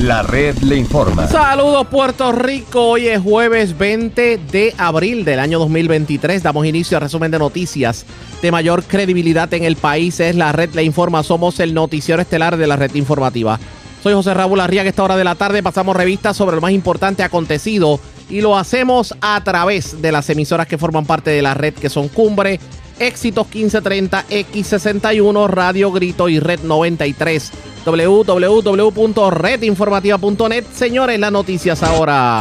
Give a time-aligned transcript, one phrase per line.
[0.00, 1.28] La red le informa.
[1.28, 6.42] Saludos Puerto Rico, hoy es jueves 20 de abril del año 2023.
[6.42, 8.06] Damos inicio al resumen de noticias
[8.40, 10.18] de mayor credibilidad en el país.
[10.20, 13.60] Es la red le informa, somos el noticiero estelar de la red informativa.
[14.02, 17.22] Soy José Raúl Arriaga, esta hora de la tarde pasamos revistas sobre lo más importante
[17.22, 21.74] acontecido y lo hacemos a través de las emisoras que forman parte de la red
[21.74, 22.58] que son Cumbre,
[22.98, 27.52] Éxitos 1530, X61, Radio Grito y Red 93
[27.84, 30.64] www.redinformativa.net.
[30.74, 32.40] Señores, las noticias ahora.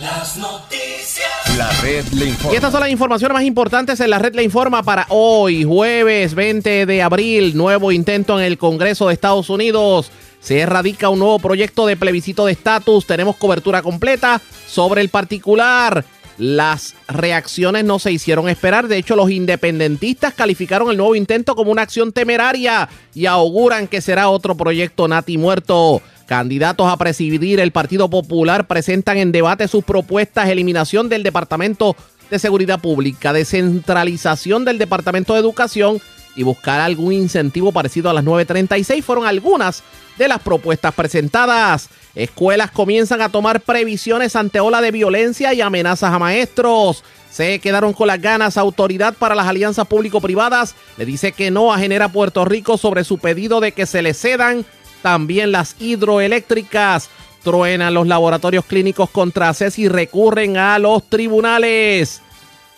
[0.00, 1.28] Las noticias.
[1.56, 2.52] La red le informa.
[2.52, 6.34] Y estas son las informaciones más importantes en la red le informa para hoy, jueves
[6.34, 7.56] 20 de abril.
[7.56, 10.10] Nuevo intento en el Congreso de Estados Unidos.
[10.40, 13.06] Se erradica un nuevo proyecto de plebiscito de estatus.
[13.06, 16.04] Tenemos cobertura completa sobre el particular.
[16.38, 18.86] Las reacciones no se hicieron esperar.
[18.86, 24.00] De hecho, los independentistas calificaron el nuevo intento como una acción temeraria y auguran que
[24.00, 26.00] será otro proyecto nati muerto.
[26.26, 31.96] Candidatos a presidir el Partido Popular presentan en debate sus propuestas eliminación del Departamento
[32.30, 36.00] de Seguridad Pública, descentralización del Departamento de Educación
[36.36, 39.82] y buscar algún incentivo parecido a las 936 fueron algunas
[40.18, 41.88] de las propuestas presentadas.
[42.18, 47.04] Escuelas comienzan a tomar previsiones ante ola de violencia y amenazas a maestros.
[47.30, 48.56] Se quedaron con las ganas.
[48.56, 53.18] Autoridad para las alianzas público-privadas le dice que no a Genera Puerto Rico sobre su
[53.18, 54.64] pedido de que se le cedan
[55.00, 57.08] también las hidroeléctricas.
[57.44, 62.20] Truenan los laboratorios clínicos contra CES y recurren a los tribunales.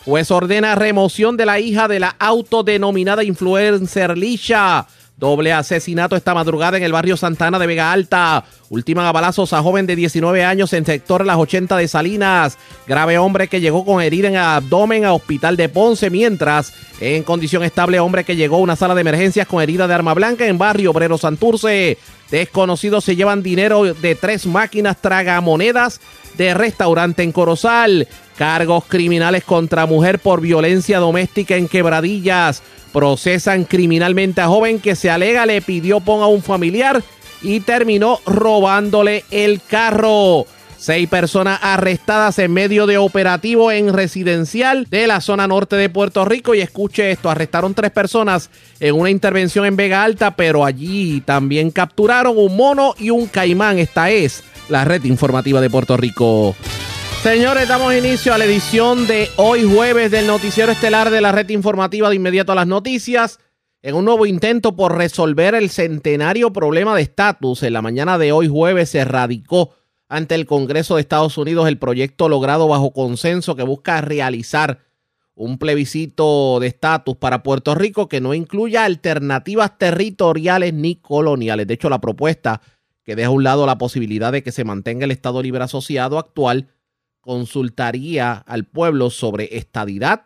[0.05, 4.85] Juez ordena remoción de la hija de la autodenominada influencer Lisha.
[5.21, 8.43] Doble asesinato esta madrugada en el barrio Santana de Vega Alta.
[8.69, 12.57] Ultiman a balazos a joven de 19 años en sector Las 80 de Salinas.
[12.87, 16.09] Grave hombre que llegó con herida en abdomen a hospital de Ponce.
[16.09, 19.93] Mientras, en condición estable, hombre que llegó a una sala de emergencias con herida de
[19.93, 21.99] arma blanca en barrio Obrero Santurce.
[22.31, 26.01] Desconocidos se llevan dinero de tres máquinas tragamonedas
[26.37, 28.07] de restaurante en Corozal.
[28.37, 32.63] Cargos criminales contra mujer por violencia doméstica en quebradillas.
[32.91, 37.01] Procesan criminalmente a joven que se alega le pidió pon a un familiar
[37.41, 40.45] y terminó robándole el carro.
[40.81, 46.25] Seis personas arrestadas en medio de operativo en residencial de la zona norte de Puerto
[46.25, 46.55] Rico.
[46.55, 51.69] Y escuche esto, arrestaron tres personas en una intervención en Vega Alta, pero allí también
[51.69, 53.77] capturaron un mono y un caimán.
[53.77, 56.55] Esta es la red informativa de Puerto Rico.
[57.21, 61.49] Señores, damos inicio a la edición de hoy jueves del noticiero estelar de la red
[61.49, 63.39] informativa de inmediato a las noticias.
[63.83, 68.31] En un nuevo intento por resolver el centenario problema de estatus, en la mañana de
[68.31, 69.75] hoy jueves se radicó
[70.07, 74.79] ante el Congreso de Estados Unidos el proyecto logrado bajo consenso que busca realizar
[75.35, 81.67] un plebiscito de estatus para Puerto Rico que no incluya alternativas territoriales ni coloniales.
[81.67, 82.61] De hecho, la propuesta
[83.03, 86.17] que deja a un lado la posibilidad de que se mantenga el Estado Libre Asociado
[86.17, 86.69] actual
[87.21, 90.23] consultaría al pueblo sobre estadidad,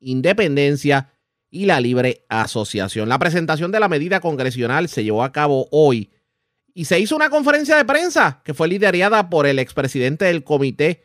[0.00, 1.10] independencia
[1.50, 3.08] y la libre asociación.
[3.08, 6.10] La presentación de la medida congresional se llevó a cabo hoy
[6.74, 11.04] y se hizo una conferencia de prensa que fue liderada por el expresidente del comité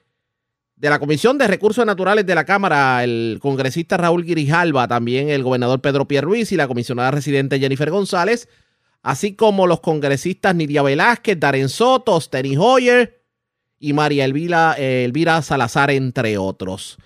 [0.78, 5.44] de la Comisión de Recursos Naturales de la Cámara, el congresista Raúl Grijalva, también el
[5.44, 8.47] gobernador Pedro Pierruiz y la comisionada residente Jennifer González,
[9.03, 13.18] así como los congresistas Nidia Velázquez, Darren Soto, Steny Hoyer,
[13.80, 16.97] y María Elvira, eh, Elvira Salazar, entre otros.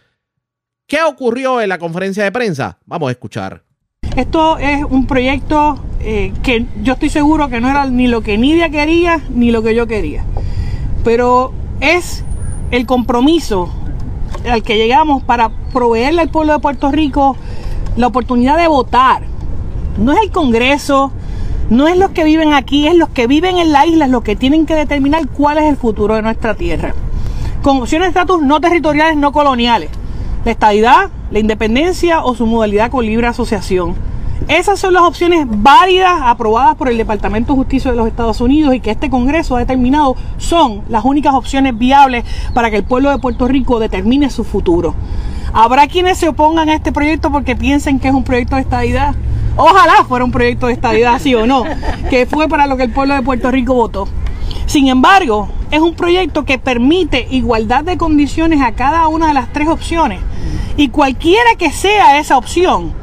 [0.88, 2.78] ¿Qué ocurrió en la conferencia de prensa?
[2.85, 3.63] Vamos a escuchar.
[4.16, 8.38] Esto es un proyecto eh, que yo estoy seguro que no era ni lo que
[8.38, 10.25] Nidia quería ni lo que yo quería.
[11.03, 12.23] Pero es
[12.72, 13.73] el compromiso
[14.50, 17.38] al que llegamos para proveerle al pueblo de Puerto Rico
[17.96, 19.23] la oportunidad de votar.
[19.97, 21.12] No es el Congreso,
[21.71, 24.35] no es los que viven aquí, es los que viven en la isla los que
[24.35, 26.93] tienen que determinar cuál es el futuro de nuestra tierra.
[27.61, 29.89] Con opciones de estatus no territoriales, no coloniales.
[30.43, 33.95] La estadidad, la independencia o su modalidad con libre asociación.
[34.49, 38.75] Esas son las opciones válidas aprobadas por el Departamento de Justicia de los Estados Unidos
[38.75, 43.11] y que este Congreso ha determinado son las únicas opciones viables para que el pueblo
[43.11, 44.93] de Puerto Rico determine su futuro.
[45.53, 49.16] Habrá quienes se opongan a este proyecto porque piensen que es un proyecto de estadidad.
[49.55, 51.63] Ojalá fuera un proyecto de estabilidad, sí o no,
[52.09, 54.07] que fue para lo que el pueblo de Puerto Rico votó.
[54.65, 59.51] Sin embargo, es un proyecto que permite igualdad de condiciones a cada una de las
[59.51, 60.19] tres opciones.
[60.77, 62.93] Y cualquiera que sea esa opción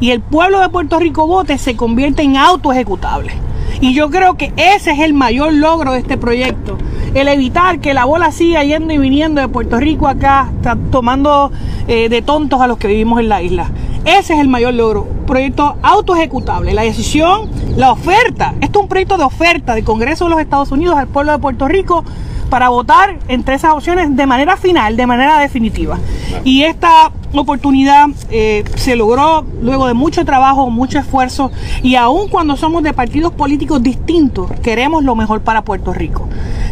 [0.00, 3.32] y el pueblo de Puerto Rico vote, se convierte en auto ejecutable.
[3.80, 6.78] Y yo creo que ese es el mayor logro de este proyecto.
[7.14, 10.50] El evitar que la bola siga yendo y viniendo de Puerto Rico acá,
[10.90, 11.50] tomando
[11.86, 13.70] eh, de tontos a los que vivimos en la isla.
[14.04, 15.06] Ese es el mayor logro.
[15.26, 16.72] Proyecto autoejecutable.
[16.72, 20.72] La decisión, la oferta, esto es un proyecto de oferta del Congreso de los Estados
[20.72, 22.04] Unidos al pueblo de Puerto Rico
[22.48, 25.98] para votar entre esas opciones de manera final, de manera definitiva.
[26.44, 31.50] Y esta oportunidad eh, se logró luego de mucho trabajo, mucho esfuerzo
[31.82, 36.28] y aun cuando somos de partidos políticos distintos, queremos lo mejor para Puerto Rico.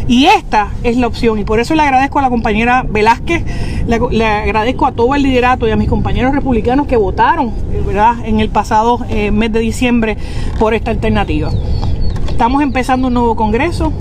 [0.07, 3.43] Y esta es la opción y por eso le agradezco a la compañera Velázquez,
[3.87, 7.51] le, agradezco a todo el liderato y a mis compañeros republicanos que votaron
[7.85, 8.15] ¿verdad?
[8.23, 10.17] en el pasado eh, mes de diciembre
[10.59, 11.51] por esta alternativa.
[12.29, 13.91] Estamos empezando un nuevo Congreso,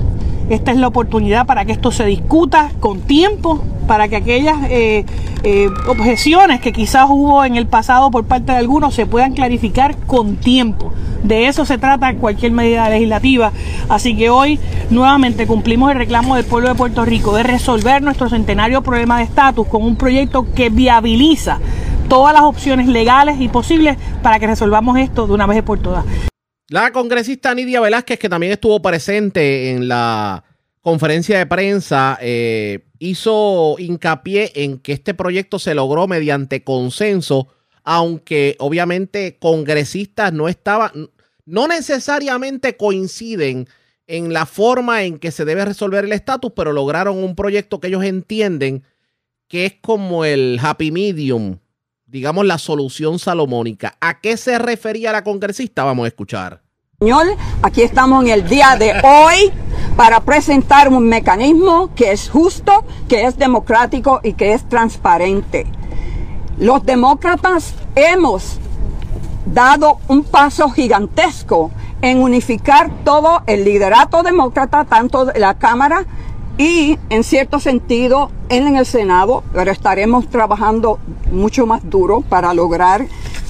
[0.49, 5.05] esta es la oportunidad para que esto se discuta con tiempo, para que aquellas eh,
[5.43, 9.97] eh, objeciones que quizás hubo en el pasado por parte de algunos se puedan clarificar
[10.07, 10.93] con tiempo.
[11.23, 13.51] De eso se trata cualquier medida legislativa.
[13.89, 14.61] Así que hoy
[14.91, 19.25] nuevamente cumplimos el reclamo del pueblo de Puerto Rico de resolver nuestro centenario problema de
[19.25, 21.59] estatus con un proyecto que viabiliza
[22.09, 26.05] todas las opciones legales y posibles para que resolvamos esto de una vez por todas.
[26.69, 30.43] La congresista Nidia Velázquez, que también estuvo presente en la
[30.81, 37.47] conferencia de prensa, eh, hizo hincapié en que este proyecto se logró mediante consenso,
[37.85, 41.11] aunque obviamente congresistas no estaban,
[41.45, 43.69] no necesariamente coinciden
[44.09, 47.89] en la forma en que se debe resolver el estatus, pero lograron un proyecto que
[47.89, 48.83] ellos entienden
[49.47, 51.59] que es como el happy medium
[52.07, 53.97] digamos, la solución salomónica.
[54.01, 55.85] ¿A qué se refería la congresista?
[55.85, 56.63] Vamos a escuchar.
[57.01, 57.27] Señor,
[57.63, 59.53] aquí estamos en el día de hoy
[59.97, 65.67] para presentar un mecanismo que es justo, que es democrático y que es transparente.
[66.59, 68.59] Los demócratas hemos
[69.45, 71.71] dado un paso gigantesco
[72.01, 76.07] en unificar todo el liderato demócrata, tanto de la Cámara
[76.59, 80.99] y en cierto sentido en el Senado, pero estaremos trabajando
[81.31, 83.07] mucho más duro para lograr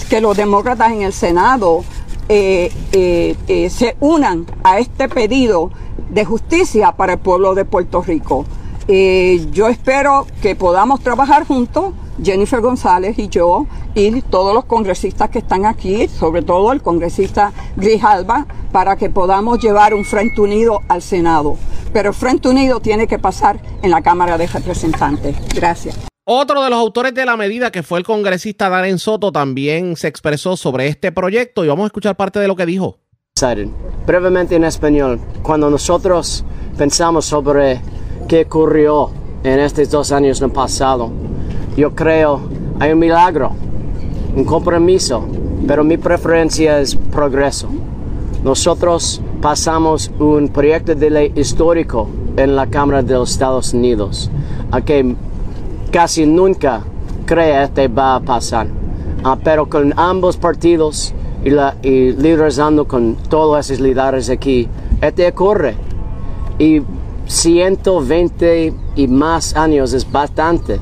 [0.08, 1.84] que los demócratas en el Senado
[2.28, 5.70] eh, eh, eh, se unan a este pedido
[6.10, 8.44] de justicia para el pueblo de Puerto Rico.
[8.88, 11.92] Yo espero que podamos trabajar juntos,
[12.22, 17.52] Jennifer González y yo, y todos los congresistas que están aquí, sobre todo el congresista
[17.76, 21.56] Grijalba, para que podamos llevar un Frente Unido al Senado
[21.96, 25.34] pero el Frente Unido tiene que pasar en la Cámara de Representantes.
[25.54, 25.98] Gracias.
[26.24, 30.06] Otro de los autores de la medida, que fue el congresista Darren Soto, también se
[30.06, 32.98] expresó sobre este proyecto y vamos a escuchar parte de lo que dijo.
[34.06, 36.44] Brevemente en español, cuando nosotros
[36.76, 37.80] pensamos sobre
[38.26, 39.10] qué ocurrió
[39.44, 41.10] en estos dos años no pasado,
[41.76, 42.40] yo creo
[42.78, 43.52] hay un milagro,
[44.34, 45.24] un compromiso,
[45.66, 47.68] pero mi preferencia es progreso.
[48.44, 54.30] Nosotros pasamos un proyecto de ley histórico en la Cámara de los Estados Unidos,
[54.70, 55.16] a que
[55.90, 56.82] casi nunca
[57.24, 58.66] cree que va a pasar.
[59.24, 61.14] Ah, pero con ambos partidos
[61.44, 61.76] y, la,
[62.86, 64.68] con todos esos líderes aquí,
[65.00, 65.76] este ocurre.
[66.58, 66.82] Y
[67.26, 70.80] 120 y más años es bastante.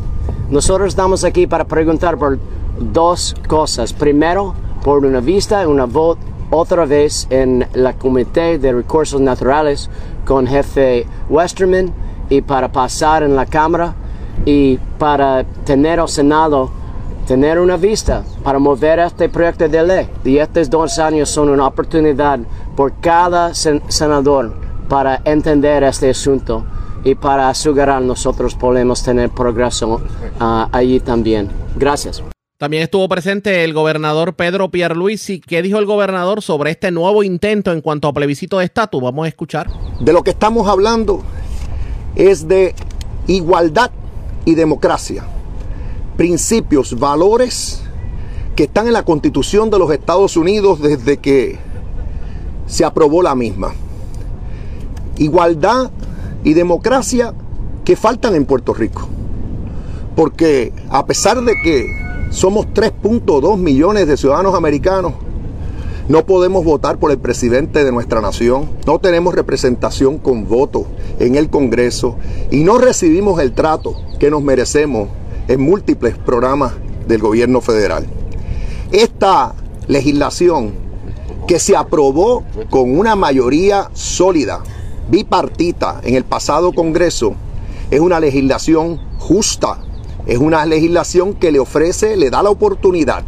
[0.51, 2.39] Nosotros estamos aquí para preguntar por
[2.79, 3.93] dos cosas.
[3.93, 6.19] Primero, por una vista, una voz
[6.51, 9.89] otra vez en la Comité de Recursos Naturales
[10.25, 11.93] con jefe Westerman
[12.29, 13.95] y para pasar en la Cámara
[14.45, 16.71] y para tener al Senado
[17.27, 20.09] tener una vista para mover este proyecto de ley.
[20.25, 22.39] Y estos dos años son una oportunidad
[22.77, 26.65] por cada senador para entender este asunto
[27.05, 30.01] y para asegurar nosotros podemos tener progreso
[30.41, 31.51] uh, allí también.
[31.77, 32.23] Gracias.
[32.57, 35.41] También estuvo presente el gobernador Pedro Pierluisi.
[35.41, 39.03] ¿Qué dijo el gobernador sobre este nuevo intento en cuanto a plebiscito de estatus?
[39.03, 39.69] Vamos a escuchar.
[40.01, 41.23] De lo que estamos hablando
[42.15, 42.75] es de
[43.27, 43.91] igualdad
[44.45, 45.25] y democracia.
[46.17, 47.83] Principios, valores
[48.55, 51.59] que están en la constitución de los Estados Unidos desde que
[52.67, 53.75] se aprobó la misma.
[55.19, 55.91] Igualdad
[56.43, 57.35] y democracia
[57.85, 59.09] que faltan en Puerto Rico.
[60.17, 61.87] Porque a pesar de que
[62.35, 65.13] somos 3.2 millones de ciudadanos americanos.
[66.09, 68.69] No podemos votar por el presidente de nuestra nación.
[68.87, 70.87] No tenemos representación con voto
[71.21, 72.17] en el Congreso
[72.51, 75.09] y no recibimos el trato que nos merecemos
[75.47, 76.73] en múltiples programas
[77.07, 78.05] del gobierno federal.
[78.91, 79.55] Esta
[79.87, 80.73] legislación
[81.47, 84.61] que se aprobó con una mayoría sólida,
[85.11, 87.35] bipartita en el pasado Congreso,
[87.91, 89.79] es una legislación justa,
[90.27, 93.25] es una legislación que le ofrece, le da la oportunidad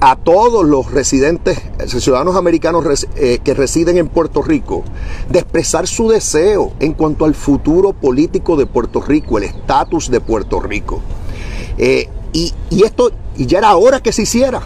[0.00, 4.84] a todos los residentes, ciudadanos americanos eh, que residen en Puerto Rico,
[5.30, 10.20] de expresar su deseo en cuanto al futuro político de Puerto Rico, el estatus de
[10.20, 11.00] Puerto Rico.
[11.78, 12.52] Eh, y,
[12.84, 14.60] esto, y ya era hora que se hiciera.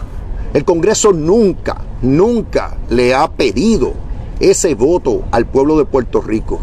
[0.53, 3.93] El Congreso nunca, nunca le ha pedido
[4.41, 6.59] ese voto al pueblo de Puerto Rico.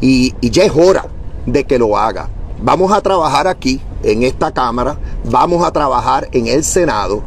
[0.00, 1.06] Y, ya es hora
[1.46, 2.28] de que lo haga.
[2.60, 4.98] Vamos a trabajar aquí, en esta Cámara,
[5.30, 7.22] vamos a trabajar en el Senado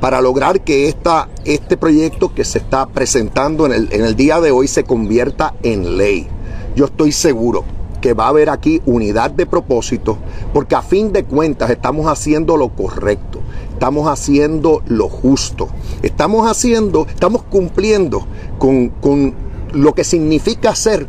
[0.00, 4.40] para lograr que esta, este proyecto que se está presentando en el, en el día
[4.40, 6.28] de hoy se convierta en ley.
[6.76, 7.64] Yo estoy seguro
[8.00, 10.18] que va a haber aquí unidad de propósito,
[10.52, 13.40] porque a fin de cuentas estamos haciendo lo correcto,
[13.72, 15.68] estamos haciendo lo justo,
[16.02, 18.26] estamos haciendo, estamos cumpliendo
[18.58, 19.34] con, con
[19.76, 21.06] lo que significa ser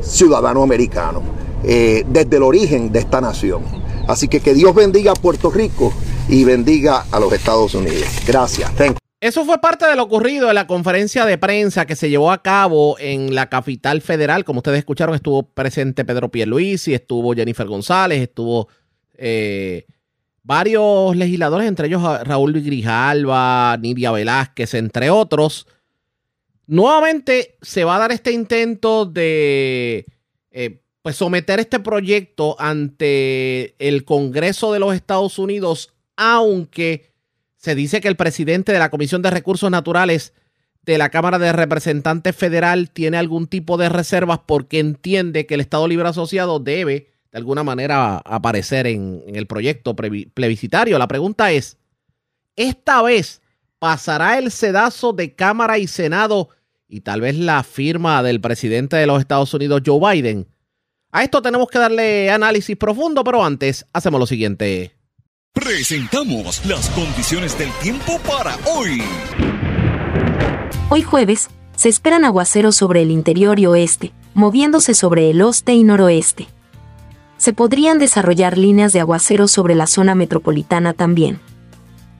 [0.00, 1.22] ciudadano americano
[1.64, 3.62] eh, desde el origen de esta nación.
[4.08, 5.92] Así que que Dios bendiga a Puerto Rico
[6.28, 8.06] y bendiga a los Estados Unidos.
[8.26, 8.70] Gracias.
[9.20, 12.42] Eso fue parte de lo ocurrido en la conferencia de prensa que se llevó a
[12.42, 14.44] cabo en la capital federal.
[14.44, 18.68] Como ustedes escucharon, estuvo presente Pedro Pierluisi, estuvo Jennifer González, estuvo
[19.14, 19.86] eh,
[20.42, 25.66] varios legisladores, entre ellos Raúl Grijalva, Nidia Velázquez, entre otros.
[26.66, 30.06] Nuevamente se va a dar este intento de
[30.50, 37.12] eh, pues someter este proyecto ante el Congreso de los Estados Unidos, aunque
[37.56, 40.32] se dice que el presidente de la Comisión de Recursos Naturales
[40.82, 45.60] de la Cámara de Representantes Federal tiene algún tipo de reservas porque entiende que el
[45.60, 50.98] Estado Libre Asociado debe de alguna manera aparecer en, en el proyecto plebiscitario.
[50.98, 51.76] La pregunta es,
[52.56, 53.42] ¿esta vez
[53.78, 56.50] pasará el sedazo de Cámara y Senado
[56.88, 60.48] y tal vez la firma del presidente de los Estados Unidos, Joe Biden?
[61.12, 64.92] A esto tenemos que darle análisis profundo, pero antes hacemos lo siguiente.
[65.52, 69.02] Presentamos las condiciones del tiempo para hoy.
[70.90, 75.84] Hoy jueves, se esperan aguaceros sobre el interior y oeste, moviéndose sobre el oeste y
[75.84, 76.48] noroeste.
[77.38, 81.40] Se podrían desarrollar líneas de aguaceros sobre la zona metropolitana también.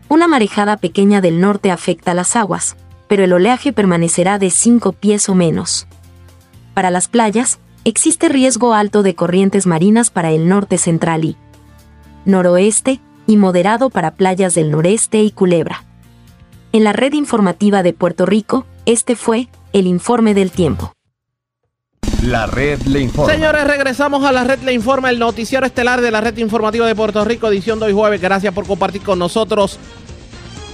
[0.08, 2.76] Una marejada pequeña del norte afecta las aguas,
[3.08, 5.86] pero el oleaje permanecerá de 5 pies o menos.
[6.74, 11.36] Para las playas, existe riesgo alto de corrientes marinas para el norte central y
[12.24, 15.84] noroeste, y moderado para playas del noreste y Culebra.
[16.72, 20.92] En la red informativa de Puerto Rico, este fue el informe del tiempo.
[22.22, 23.32] La red le informa.
[23.32, 26.94] Señores, regresamos a la red le informa, el noticiero estelar de la red informativa de
[26.94, 28.20] Puerto Rico, edición de hoy jueves.
[28.20, 29.78] Gracias por compartir con nosotros.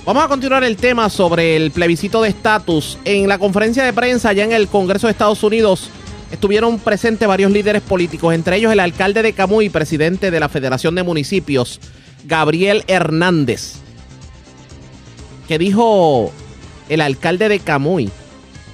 [0.04, 2.98] Vamos a continuar el tema sobre el plebiscito de estatus.
[3.04, 5.90] En la conferencia de prensa allá en el Congreso de Estados Unidos,
[6.32, 10.96] estuvieron presentes varios líderes políticos, entre ellos el alcalde de Camuy, presidente de la Federación
[10.96, 11.78] de Municipios,
[12.24, 13.74] Gabriel Hernández.
[15.46, 16.32] que dijo
[16.88, 18.10] el alcalde de Camuy?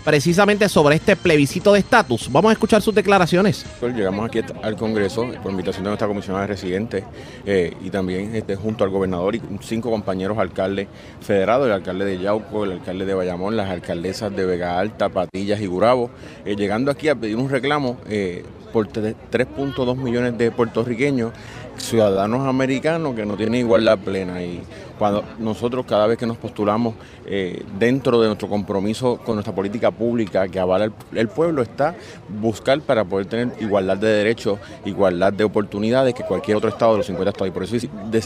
[0.09, 2.33] Precisamente sobre este plebiscito de estatus.
[2.33, 3.67] Vamos a escuchar sus declaraciones.
[3.83, 7.05] Llegamos aquí al Congreso por invitación de nuestra comisionada residente
[7.45, 10.89] eh, y también este, junto al gobernador y cinco compañeros alcaldes
[11.21, 15.61] federados, el alcalde de Yauco, el alcalde de Bayamón, las alcaldesas de Vega Alta, Patillas
[15.61, 16.09] y Gurabo,
[16.47, 21.33] eh, llegando aquí a pedir un reclamo eh, por 3.2 millones de puertorriqueños
[21.77, 24.63] ciudadanos americanos que no tienen igualdad plena y
[24.99, 26.95] cuando nosotros cada vez que nos postulamos
[27.27, 31.95] eh, dentro de nuestro compromiso con nuestra política pública que avala el, pueblo está
[32.41, 36.99] buscar para poder tener igualdad de derechos, igualdad de oportunidades que cualquier otro estado de
[36.99, 37.49] los 50 estados.
[37.49, 37.77] Y por eso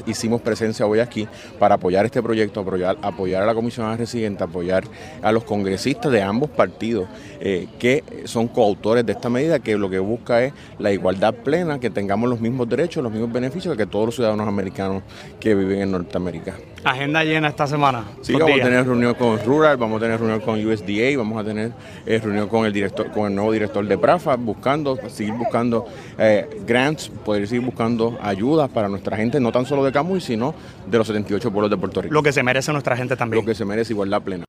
[0.07, 2.61] hicimos presencia hoy aquí para apoyar este proyecto,
[3.03, 4.85] apoyar, a la comisionada residente, apoyar
[5.23, 7.07] a los congresistas de ambos partidos
[7.41, 11.81] eh, que son coautores de esta medida que lo que busca es la igualdad plena,
[11.81, 15.03] que tengamos los mismos derechos, los mismos beneficios que todos los ciudadanos americanos
[15.41, 16.55] que viven en Norteamérica.
[16.85, 18.05] Agenda llena esta semana.
[18.23, 21.45] Sí, vamos a tener reunión con Rural, vamos a tener reunión con USDA, vamos a
[21.45, 21.73] tener
[22.05, 25.87] eh, reunión con el director, con el nuevo director de Prafa, buscando, seguir buscando
[26.19, 30.57] eh, grants, poder seguir buscando ayudas para nuestra gente, no tan solo de Camuy, sino
[30.87, 32.15] de los 78 pueblos de Puerto Rico.
[32.15, 33.45] Lo que se merece nuestra gente también.
[33.45, 34.45] Lo que se merece igualdad plena.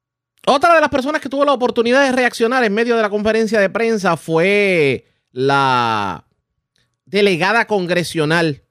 [0.47, 3.59] Otra de las personas que tuvo la oportunidad de reaccionar en medio de la conferencia
[3.59, 6.25] de prensa fue la
[7.05, 8.62] delegada congresional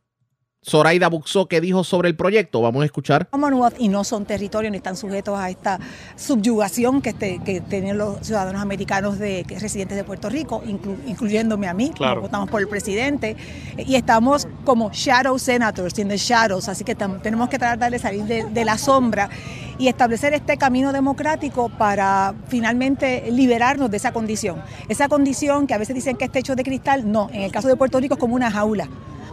[0.65, 2.61] Zoraida Buxó, que dijo sobre el proyecto.
[2.61, 3.29] Vamos a escuchar.
[3.29, 5.81] Commonwealth y no son territorios ni están sujetos a esta
[6.15, 10.63] subyugación que, este, que tienen los ciudadanos americanos de, residentes de Puerto Rico,
[11.07, 12.21] incluyéndome a mí, claro.
[12.21, 13.37] votamos por el presidente,
[13.77, 18.25] y estamos como shadow senators, in the shadows, así que tenemos que tratar de salir
[18.25, 19.31] de, de la sombra
[19.79, 24.63] y establecer este camino democrático para finalmente liberarnos de esa condición.
[24.89, 27.67] Esa condición que a veces dicen que es techo de cristal, no, en el caso
[27.67, 28.89] de Puerto Rico es como una jaula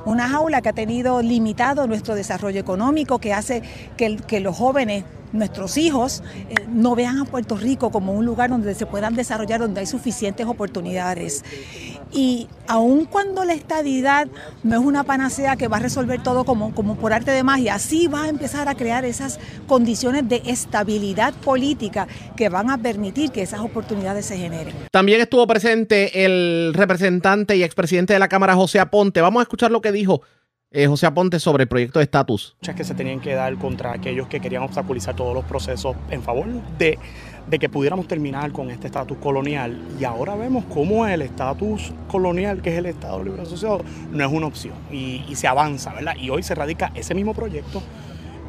[0.06, 3.62] una jaula que ha tenido limitado nuestro desarrollo económico, que hace
[3.98, 8.74] que, los jóvenes nuestros hijos eh, no vean a Puerto Rico como un lugar donde
[8.74, 11.44] se puedan desarrollar, donde hay suficientes oportunidades.
[12.12, 14.28] Y aun cuando la estadidad
[14.64, 17.78] no es una panacea que va a resolver todo como, como por arte de magia,
[17.80, 23.32] sí va a empezar a crear esas condiciones de estabilidad política que van a permitir
[23.32, 24.74] que esas oportunidades se generen.
[24.92, 29.22] También estuvo presente el representante y expresidente de la Cámara, José Aponte.
[29.22, 30.22] Vamos a escuchar lo que dijo
[30.72, 32.56] eh, José Aponte sobre el proyecto de estatus.
[32.62, 36.22] Muchas que se tenían que dar contra aquellos que querían obstaculizar todos los procesos en
[36.22, 36.46] favor
[36.78, 37.00] de
[37.50, 42.62] de que pudiéramos terminar con este estatus colonial y ahora vemos cómo el estatus colonial,
[42.62, 46.16] que es el Estado Libre Asociado, no es una opción y, se avanza, ¿verdad?
[46.20, 47.82] Y hoy se radica ese mismo proyecto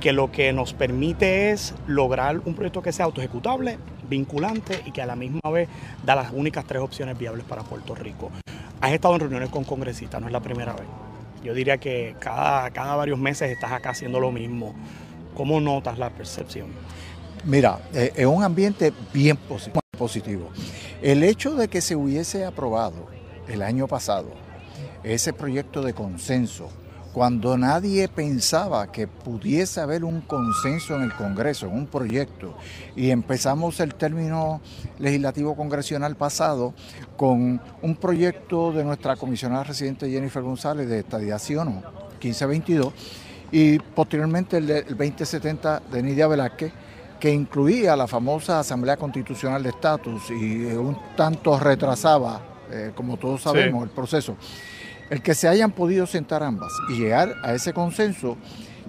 [0.00, 3.78] que lo que nos permite es lograr un proyecto que sea autoejecutable,
[4.08, 5.68] vinculante y que a la misma vez
[6.04, 8.30] da las únicas tres opciones viables para Puerto Rico.
[8.80, 10.86] Has estado en reuniones con congresistas, no es la primera vez.
[11.44, 14.74] Yo diría que cada, cada varios meses estás acá haciendo lo mismo.
[15.34, 16.68] ¿Cómo notas la percepción?
[17.44, 19.38] Mira, eh, es un ambiente bien
[19.96, 20.50] positivo.
[21.00, 23.06] El hecho de que se hubiese aprobado
[23.48, 24.28] el año pasado
[25.02, 26.68] ese proyecto de consenso,
[27.14, 32.54] cuando nadie pensaba que pudiese haber un consenso en el Congreso, en un proyecto,
[32.94, 34.60] y empezamos el término
[34.98, 36.74] legislativo congresional pasado
[37.16, 41.82] con un proyecto de nuestra comisionada residente Jennifer González de Estadiación
[42.22, 42.92] 1522
[43.50, 46.72] y posteriormente el, el 2070 de Nidia Velázquez,
[47.20, 53.18] que incluía la famosa Asamblea Constitucional de Estatus y eh, un tanto retrasaba, eh, como
[53.18, 54.36] todos sabemos, el proceso.
[55.10, 58.38] El que se hayan podido sentar ambas y llegar a ese consenso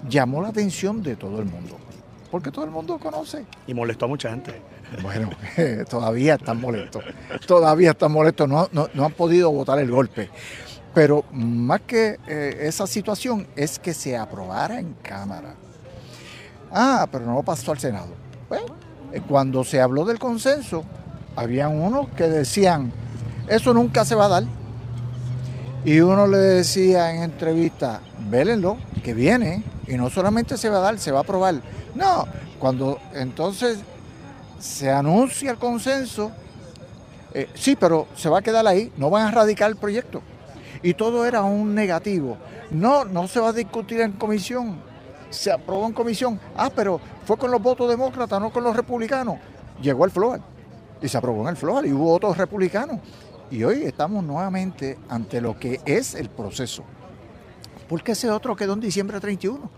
[0.08, 1.78] llamó la atención de todo el mundo,
[2.32, 3.46] porque todo el mundo conoce.
[3.68, 4.62] Y molestó a mucha gente.
[5.02, 5.30] Bueno,
[5.90, 7.04] todavía están molestos,
[7.46, 10.30] todavía están molestos, no, no, han podido votar el golpe.
[10.94, 15.56] Pero más que eh, esa situación es que se aprobara en Cámara.
[16.70, 18.21] Ah, pero no pasó al Senado.
[18.56, 20.84] Eh, cuando se habló del consenso,
[21.36, 22.92] habían unos que decían,
[23.48, 24.44] eso nunca se va a dar.
[25.84, 30.82] Y uno le decía en entrevista, vélenlo, que viene, y no solamente se va a
[30.82, 31.56] dar, se va a aprobar.
[31.96, 32.28] No,
[32.60, 33.80] cuando entonces
[34.60, 36.32] se anuncia el consenso,
[37.34, 40.22] eh, sí, pero se va a quedar ahí, no van a radicar el proyecto.
[40.84, 42.38] Y todo era un negativo.
[42.70, 44.78] No, no se va a discutir en comisión,
[45.32, 46.40] se aprobó en comisión.
[46.56, 49.38] Ah, pero fue con los votos demócratas, no con los republicanos.
[49.82, 50.42] Llegó el FLOAR
[51.02, 53.00] y se aprobó en el FLOAR y hubo otros republicanos.
[53.50, 56.84] Y hoy estamos nuevamente ante lo que es el proceso.
[57.90, 59.70] Porque ese otro quedó en diciembre 31.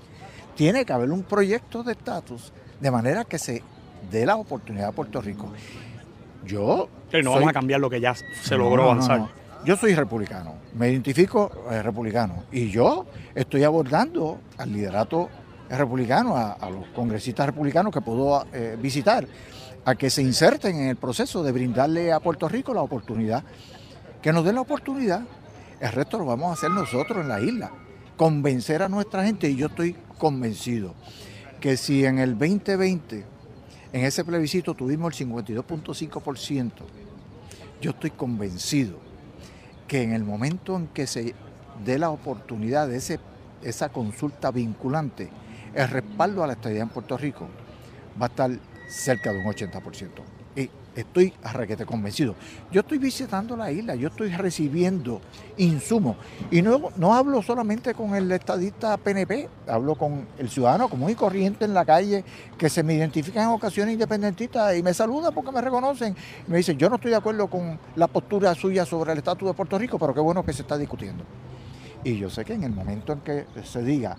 [0.56, 3.64] Tiene que haber un proyecto de estatus de manera que se
[4.12, 5.52] dé la oportunidad a Puerto Rico.
[6.46, 6.90] Yo.
[7.24, 9.30] no vamos a cambiar lo que ya se logró avanzar.
[9.66, 15.30] Yo soy republicano, me identifico eh, republicano y yo estoy abordando al liderato
[15.70, 19.28] republicano, a, los congresistas republicanos que puedo eh, visitar,
[19.86, 23.44] a que se inserten en el proceso de brindarle a Puerto Rico la oportunidad,
[24.22, 25.22] que nos den la oportunidad.
[25.80, 27.72] El resto lo vamos a hacer nosotros en la isla,
[28.16, 30.94] convencer a nuestra gente y yo estoy convencido
[31.64, 33.24] que si en el 2020,
[33.94, 36.72] en ese plebiscito tuvimos el 52.5%,
[37.82, 38.98] yo estoy convencido
[39.88, 41.34] que en el momento en que se
[41.86, 43.22] dé la oportunidad de ese,
[43.62, 45.30] esa consulta vinculante,
[45.74, 47.48] el respaldo a la estadía en Puerto Rico
[48.22, 48.52] va a estar
[48.88, 50.10] cerca de un 80%.
[50.56, 52.36] Y estoy arrequete convencido.
[52.72, 55.20] Yo estoy visitando la isla, yo estoy recibiendo
[55.58, 56.18] insumos.
[56.52, 61.16] Y no, no hablo solamente con el estadista PNP, hablo con el ciudadano común y
[61.16, 62.24] corriente en la calle
[62.58, 66.16] que se me identifica en ocasiones independentistas y me saluda porque me reconocen.
[66.48, 69.54] me dicen, yo no estoy de acuerdo con la postura suya sobre el estatus de
[69.56, 71.24] Puerto Rico, pero qué bueno que se está discutiendo.
[72.04, 74.18] Y yo sé que en el momento en que se diga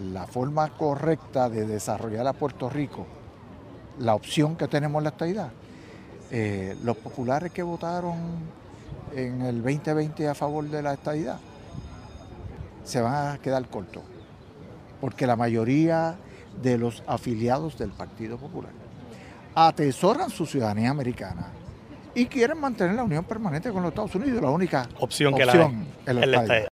[0.00, 3.06] la forma correcta de desarrollar a Puerto Rico,
[3.98, 5.50] la opción que tenemos en la estadidad,
[6.30, 8.16] eh, los populares que votaron
[9.14, 11.38] en el 2020 a favor de la estadidad
[12.84, 14.02] se van a quedar cortos,
[15.00, 16.16] porque la mayoría
[16.62, 18.72] de los afiliados del Partido Popular
[19.54, 21.48] atesoran su ciudadanía americana
[22.14, 25.52] y quieren mantener la unión permanente con los Estados Unidos, la única opción, que la
[26.06, 26.68] es la estadidad.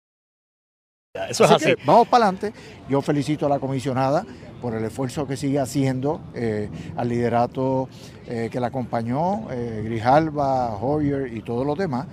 [1.29, 1.75] Eso es así.
[1.85, 2.53] vamos para adelante.
[2.89, 4.25] Yo felicito a la comisionada
[4.59, 7.87] por el esfuerzo que sigue haciendo, eh, al liderato
[8.25, 12.07] eh, que la acompañó, eh, Grijalba, Hoyer y todos los demás.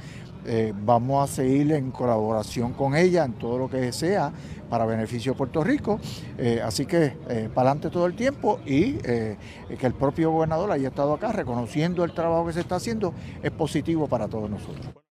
[0.82, 4.32] vamos a seguir en colaboración con ella en todo lo que sea
[4.68, 5.98] para beneficio de Puerto Rico.
[6.64, 7.16] así que
[7.54, 9.36] para adelante todo el tiempo y que
[9.86, 14.08] el propio gobernador haya estado acá reconociendo el trabajo que se está haciendo es positivo
[14.08, 15.10] para todos nosotros.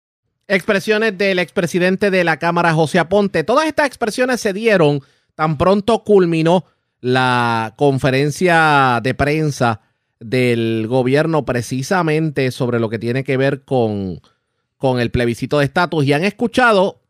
[0.47, 3.43] Expresiones del expresidente de la Cámara, José Aponte.
[3.43, 5.01] Todas estas expresiones se dieron
[5.33, 6.65] tan pronto culminó
[7.01, 9.81] la conferencia de prensa
[10.19, 14.21] del gobierno precisamente sobre lo que tiene que ver con
[14.77, 17.01] con el plebiscito de estatus y han escuchado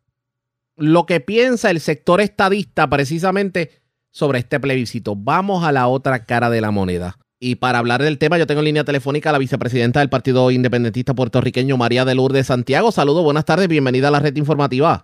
[0.78, 5.16] lo que piensa el sector estadista precisamente sobre este plebiscito.
[5.16, 7.18] Vamos a la otra cara de la moneda.
[7.40, 10.52] Y para hablar del tema, yo tengo en línea telefónica a la vicepresidenta del Partido
[10.52, 12.92] Independentista Puertorriqueño, María de Lourdes Santiago.
[12.92, 15.04] Saludos, buenas tardes, bienvenida a la red informativa.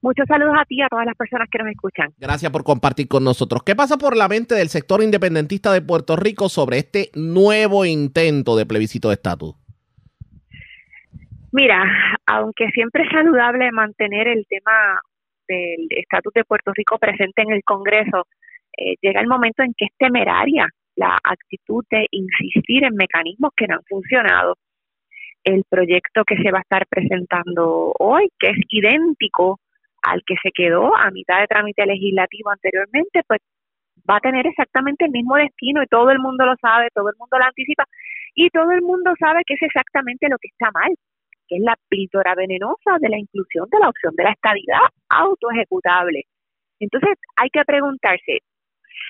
[0.00, 2.12] Muchos saludos a ti y a todas las personas que nos escuchan.
[2.18, 3.64] Gracias por compartir con nosotros.
[3.64, 8.56] ¿Qué pasa por la mente del sector independentista de Puerto Rico sobre este nuevo intento
[8.56, 9.56] de plebiscito de estatus?
[11.50, 11.82] Mira,
[12.26, 15.00] aunque siempre es saludable mantener el tema
[15.48, 18.28] del estatus de Puerto Rico presente en el Congreso,
[18.76, 23.66] eh, llega el momento en que es temeraria la actitud de insistir en mecanismos que
[23.66, 24.56] no han funcionado.
[25.44, 29.60] El proyecto que se va a estar presentando hoy, que es idéntico
[30.02, 33.40] al que se quedó a mitad de trámite legislativo anteriormente, pues
[34.08, 37.16] va a tener exactamente el mismo destino y todo el mundo lo sabe, todo el
[37.16, 37.84] mundo lo anticipa
[38.34, 40.94] y todo el mundo sabe que es exactamente lo que está mal,
[41.46, 46.24] que es la píldora venenosa de la inclusión de la opción de la estadidad autoejecutable.
[46.80, 48.38] Entonces hay que preguntarse,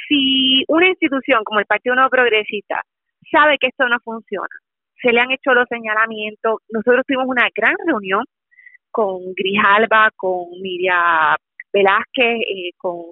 [0.09, 2.83] si una institución como el Partido Nuevo Progresista
[3.31, 4.49] sabe que esto no funciona,
[5.01, 8.25] se le han hecho los señalamientos, nosotros tuvimos una gran reunión
[8.91, 11.37] con Grijalba, con Miria
[11.73, 13.05] Velázquez, eh, con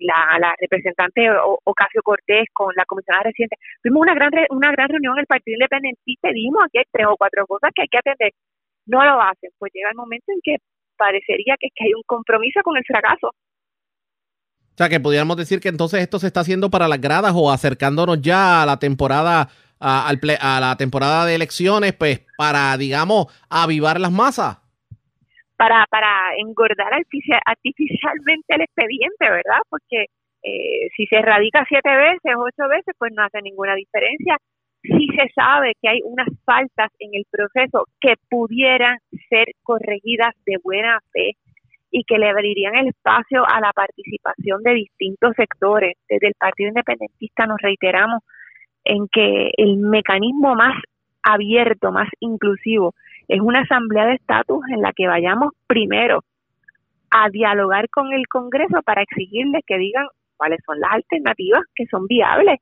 [0.00, 1.28] la, representante
[1.64, 3.56] Ocasio Cortés, con la comisionada reciente.
[3.82, 7.06] Tuvimos una gran una gran reunión en el Partido Independiente y pedimos aquí hay tres
[7.06, 8.32] o cuatro cosas que hay que atender.
[8.86, 10.56] No lo hacen, pues llega el momento en que
[10.96, 13.30] parecería que, que hay un compromiso con el fracaso.
[14.78, 17.50] O sea, que pudiéramos decir que entonces esto se está haciendo para las gradas o
[17.50, 19.48] acercándonos ya a la temporada
[19.80, 24.58] a, a la temporada de elecciones, pues para, digamos, avivar las masas.
[25.56, 29.58] Para, para engordar artificialmente el expediente, ¿verdad?
[29.68, 30.06] Porque
[30.44, 34.36] eh, si se radica siete veces, ocho veces, pues no hace ninguna diferencia.
[34.82, 40.54] Si se sabe que hay unas faltas en el proceso que pudieran ser corregidas de
[40.62, 41.32] buena fe,
[41.90, 45.96] y que le abrirían el espacio a la participación de distintos sectores.
[46.08, 48.22] Desde el Partido Independentista nos reiteramos
[48.84, 50.74] en que el mecanismo más
[51.22, 52.94] abierto, más inclusivo,
[53.28, 56.20] es una asamblea de estatus en la que vayamos primero
[57.10, 62.06] a dialogar con el Congreso para exigirles que digan cuáles son las alternativas que son
[62.06, 62.60] viables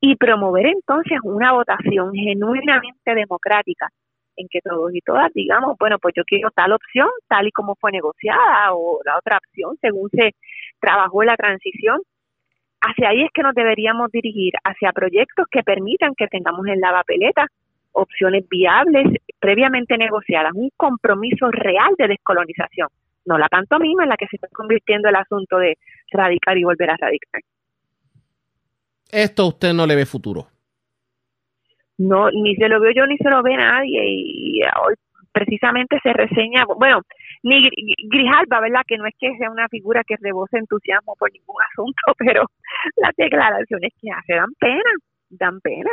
[0.00, 3.88] y promover entonces una votación genuinamente democrática
[4.36, 7.74] en que todos y todas digamos, bueno, pues yo quiero tal opción, tal y como
[7.76, 10.34] fue negociada, o la otra opción, según se
[10.80, 12.00] trabajó en la transición.
[12.80, 16.92] Hacia ahí es que nos deberíamos dirigir, hacia proyectos que permitan que tengamos en la
[16.92, 17.46] papeleta
[17.92, 19.06] opciones viables,
[19.38, 22.88] previamente negociadas, un compromiso real de descolonización,
[23.26, 25.76] no la pantomima en la que se está convirtiendo el asunto de
[26.12, 27.42] radicar y volver a radicar.
[29.10, 30.46] Esto usted no le ve futuro
[32.00, 34.94] no ni se lo veo yo ni se lo ve nadie y hoy
[35.32, 37.02] precisamente se reseña, bueno,
[37.42, 37.68] ni
[38.10, 38.82] Grijalba, ¿verdad?
[38.86, 42.44] Que no es que sea una figura que rebose entusiasmo por ningún asunto, pero
[42.96, 44.90] las declaraciones que hace dan pena,
[45.28, 45.90] dan pena,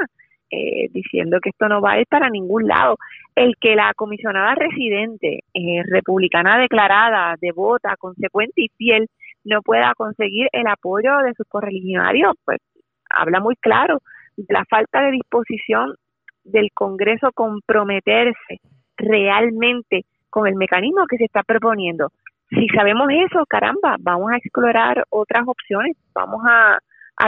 [0.49, 2.95] eh, diciendo que esto no va a ir para ningún lado.
[3.35, 9.07] El que la comisionada residente, eh, republicana declarada, devota, consecuente y fiel,
[9.43, 12.59] no pueda conseguir el apoyo de sus correligionarios, pues
[13.09, 13.99] habla muy claro
[14.47, 15.95] la falta de disposición
[16.43, 18.61] del Congreso comprometerse
[18.95, 22.11] realmente con el mecanismo que se está proponiendo.
[22.49, 26.79] Si sabemos eso, caramba, vamos a explorar otras opciones, vamos a,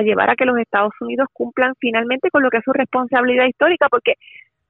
[0.02, 3.88] llevar a que los Estados Unidos cumplan finalmente con lo que es su responsabilidad histórica,
[3.90, 4.14] porque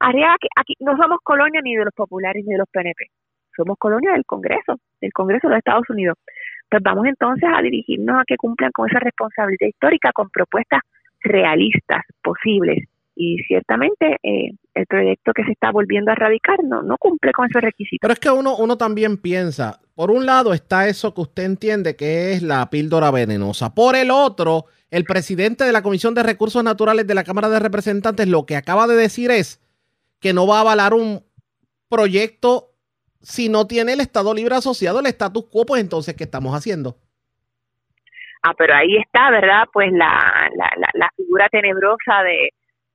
[0.00, 3.10] aquí, aquí no somos colonia ni de los populares ni de los PNP,
[3.54, 6.16] somos colonia del Congreso, del Congreso de los Estados Unidos.
[6.70, 10.80] Pues vamos entonces a dirigirnos a que cumplan con esa responsabilidad histórica, con propuestas
[11.22, 12.84] realistas, posibles.
[13.16, 17.48] Y ciertamente eh, el proyecto que se está volviendo a radicar no, no cumple con
[17.50, 17.98] esos requisitos.
[18.00, 21.96] Pero es que uno, uno también piensa, por un lado está eso que usted entiende
[21.96, 23.74] que es la píldora venenosa.
[23.74, 27.58] Por el otro, el presidente de la Comisión de Recursos Naturales de la Cámara de
[27.58, 29.60] Representantes lo que acaba de decir es
[30.18, 31.22] que no va a avalar un
[31.90, 32.70] proyecto
[33.20, 36.96] si no tiene el Estado Libre Asociado, el status quo, pues entonces, ¿qué estamos haciendo?
[38.42, 39.64] Ah, pero ahí está, ¿verdad?
[39.72, 42.50] Pues la, la, la, figura tenebrosa de,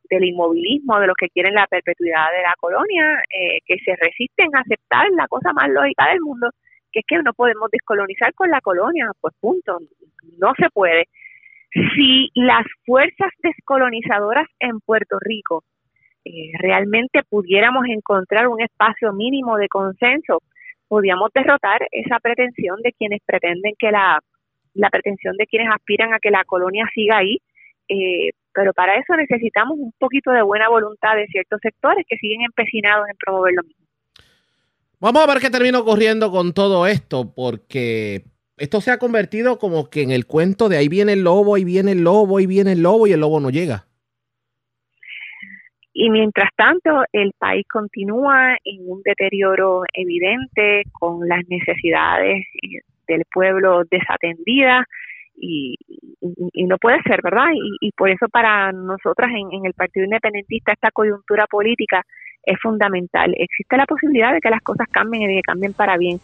[0.09, 4.55] del inmovilismo, de los que quieren la perpetuidad de la colonia, eh, que se resisten
[4.55, 6.49] a aceptar la cosa más lógica del mundo,
[6.91, 9.79] que es que no podemos descolonizar con la colonia, pues punto,
[10.39, 11.05] no se puede.
[11.71, 15.63] Si las fuerzas descolonizadoras en Puerto Rico
[16.23, 20.41] eh, realmente pudiéramos encontrar un espacio mínimo de consenso,
[20.87, 24.19] podríamos derrotar esa pretensión de quienes pretenden que la
[24.75, 27.39] la pretensión de quienes aspiran a que la colonia siga ahí,
[27.89, 32.41] eh, pero para eso necesitamos un poquito de buena voluntad de ciertos sectores que siguen
[32.41, 33.85] empecinados en promover lo mismo.
[34.99, 38.23] Vamos a ver qué termina ocurriendo con todo esto, porque
[38.57, 41.65] esto se ha convertido como que en el cuento de ahí viene el lobo, ahí
[41.65, 43.85] viene el lobo, ahí viene el lobo y el lobo no llega.
[45.93, 53.23] Y mientras tanto, el país continúa en un deterioro evidente con las necesidades eh, del
[53.31, 54.85] pueblo desatendidas
[55.37, 55.75] y,
[56.67, 57.47] no puede ser, ¿verdad?
[57.81, 62.03] Y, por eso para nosotras en, en el Partido Independentista esta coyuntura política
[62.43, 63.33] es fundamental.
[63.37, 66.19] Existe la posibilidad de que las cosas cambien y de que cambien para bien,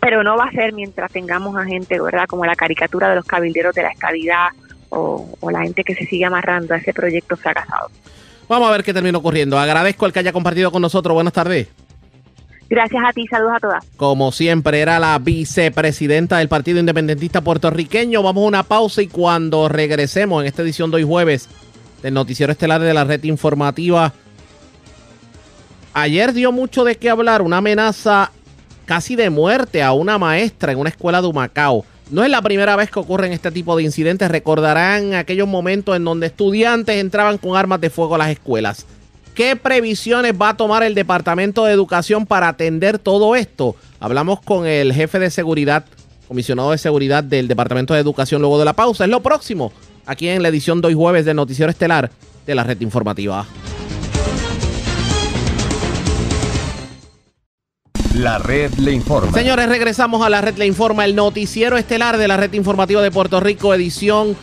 [0.00, 2.26] pero no va a ser mientras tengamos a gente, ¿verdad?
[2.26, 4.48] Como la caricatura de los cabilderos de la estabilidad
[4.88, 7.88] o, o la gente que se sigue amarrando a ese proyecto fracasado.
[8.48, 9.58] Vamos a ver qué termina ocurriendo.
[9.58, 11.14] Agradezco al que haya compartido con nosotros.
[11.14, 11.85] Buenas tardes.
[12.68, 13.84] Gracias a ti, saludos a todas.
[13.96, 18.22] Como siempre, era la vicepresidenta del Partido Independentista Puertorriqueño.
[18.22, 21.48] Vamos a una pausa y cuando regresemos en esta edición de hoy jueves
[22.02, 24.12] del Noticiero Estelar de la Red Informativa,
[25.92, 28.32] ayer dio mucho de qué hablar, una amenaza
[28.84, 31.84] casi de muerte a una maestra en una escuela de Humacao.
[32.10, 34.30] No es la primera vez que ocurren este tipo de incidentes.
[34.30, 38.86] Recordarán aquellos momentos en donde estudiantes entraban con armas de fuego a las escuelas.
[39.36, 43.76] ¿Qué previsiones va a tomar el Departamento de Educación para atender todo esto?
[44.00, 45.84] Hablamos con el jefe de seguridad,
[46.26, 49.04] comisionado de seguridad del Departamento de Educación luego de la pausa.
[49.04, 49.74] Es lo próximo,
[50.06, 52.10] aquí en la edición de hoy jueves del Noticiero Estelar
[52.46, 53.46] de la Red Informativa.
[58.14, 59.32] La red le informa.
[59.32, 63.10] Señores, regresamos a la red le informa, el noticiero estelar de la red informativa de
[63.10, 64.34] Puerto Rico, edición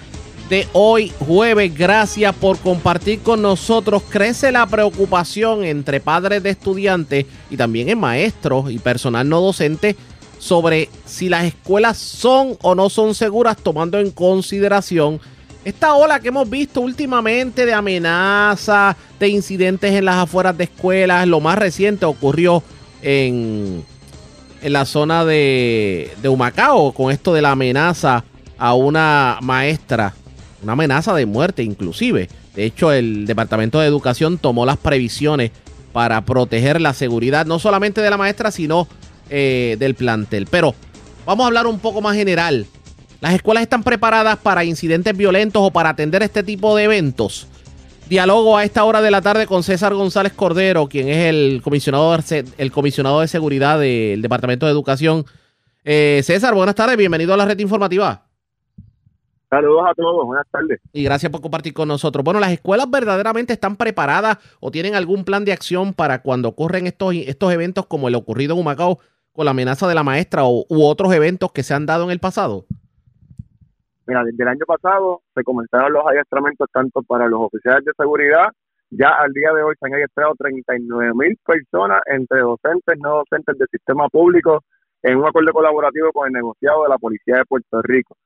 [0.50, 1.74] de hoy jueves.
[1.76, 4.04] Gracias por compartir con nosotros.
[4.10, 9.96] Crece la preocupación entre padres de estudiantes y también en maestros y personal no docente
[10.40, 15.22] sobre si las escuelas son o no son seguras tomando en consideración
[15.64, 21.26] esta ola que hemos visto últimamente de amenazas, de incidentes en las afueras de escuelas.
[21.26, 22.62] Lo más reciente ocurrió
[23.02, 23.86] en,
[24.62, 28.26] en la zona de, de Humacao con esto de la amenaza
[28.58, 30.14] a una maestra
[30.64, 32.30] una amenaza de muerte inclusive.
[32.56, 35.52] De hecho, el Departamento de Educación tomó las previsiones
[35.92, 38.88] para proteger la seguridad no solamente de la maestra, sino
[39.30, 40.48] eh, del plantel.
[40.50, 40.74] Pero
[41.26, 42.66] vamos a hablar un poco más general.
[43.22, 47.48] ¿Las escuelas están preparadas para incidentes violentos o para atender este tipo de eventos?
[48.10, 52.18] Diálogo a esta hora de la tarde con César González Cordero, quien es el comisionado,
[52.58, 55.26] el comisionado de seguridad del Departamento de Educación.
[55.86, 58.26] Eh, César, buenas tardes, bienvenido a la red informativa.
[59.54, 60.82] Saludos a todos, buenas tardes.
[60.94, 62.26] Y gracias por compartir con nosotros.
[62.26, 66.88] Bueno, ¿las escuelas verdaderamente están preparadas o tienen algún plan de acción para cuando ocurren
[66.88, 68.98] estos, estos eventos como el ocurrido en Humacao
[69.32, 72.10] con la amenaza de la maestra o, u otros eventos que se han dado en
[72.10, 72.66] el pasado?
[74.08, 78.48] Mira, desde el año pasado se comenzaron los adiestramientos tanto para los oficiales de seguridad,
[78.90, 83.56] ya al día de hoy se han adiestrado 39 mil personas entre docentes, no docentes
[83.60, 84.64] del sistema público
[85.04, 88.18] en un acuerdo colaborativo con el negociado de la Policía de Puerto Rico.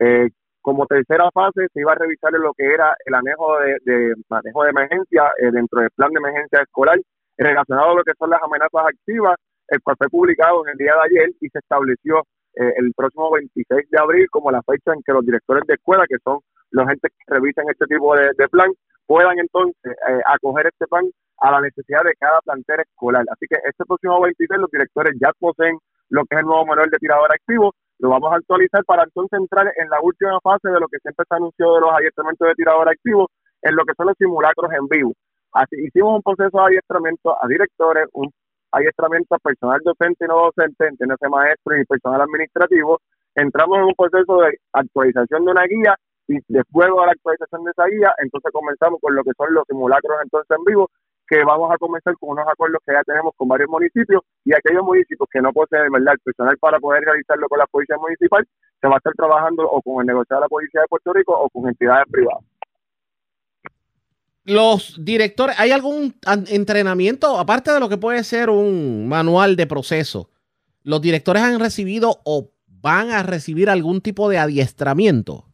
[0.00, 0.28] Eh,
[0.62, 4.70] como tercera fase se iba a revisar lo que era el anejo de, manejo de
[4.70, 6.98] emergencia eh, dentro del plan de emergencia escolar
[7.36, 9.36] relacionado a lo que son las amenazas activas,
[9.68, 12.22] el cual fue publicado en el día de ayer y se estableció
[12.54, 16.04] eh, el próximo 26 de abril como la fecha en que los directores de escuela,
[16.08, 16.38] que son
[16.70, 18.70] los gente que revisan este tipo de, plan,
[19.06, 21.04] puedan entonces eh, acoger este plan
[21.38, 23.24] a la necesidad de cada plantel escolar.
[23.32, 25.76] Así que este próximo 26 los directores ya poseen
[26.10, 29.38] lo que es el nuevo manual de tirador activo lo vamos a actualizar para entonces
[29.38, 32.54] entrar en la última fase de lo que siempre se anunció de los adiestramientos de
[32.54, 33.30] tirador activo,
[33.62, 35.12] en lo que son los simulacros en vivo.
[35.52, 38.28] Así hicimos un proceso de adiestramiento a directores, un
[38.72, 42.98] adiestramiento a personal docente y no docente, entiéndase maestro y personal administrativo.
[43.36, 45.94] Entramos en un proceso de actualización de una guía
[46.26, 49.62] y después de la actualización de esa guía, entonces comenzamos con lo que son los
[49.68, 50.90] simulacros entonces en vivo,
[51.32, 54.84] que vamos a comenzar con unos acuerdos que ya tenemos con varios municipios y aquellos
[54.84, 56.12] municipios que no poseen ¿verdad?
[56.12, 58.46] el personal para poder realizarlo con la policía municipal,
[58.78, 61.32] se va a estar trabajando o con el negociado de la policía de Puerto Rico
[61.32, 62.44] o con entidades privadas.
[64.44, 66.14] Los directores, ¿hay algún
[66.48, 70.28] entrenamiento, aparte de lo que puede ser un manual de proceso?
[70.82, 75.46] ¿Los directores han recibido o van a recibir algún tipo de adiestramiento?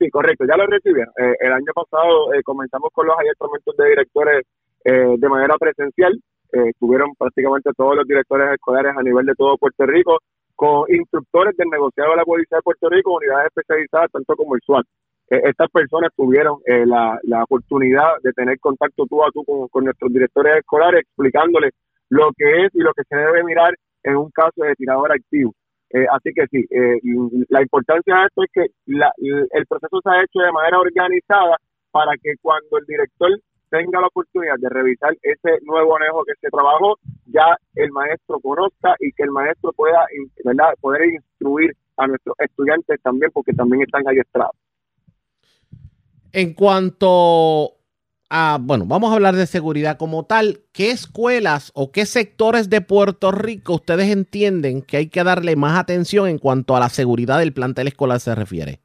[0.00, 1.12] Sí, correcto, ya lo recibieron.
[1.18, 4.46] Eh, el año pasado eh, comenzamos con los adiestramientos de directores
[4.82, 6.18] eh, de manera presencial.
[6.52, 10.18] estuvieron prácticamente todos los directores escolares a nivel de todo Puerto Rico
[10.56, 14.62] con instructores del negociado de la Policía de Puerto Rico, unidades especializadas, tanto como el
[14.62, 14.86] SWAT.
[15.28, 21.02] estas personas tuvieron la, oportunidad de tener contacto tú a tú con nuestros directores escolares
[21.02, 21.72] explicándoles
[22.08, 25.52] lo que es y lo que se debe mirar en un caso de tirador activo.
[25.92, 27.00] Eh, así que sí, eh,
[27.48, 31.56] la importancia de esto es que el proceso se ha hecho de manera organizada
[31.90, 33.30] para que cuando el director
[33.70, 38.94] tenga la oportunidad de revisar ese nuevo anejo que se trabajó, ya el maestro conozca
[38.98, 40.06] y que el maestro pueda
[40.44, 40.74] ¿verdad?
[40.80, 44.56] poder instruir a nuestros estudiantes también, porque también están adiestrados.
[46.32, 47.79] En cuanto
[48.30, 52.80] a, bueno, vamos a hablar de seguridad como tal, ¿qué escuelas o qué sectores de
[52.80, 57.40] Puerto Rico ustedes entienden que hay que darle más atención en cuanto a la seguridad
[57.40, 58.78] del plantel escolar se refiere?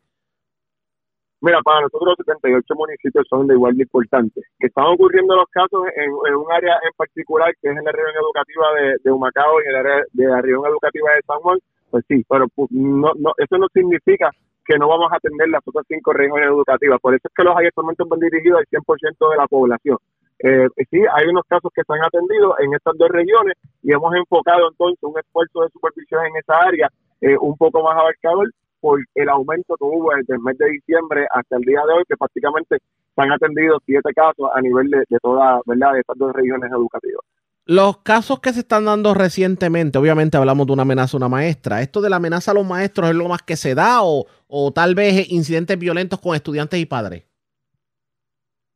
[1.41, 4.43] Mira, para nosotros los 78 municipios son de igual de importantes.
[4.57, 8.15] Que están ocurriendo los casos en, un área en particular, que es en la región
[8.17, 11.59] educativa de, de Humacao y en área de la región educativa de San Juan,
[11.91, 14.31] pues sí, pero no, no, eso no significa
[14.65, 16.99] que no vamos a atender las otras cinco regiones educativas.
[16.99, 19.97] Por eso es que los ayuntamientos van dirigidos al 100% de la población.
[20.39, 24.13] Eh, sí, hay unos casos que se han atendido en estas dos regiones y hemos
[24.15, 26.89] enfocado entonces un esfuerzo de supervisión en esa área
[27.21, 28.51] eh, un poco más abarcador
[28.81, 32.03] por el aumento que hubo desde el mes de diciembre hasta el día de hoy,
[32.07, 36.17] que prácticamente se han atendido siete casos a nivel de, de toda, ¿verdad?, de estas
[36.17, 37.23] dos regiones educativas.
[37.67, 41.81] Los casos que se están dando recientemente, obviamente hablamos de una amenaza a una maestra.
[41.81, 44.71] ¿Esto de la amenaza a los maestros es lo más que se da o, o
[44.71, 47.25] tal vez incidentes violentos con estudiantes y padres?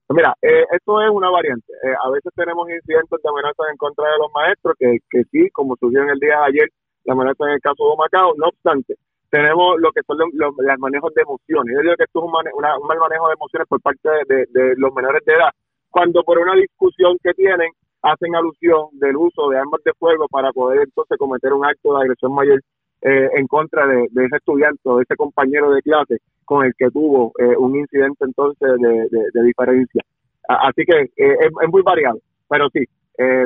[0.10, 1.72] Mira, eh, esto es una variante.
[1.72, 5.50] Eh, a veces tenemos incidentes de amenazas en contra de los maestros, que, que sí,
[5.52, 6.70] como sucedió en el día de ayer,
[7.04, 8.34] la amenaza en el caso de Macao.
[8.38, 8.96] No obstante,
[9.30, 11.76] tenemos lo que son los, manejos de emociones.
[11.76, 15.24] Yo digo que esto es un, mal manejo de emociones por parte de, los menores
[15.26, 15.52] de edad,
[15.90, 17.70] cuando por una discusión que tienen
[18.02, 22.02] hacen alusión del uso de armas de fuego para poder entonces cometer un acto de
[22.02, 22.62] agresión mayor
[23.02, 26.90] eh, en contra de, ese estudiante o de ese compañero de clase con el que
[26.90, 30.04] tuvo eh, un incidente entonces de, diferencia.
[30.48, 32.84] Así que eh, es, muy variado, pero sí,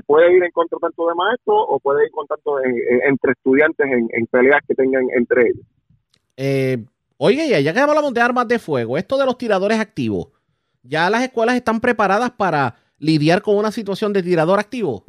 [0.05, 4.07] puede ir en contra tanto de maestros o puede ir con tanto entre estudiantes en,
[4.11, 5.65] en, peleas que tengan entre ellos.
[6.37, 6.83] Eh,
[7.17, 10.27] oye, ya que hablamos de armas de fuego, esto de los tiradores activos,
[10.81, 15.03] ¿ya las escuelas están preparadas para lidiar con una situación de tirador activo?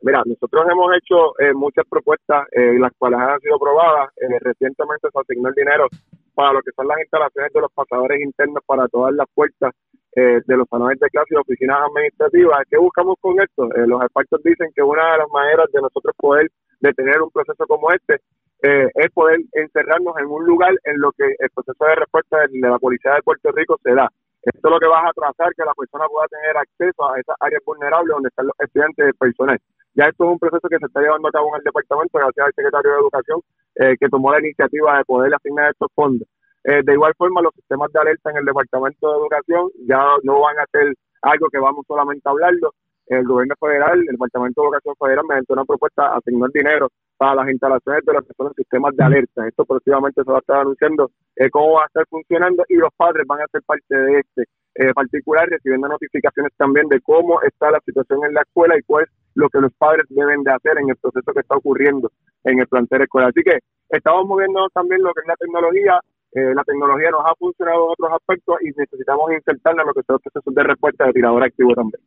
[0.00, 4.10] Mira, nosotros hemos hecho eh, muchas propuestas, eh, las cuales han sido aprobadas.
[4.16, 5.88] Eh, recientemente se asignó el dinero
[6.34, 9.74] para lo que son las instalaciones de los pasadores internos para todas las puertas
[10.14, 12.58] eh, de los salones de clase y oficinas administrativas.
[12.70, 13.68] ¿Qué buscamos con esto?
[13.86, 16.48] los expertos dicen que una de las maneras de nosotros poder
[16.80, 18.20] detener un proceso como este
[18.62, 22.58] eh, es poder encerrarnos en un lugar en lo que el proceso de respuesta de,
[22.58, 24.10] la Policía de Puerto Rico se da.
[24.42, 27.36] Esto es lo que va a trazar que la persona pueda tener acceso a esas
[27.40, 29.58] áreas vulnerables donde están los estudiantes del personal.
[29.94, 32.46] Ya esto es un proceso que se está llevando a cabo en el departamento gracias
[32.46, 33.40] al secretario de Educación
[33.74, 36.28] eh, que tomó la iniciativa de poder asignar estos fondos.
[36.64, 40.40] Eh, de igual forma, los sistemas de alerta en el departamento de Educación ya no
[40.40, 42.74] van a ser algo que vamos solamente a hablarlo,
[43.08, 47.36] el gobierno federal, el Departamento de Educación Federal, mediante una propuesta, asignó el dinero para
[47.36, 49.48] las instalaciones de los que son sistemas de alerta.
[49.48, 52.92] Esto próximamente se va a estar anunciando eh, cómo va a estar funcionando y los
[52.96, 54.44] padres van a ser parte de este
[54.74, 59.04] eh, particular, recibiendo notificaciones también de cómo está la situación en la escuela y cuál
[59.04, 62.12] es lo que los padres deben de hacer en el proceso que está ocurriendo
[62.44, 63.30] en el plantel escolar.
[63.30, 66.00] Así que estamos moviendo también lo que es la tecnología.
[66.32, 70.02] Eh, la tecnología nos ha funcionado en otros aspectos y necesitamos insertarla en lo que
[70.02, 72.02] son los procesos de respuesta de tirador activo también.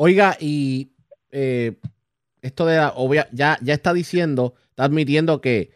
[0.00, 0.92] Oiga, y
[1.32, 1.76] eh,
[2.40, 5.72] esto de obvia, ya, ya está diciendo, está admitiendo que,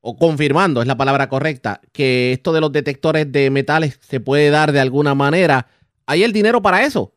[0.00, 4.50] o confirmando, es la palabra correcta, que esto de los detectores de metales se puede
[4.50, 5.68] dar de alguna manera.
[6.06, 7.12] ¿Hay el dinero para eso?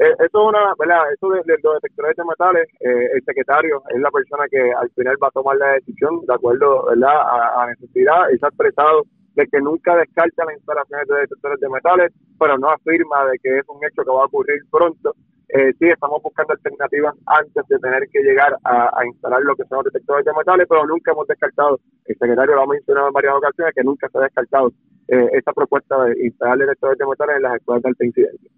[0.00, 1.12] Eh, eso es una, ¿verdad?
[1.14, 5.16] Eso de, los detectores de metales, eh, el secretario es la persona que al final
[5.22, 7.14] va a tomar la decisión de acuerdo, ¿verdad?
[7.14, 9.04] A, a necesidad ha expresado
[9.36, 13.58] de que nunca descarta las instalaciones de detectores de metales, pero no afirma de que
[13.58, 15.14] es un hecho que va a ocurrir pronto.
[15.48, 19.78] Eh, sí, estamos buscando alternativas antes de tener que llegar a, instalar lo que son
[19.78, 23.34] los detectores de metales, pero nunca hemos descartado, el secretario lo ha mencionado en varias
[23.34, 24.72] ocasiones, que nunca se ha descartado
[25.08, 28.50] eh, esta propuesta de instalar detectores de metales en las escuelas de alta incidencia.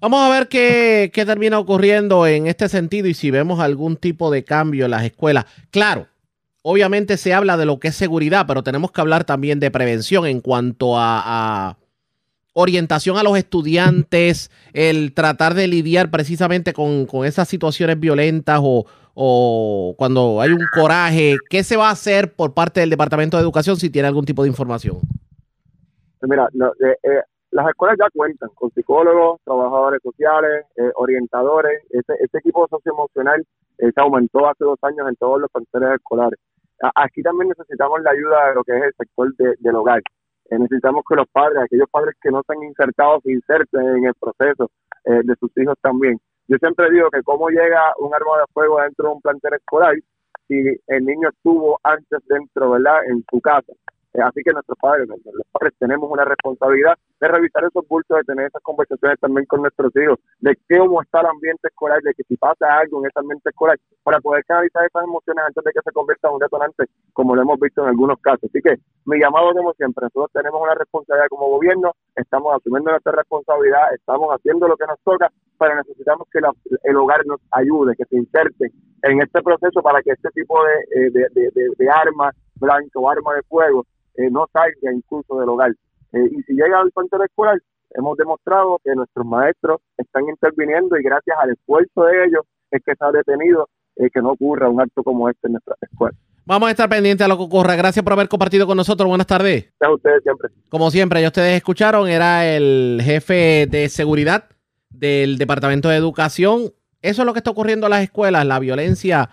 [0.00, 4.30] Vamos a ver qué, qué termina ocurriendo en este sentido y si vemos algún tipo
[4.30, 5.46] de cambio en las escuelas.
[5.72, 6.06] Claro,
[6.70, 10.26] obviamente se habla de lo que es seguridad, pero tenemos que hablar también de prevención
[10.26, 11.78] en cuanto a,
[12.52, 20.42] orientación a los estudiantes, el tratar de lidiar precisamente con, esas situaciones violentas o, cuando
[20.42, 21.36] hay un coraje.
[21.48, 24.42] ¿Qué se va a hacer por parte del Departamento de Educación si tiene algún tipo
[24.42, 24.98] de información?
[26.20, 31.82] Mira, eh, eh, las escuelas ya cuentan con psicólogos, trabajadores sociales, eh, orientadores.
[31.88, 33.42] Ese, ese equipo socioemocional
[33.78, 36.38] se aumentó hace dos años en todos los planteles escolares.
[36.94, 40.00] Aquí también necesitamos la ayuda de lo que es el sector del hogar.
[40.50, 44.14] Eh, necesitamos que los padres, aquellos padres que no están insertados, se inserten en el
[44.14, 44.70] proceso
[45.04, 46.18] eh, de sus hijos también.
[46.46, 49.94] Yo siempre digo que cómo llega un arma de fuego dentro de un plantel escolar
[50.46, 50.56] si
[50.86, 53.72] el niño estuvo antes dentro, ¿verdad?, en su casa.
[54.14, 58.24] Eh, así que nuestros padres, los padres tenemos una responsabilidad de revisar esos bultos, de
[58.24, 62.22] tener esas conversaciones también con nuestros hijos, de cómo está el ambiente escolar, de que
[62.24, 65.82] si pasa algo en ese ambiente escolar, para poder canalizar esas emociones antes de que
[65.82, 68.44] se convierta en un detonante, como lo hemos visto en algunos casos.
[68.44, 73.12] Así que mi llamado, como siempre, nosotros tenemos una responsabilidad como gobierno, estamos asumiendo nuestra
[73.12, 76.40] responsabilidad, estamos haciendo lo que nos toca, pero necesitamos que
[76.84, 78.70] el hogar nos ayude, que se inserte
[79.02, 83.34] en este proceso para que este tipo de, eh, de, de, armas blanco o arma
[83.34, 83.84] de fuego
[84.16, 85.72] eh, no salga incluso del hogar.
[86.12, 87.58] Eh, y si llega al plantel escolar,
[87.90, 92.94] hemos demostrado que nuestros maestros están interviniendo y gracias al esfuerzo de ellos es que
[92.94, 96.16] se ha detenido eh, que no ocurra un acto como este en nuestra escuela.
[96.44, 97.76] Vamos a estar pendientes a lo que ocurra.
[97.76, 99.06] Gracias por haber compartido con nosotros.
[99.06, 99.70] Buenas tardes.
[99.80, 100.48] A ustedes siempre.
[100.70, 104.44] Como siempre, ya ustedes escucharon, era el jefe de seguridad
[104.88, 106.72] del Departamento de Educación.
[107.02, 109.28] Eso es lo que está ocurriendo en las escuelas, la violencia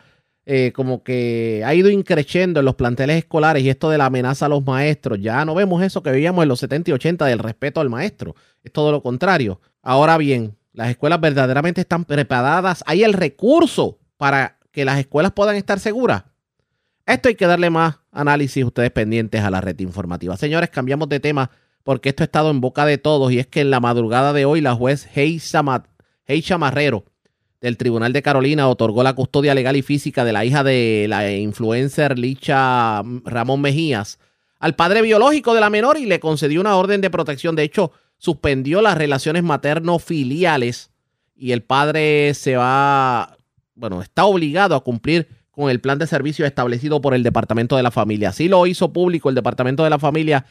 [0.47, 4.45] eh, como que ha ido increciendo en los planteles escolares y esto de la amenaza
[4.45, 5.19] a los maestros.
[5.19, 8.35] Ya no vemos eso que veíamos en los 70 y 80 del respeto al maestro.
[8.63, 9.59] Es todo lo contrario.
[9.81, 12.83] Ahora bien, las escuelas verdaderamente están preparadas.
[12.85, 16.25] Hay el recurso para que las escuelas puedan estar seguras.
[17.07, 20.37] Esto hay que darle más análisis ustedes pendientes a la red informativa.
[20.37, 21.49] Señores, cambiamos de tema
[21.83, 24.45] porque esto ha estado en boca de todos y es que en la madrugada de
[24.45, 25.63] hoy la juez Heisa
[26.57, 27.05] Marrero
[27.67, 31.31] el Tribunal de Carolina otorgó la custodia legal y física de la hija de la
[31.31, 34.19] influencer Licha Ramón Mejías
[34.59, 37.55] al padre biológico de la menor y le concedió una orden de protección.
[37.55, 40.91] De hecho, suspendió las relaciones materno-filiales
[41.35, 43.37] y el padre se va,
[43.75, 47.83] bueno, está obligado a cumplir con el plan de servicio establecido por el Departamento de
[47.83, 48.29] la Familia.
[48.29, 50.45] Así lo hizo público el Departamento de la Familia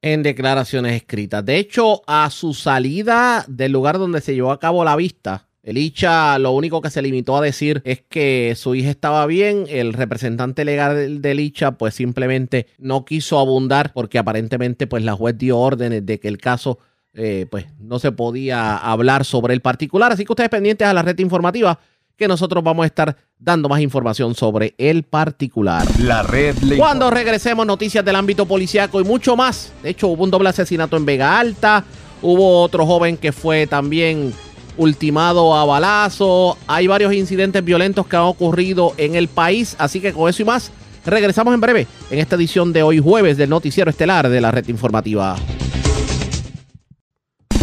[0.00, 1.44] en declaraciones escritas.
[1.44, 6.38] De hecho, a su salida del lugar donde se llevó a cabo la vista, Elicha
[6.38, 9.66] lo único que se limitó a decir es que su hija estaba bien.
[9.68, 15.36] El representante legal de Elicha pues simplemente no quiso abundar porque aparentemente pues la juez
[15.36, 16.78] dio órdenes de que el caso
[17.12, 20.10] eh, pues no se podía hablar sobre el particular.
[20.10, 21.78] Así que ustedes pendientes a la red informativa
[22.16, 25.86] que nosotros vamos a estar dando más información sobre el particular.
[26.00, 26.56] La red.
[26.78, 29.74] Cuando regresemos, noticias del ámbito policiaco y mucho más.
[29.82, 31.84] De hecho, hubo un doble asesinato en Vega Alta.
[32.22, 34.32] Hubo otro joven que fue también
[34.78, 36.56] ultimado a balazo.
[36.66, 40.44] Hay varios incidentes violentos que han ocurrido en el país, así que con eso y
[40.46, 40.72] más,
[41.04, 44.66] regresamos en breve en esta edición de hoy jueves del noticiero estelar de la red
[44.68, 45.36] informativa.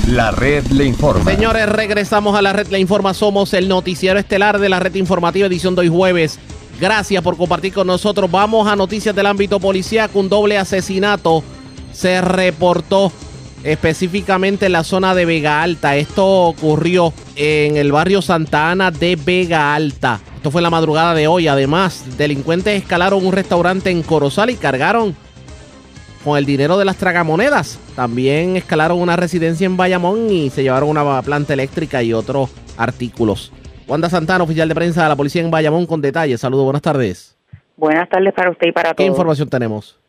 [0.08, 1.26] La red le informa.
[1.26, 3.16] Señores, regresamos a la red le informa.
[3.16, 6.38] Somos el noticiero estelar de la red informativa edición de hoy jueves.
[6.80, 8.30] Gracias por compartir con nosotros.
[8.30, 10.20] Vamos a noticias del ámbito policíaco.
[10.20, 11.44] Un doble asesinato
[11.92, 13.12] se reportó
[13.66, 15.98] específicamente en la zona de Vega Alta.
[15.98, 20.22] Esto ocurrió en el barrio Santa Ana de Vega Alta.
[20.36, 21.48] Esto fue la madrugada de hoy.
[21.48, 25.16] Además, delincuentes escalaron un restaurante en Corozal y cargaron
[26.24, 27.80] con el dinero de las tragamonedas.
[27.96, 33.52] También escalaron una residencia en Bayamón y se llevaron una planta eléctrica y otros artículos.
[33.88, 36.40] Wanda Santana, oficial de prensa de la policía en Bayamón, con detalles.
[36.40, 37.36] Saludos, buenas tardes.
[37.78, 38.98] Buenas tardes para usted y para todos.
[38.98, 40.00] ¿Qué información tenemos?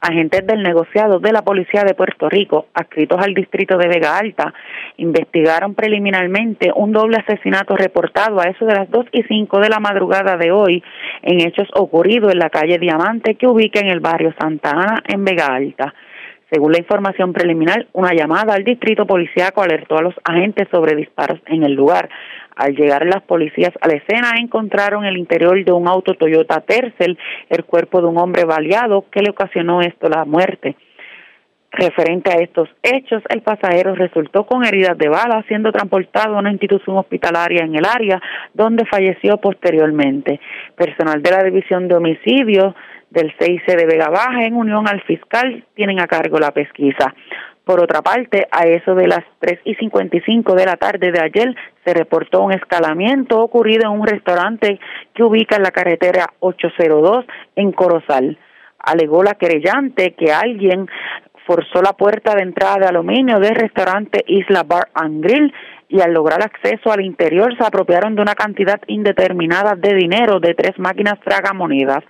[0.00, 4.52] Agentes del negociado de la Policía de Puerto Rico, adscritos al distrito de Vega Alta,
[4.96, 9.80] investigaron preliminarmente un doble asesinato reportado a eso de las 2 y 5 de la
[9.80, 10.82] madrugada de hoy
[11.22, 15.24] en hechos ocurridos en la calle Diamante que ubica en el barrio Santa Ana en
[15.24, 15.94] Vega Alta.
[16.50, 21.40] Según la información preliminar, una llamada al distrito policíaco alertó a los agentes sobre disparos
[21.46, 22.08] en el lugar.
[22.56, 27.18] Al llegar las policías a la escena, encontraron el interior de un auto Toyota Tercel
[27.50, 30.74] el cuerpo de un hombre baleado que le ocasionó esto la muerte.
[31.70, 36.50] Referente a estos hechos, el pasajero resultó con heridas de bala, siendo transportado a una
[36.50, 38.22] institución hospitalaria en el área,
[38.54, 40.40] donde falleció posteriormente.
[40.74, 42.74] Personal de la División de Homicidios
[43.10, 47.14] del CIC de Vega Baja, en unión al fiscal, tienen a cargo la pesquisa.
[47.66, 51.52] Por otra parte, a eso de las 3 y 55 de la tarde de ayer
[51.84, 54.78] se reportó un escalamiento ocurrido en un restaurante
[55.12, 57.24] que ubica en la carretera 802
[57.56, 58.38] en Corozal.
[58.78, 60.86] Alegó la querellante que alguien
[61.44, 65.52] forzó la puerta de entrada de aluminio del restaurante Isla Bar and Grill
[65.88, 70.54] y al lograr acceso al interior se apropiaron de una cantidad indeterminada de dinero de
[70.54, 72.04] tres máquinas tragamonedas.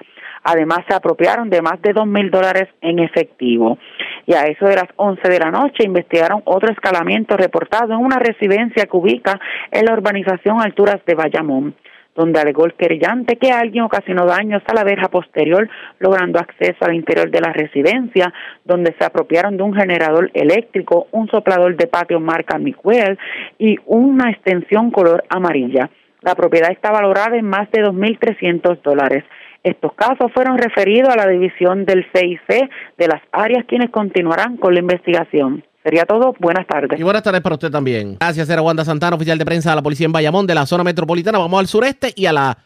[0.49, 3.79] Además, se apropiaron de más de dos mil dólares en efectivo.
[4.27, 8.21] Y a eso de las once de la noche investigaron otro escalamiento reportado en una
[8.21, 9.41] residencia que ubica
[9.73, 11.75] en la urbanización Alturas de Bayamón
[12.15, 15.69] donde alegó el querellante que alguien ocasionó daños a la verja posterior,
[15.99, 18.33] logrando acceso al interior de la residencia,
[18.65, 23.19] donde se apropiaron de un generador eléctrico, un soplador de patio marca Miquel
[23.59, 25.91] y una extensión color amarilla.
[26.23, 29.23] La propiedad está valorada en más de 2.300 dólares.
[29.67, 34.73] Estos casos fueron referidos a la división del CIC de las áreas quienes continuarán con
[34.73, 35.64] la investigación.
[35.83, 36.35] Sería todo.
[36.39, 37.01] Buenas tardes.
[37.01, 38.17] Y buenas tardes para usted también.
[38.21, 40.85] Gracias, era Wanda Santana, oficial de prensa de la policía en Bayamón, de la zona
[40.85, 41.39] metropolitana.
[41.39, 42.57] Vamos al sureste y a la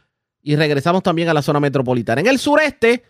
[0.42, 2.20] y regresamos también a la zona metropolitana.
[2.20, 3.02] En el sureste,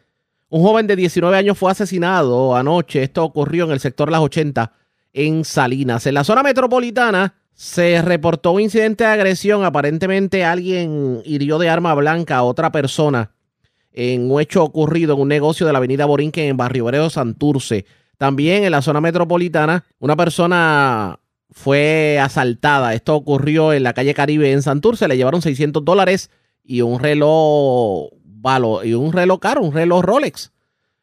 [0.51, 3.03] un joven de 19 años fue asesinado anoche.
[3.03, 4.73] Esto ocurrió en el sector Las 80
[5.15, 6.07] en Salinas.
[6.07, 9.65] En la zona metropolitana se reportó un incidente de agresión.
[9.65, 13.33] Aparentemente alguien hirió de arma blanca a otra persona
[13.93, 17.87] en un hecho ocurrido en un negocio de la avenida Borinquen en Barrio Obrero Santurce.
[18.19, 21.19] También en la zona metropolitana, una persona
[21.51, 22.95] fue asaltada.
[22.95, 25.09] Esto ocurrió en la calle Caribe en Santurce.
[25.09, 26.31] Le llevaron 600 dólares
[26.63, 28.11] y un reloj
[28.85, 30.53] y un reloj caro, un reloj Rolex.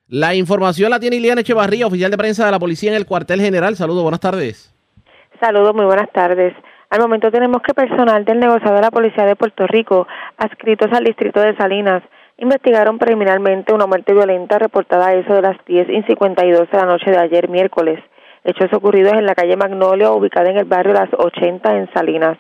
[0.08, 3.42] La información la tiene Iliana Echevarría, oficial de prensa de la policía en el cuartel
[3.42, 3.76] general.
[3.76, 4.74] Saludos, buenas tardes.
[5.40, 6.54] Saludos, muy buenas tardes.
[6.90, 10.08] Al momento tenemos que personal del negociado de la Policía de Puerto Rico,
[10.38, 12.02] adscritos al distrito de Salinas,
[12.38, 16.86] investigaron preliminarmente una muerte violenta reportada a eso de las 10 y 52 de la
[16.86, 18.00] noche de ayer miércoles.
[18.44, 22.38] Hechos ocurridos en la calle Magnolia, ubicada en el barrio Las 80 en Salinas.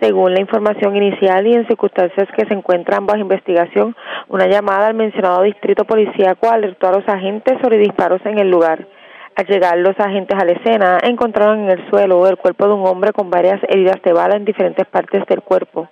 [0.00, 3.96] Según la información inicial y en circunstancias que se encuentran bajo investigación,
[4.28, 8.86] una llamada al mencionado distrito policíaco alertó a los agentes sobre disparos en el lugar.
[9.34, 12.86] Al llegar los agentes a la escena, encontraron en el suelo el cuerpo de un
[12.86, 15.88] hombre con varias heridas de bala en diferentes partes del cuerpo.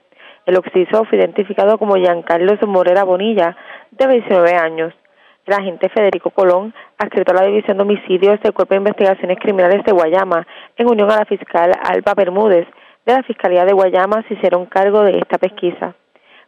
[0.46, 3.56] El occiso fue identificado como Giancarlo Morera Bonilla,
[3.90, 4.94] de 19 años.
[5.44, 9.84] El agente Federico Colón, adscrito a la División de Homicidios del Cuerpo de Investigaciones Criminales
[9.84, 12.68] de Guayama, en unión a la fiscal Alba Bermúdez,
[13.04, 15.94] de la Fiscalía de Guayama se hicieron cargo de esta pesquisa.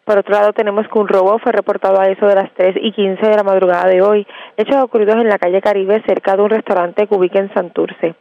[0.05, 2.93] Por otro lado, tenemos que un robo fue reportado a eso de las 3 y
[2.93, 4.27] 15 de la madrugada de hoy,
[4.57, 8.15] hechos ocurridos en la calle Caribe cerca de un restaurante que ubica en Santurce.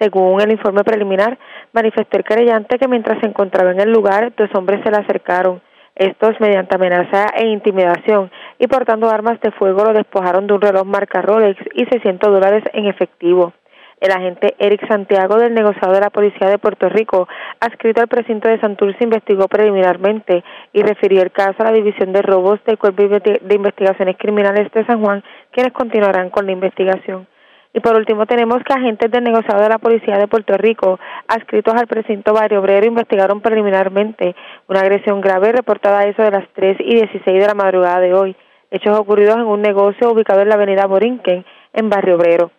[0.00, 1.38] Según el informe preliminar,
[1.74, 5.60] manifestó el querellante que mientras se encontraba en el lugar, dos hombres se le acercaron.
[5.94, 10.86] Estos, mediante amenaza e intimidación y portando armas de fuego, lo despojaron de un reloj
[10.86, 13.52] marca Rolex y 600 dólares en efectivo.
[14.00, 17.28] El agente Eric Santiago del negociado de la Policía de Puerto Rico,
[17.60, 20.42] adscrito al precinto de Santurce, investigó preliminarmente
[20.72, 24.86] y refirió el caso a la División de Robos del Cuerpo de Investigaciones Criminales de
[24.86, 27.26] San Juan, quienes continuarán con la investigación.
[27.72, 30.98] Y por último tenemos que agentes del negociado de la Policía de Puerto Rico,
[31.28, 34.34] adscritos al precinto Barrio Obrero, investigaron preliminarmente
[34.68, 38.12] una agresión grave reportada a eso de las 3 y 16 de la madrugada de
[38.12, 38.36] hoy,
[38.72, 42.50] hechos ocurridos en un negocio ubicado en la avenida Borinquen, en Barrio Obrero.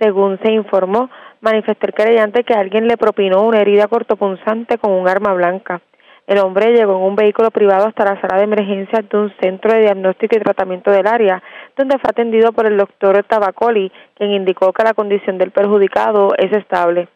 [0.00, 1.10] Según se informó,
[1.40, 5.80] manifestó el querellante que alguien le propinó una herida cortopunzante con un arma blanca.
[6.26, 9.72] El hombre llegó en un vehículo privado hasta la sala de emergencia de un centro
[9.72, 11.40] de diagnóstico y tratamiento del área,
[11.76, 16.52] donde fue atendido por el doctor Tabacoli, quien indicó que la condición del perjudicado es
[16.52, 17.08] estable.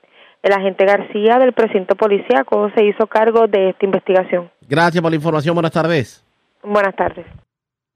[0.42, 4.48] El agente García del precinto policíaco se hizo cargo de esta investigación.
[4.68, 5.54] Gracias por la información.
[5.54, 6.24] Buenas tardes.
[6.62, 7.26] Buenas tardes.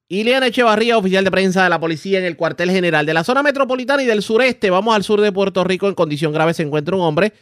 [0.08, 3.42] Iliana Echevarría, oficial de prensa de la policía en el cuartel general de la zona
[3.42, 4.68] metropolitana y del sureste.
[4.68, 5.88] Vamos al sur de Puerto Rico.
[5.88, 7.32] En condición grave se encuentra un hombre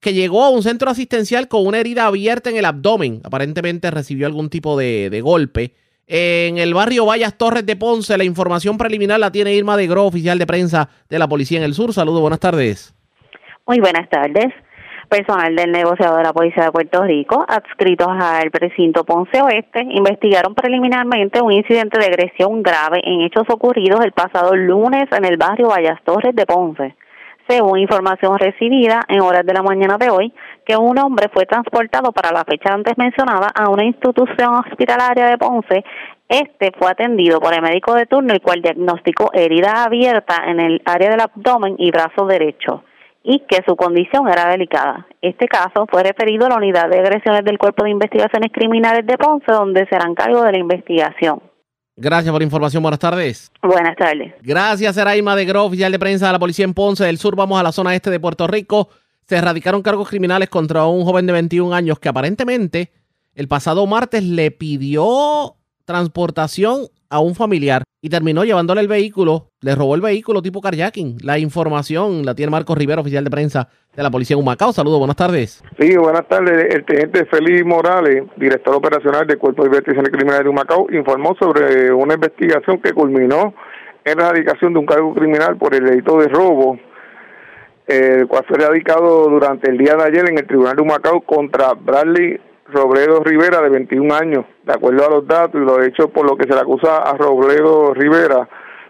[0.00, 3.20] que llegó a un centro asistencial con una herida abierta en el abdomen.
[3.24, 5.74] Aparentemente recibió algún tipo de, golpe.
[6.06, 10.06] En el barrio Vallas Torres de Ponce, la información preliminar la tiene Irma de Gro,
[10.06, 11.92] oficial de prensa de la policía en el sur.
[11.92, 12.94] Saludos, buenas tardes.
[13.66, 14.52] Muy buenas tardes
[15.10, 20.54] personal del negociado de la Policía de Puerto Rico, adscritos al precinto Ponce Oeste, investigaron
[20.54, 25.68] preliminarmente un incidente de agresión grave en hechos ocurridos el pasado lunes en el barrio
[25.68, 26.94] Vallas Torres de Ponce.
[27.50, 30.32] Según información recibida en horas de la mañana de hoy,
[30.64, 35.36] que un hombre fue transportado para la fecha antes mencionada a una institución hospitalaria de
[35.36, 35.84] Ponce
[36.30, 40.80] este fue atendido por el médico de turno, el cual diagnosticó herida abierta en el
[40.84, 42.84] área del abdomen y brazo derecho
[43.24, 45.08] y que su condición era delicada.
[45.20, 49.18] Este caso fue referido a la unidad de agresiones del Cuerpo de Investigaciones Criminales de
[49.18, 51.49] Ponce, donde serán cargo de la investigación.
[52.00, 52.82] Gracias por la información.
[52.82, 53.52] Buenas tardes.
[53.62, 54.32] Buenas tardes.
[54.40, 57.36] Gracias, Seraima de Gro, oficial de prensa de la policía en Ponce del Sur.
[57.36, 58.88] Vamos a la zona este de Puerto Rico.
[59.26, 62.90] Se erradicaron cargos criminales contra un joven de 21 años que aparentemente
[63.34, 69.74] el pasado martes le pidió transportación a un familiar y terminó llevándole el vehículo, le
[69.74, 71.18] robó el vehículo tipo carjacking.
[71.22, 74.72] La información la tiene Marcos Rivera, oficial de prensa de la policía en Humacao.
[74.72, 75.62] Saludos, buenas tardes.
[75.78, 76.74] Sí, buenas tardes.
[76.74, 81.92] El teniente Félix Morales, director operacional del Cuerpo de Investigaciones Criminales de Humacao, informó sobre
[81.92, 83.54] una investigación que culminó
[84.04, 86.78] en la erradicación de un cargo criminal por el delito de robo,
[87.86, 91.74] el cual fue radicado durante el día de ayer en el Tribunal de Humacao contra
[91.74, 92.40] Bradley
[92.72, 94.44] Robledo Rivera, de 21 años.
[94.64, 97.16] De acuerdo a los datos y los hechos por lo que se le acusa a
[97.16, 98.48] Robledo Rivera,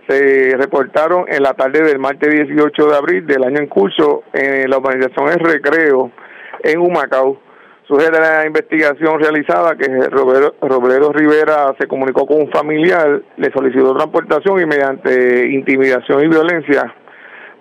[0.09, 4.69] se reportaron en la tarde del martes 18 de abril del año en curso en
[4.69, 6.11] la organización El Recreo
[6.63, 7.39] en Humacao.
[7.87, 14.61] Sugiere la investigación realizada que Robledo, Rivera se comunicó con un familiar, le solicitó transportación
[14.61, 16.95] y mediante intimidación y violencia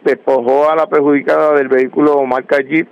[0.03, 2.88] despojó a la perjudicada del vehículo marca Jeep.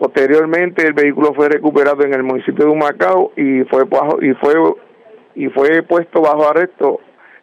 [0.00, 3.84] Posteriormente el vehículo fue recuperado en el municipio de Humacao y fue
[4.22, 4.54] y fue
[5.34, 7.00] y fue puesto bajo arresto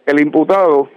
[0.08, 0.90] el imputado.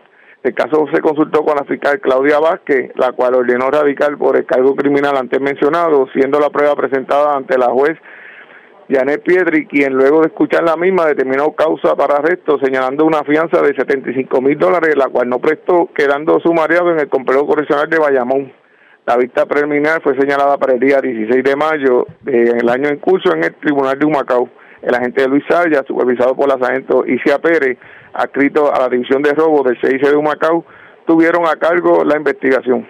[0.43, 4.47] El caso se consultó con la fiscal Claudia Vázquez, la cual ordenó radical por el
[4.47, 7.99] cargo criminal antes mencionado, siendo la prueba presentada ante la juez
[8.89, 13.61] Janet Piedri, quien luego de escuchar la misma determinó causa para arresto, señalando una fianza
[13.61, 17.99] de 75 mil dólares, la cual no prestó, quedando sumariado en el complejo correccional de
[17.99, 18.60] Bayamón.
[19.11, 23.35] La vista preliminar fue señalada para el día 16 de mayo del año en curso
[23.35, 24.49] en el Tribunal de Humacao.
[24.83, 27.77] El agente Luis Saya, supervisado por la sargento Isia Pérez,
[28.13, 30.65] adscrito a la División de Robo del CIC de Humacao,
[31.09, 32.87] tuvieron a cargo la investigación.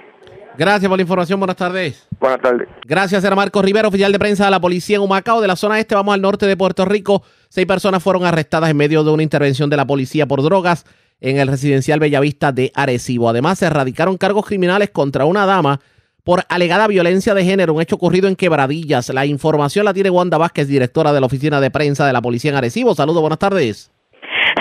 [0.59, 1.41] Gracias por la información.
[1.41, 2.07] Buenas tardes.
[2.21, 2.69] Buenas tardes.
[2.85, 5.41] Gracias, era Marco Rivera, oficial de prensa de la policía en Humacao.
[5.41, 7.23] De la zona este vamos al norte de Puerto Rico.
[7.49, 10.85] Seis personas fueron arrestadas en medio de una intervención de la policía por drogas
[11.23, 13.31] en el residencial Bellavista de Arecibo.
[13.31, 15.81] Además, se erradicaron cargos criminales contra una dama
[16.25, 19.09] por alegada violencia de género, un hecho ocurrido en Quebradillas.
[19.11, 22.51] La información la tiene Wanda Vázquez, directora de la oficina de prensa de la policía
[22.51, 22.95] en Arecibo.
[22.95, 23.91] Saludos, buenas tardes.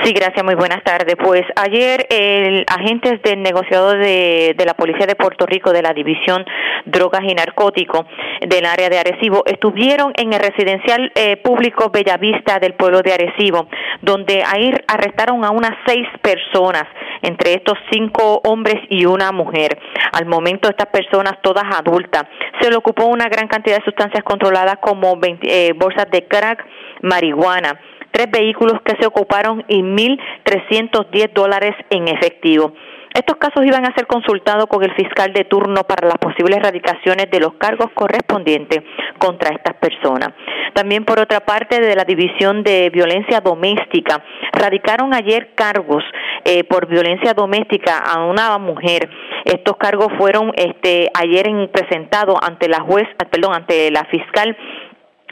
[0.03, 1.15] Sí, gracias, muy buenas tardes.
[1.21, 6.45] Pues ayer el, agentes del negociado de, la Policía de Puerto Rico de la División
[6.85, 8.05] Drogas y Narcóticos
[8.47, 13.67] del área de Arecibo estuvieron en el residencial eh, público Bellavista del pueblo de Arecibo,
[14.01, 16.83] donde ahí arrestaron a unas seis personas,
[17.21, 19.79] entre estos cinco hombres y una mujer.
[20.11, 22.23] Al momento estas personas todas adultas.
[22.61, 26.65] Se le ocupó una gran cantidad de sustancias controladas como eh, bolsas de crack,
[27.01, 27.79] marihuana
[28.11, 32.73] tres vehículos que se ocuparon y 1.310 dólares en efectivo.
[33.13, 37.29] Estos casos iban a ser consultados con el fiscal de turno para las posibles erradicaciones
[37.31, 38.83] de los cargos correspondientes
[39.17, 40.29] contra estas personas.
[40.73, 46.03] También, por otra parte, de la División de Violencia Doméstica, radicaron ayer cargos
[46.45, 49.09] eh, por violencia doméstica a una mujer.
[49.45, 54.55] Estos cargos fueron este, ayer presentados ante la juez, perdón, ante la fiscal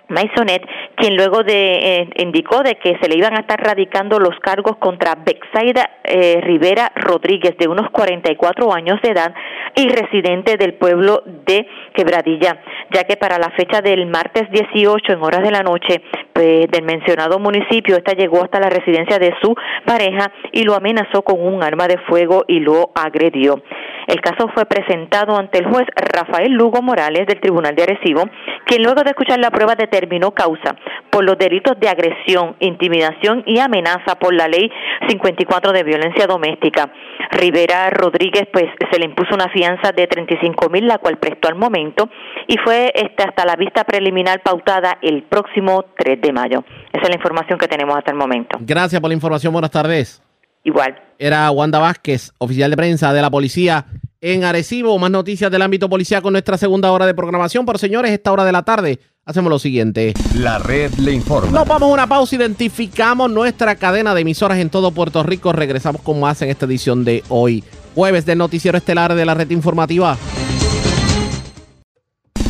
[0.09, 4.37] Maisonet, quien luego de, eh, indicó de que se le iban a estar radicando los
[4.39, 9.33] cargos contra Bexaida eh, Rivera Rodríguez, de unos 44 años de edad
[9.75, 15.21] y residente del pueblo de Quebradilla, ya que para la fecha del martes 18 en
[15.21, 16.01] horas de la noche
[16.33, 19.55] pues, del mencionado municipio, esta llegó hasta la residencia de su
[19.85, 23.61] pareja y lo amenazó con un arma de fuego y lo agredió.
[24.07, 28.23] El caso fue presentado ante el juez Rafael Lugo Morales del Tribunal de Arecibo,
[28.65, 30.75] quien luego de escuchar la prueba determinó causa
[31.09, 34.71] por los delitos de agresión, intimidación y amenaza por la ley
[35.09, 36.91] 54 de violencia doméstica.
[37.31, 41.55] Rivera Rodríguez pues se le impuso una fianza de 35 mil, la cual prestó al
[41.55, 42.09] momento
[42.47, 46.63] y fue este, hasta la vista preliminar pautada el próximo 3 de mayo.
[46.93, 48.57] Esa es la información que tenemos hasta el momento.
[48.61, 49.51] Gracias por la información.
[49.51, 50.26] Buenas tardes.
[50.67, 50.97] Igual.
[51.17, 53.85] Era Wanda Vázquez, oficial de prensa de la policía
[54.19, 54.99] en Arecibo.
[54.99, 57.65] Más noticias del ámbito policial con nuestra segunda hora de programación.
[57.65, 60.13] Pero señores, esta hora de la tarde hacemos lo siguiente.
[60.35, 61.51] La red le informa.
[61.51, 65.53] Nos vamos a una pausa, identificamos nuestra cadena de emisoras en todo Puerto Rico.
[65.53, 67.63] Regresamos con más en esta edición de hoy,
[67.95, 70.17] jueves del noticiero estelar de la red informativa.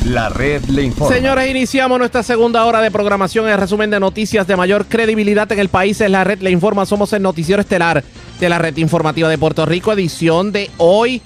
[0.07, 1.13] La red le informa.
[1.13, 3.49] Señores, iniciamos nuestra segunda hora de programación.
[3.49, 6.85] El resumen de noticias de mayor credibilidad en el país es la red le informa.
[6.85, 8.05] Somos el noticiero estelar
[8.39, 11.21] de la red informativa de Puerto Rico, edición de hoy,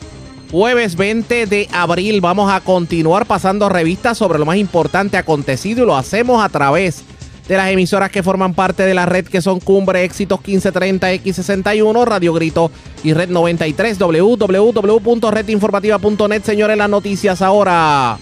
[0.50, 2.22] jueves 20 de abril.
[2.22, 7.04] Vamos a continuar pasando revistas sobre lo más importante acontecido y lo hacemos a través
[7.48, 12.06] de las emisoras que forman parte de la red que son Cumbre Éxitos 1530 X61,
[12.06, 12.72] Radio Grito
[13.04, 16.44] y Red 93, www.redinformativa.net.
[16.44, 18.18] Señores, las noticias ahora.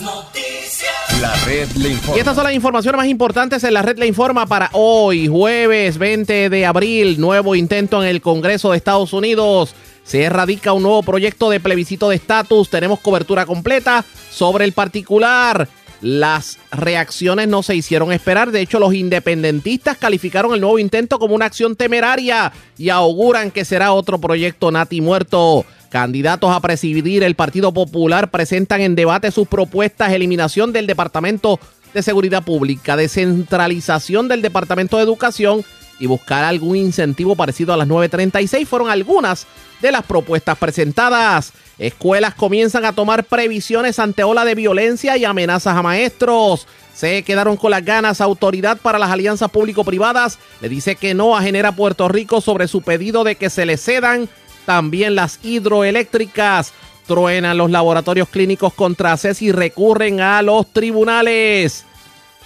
[0.00, 1.20] Las noticias.
[1.20, 2.16] La red le informa.
[2.16, 5.98] Y estas son las informaciones más importantes en la red le informa para hoy, jueves
[5.98, 7.20] 20 de abril.
[7.20, 9.74] Nuevo intento en el Congreso de Estados Unidos.
[10.04, 12.70] Se erradica un nuevo proyecto de plebiscito de estatus.
[12.70, 15.68] Tenemos cobertura completa sobre el particular.
[16.00, 18.52] Las reacciones no se hicieron esperar.
[18.52, 23.66] De hecho, los independentistas calificaron el nuevo intento como una acción temeraria y auguran que
[23.66, 25.66] será otro proyecto nati muerto.
[25.90, 31.58] Candidatos a presidir el Partido Popular presentan en debate sus propuestas, eliminación del Departamento
[31.92, 35.64] de Seguridad Pública, descentralización del Departamento de Educación
[35.98, 39.48] y buscar algún incentivo parecido a las 936 fueron algunas
[39.82, 41.52] de las propuestas presentadas.
[41.76, 46.68] Escuelas comienzan a tomar previsiones ante ola de violencia y amenazas a maestros.
[46.94, 48.20] Se quedaron con las ganas.
[48.20, 52.82] Autoridad para las alianzas público-privadas le dice que no a Genera Puerto Rico sobre su
[52.82, 54.28] pedido de que se le cedan
[54.70, 56.72] también las hidroeléctricas.
[57.08, 61.84] Truenan los laboratorios clínicos contra CES y recurren a los tribunales.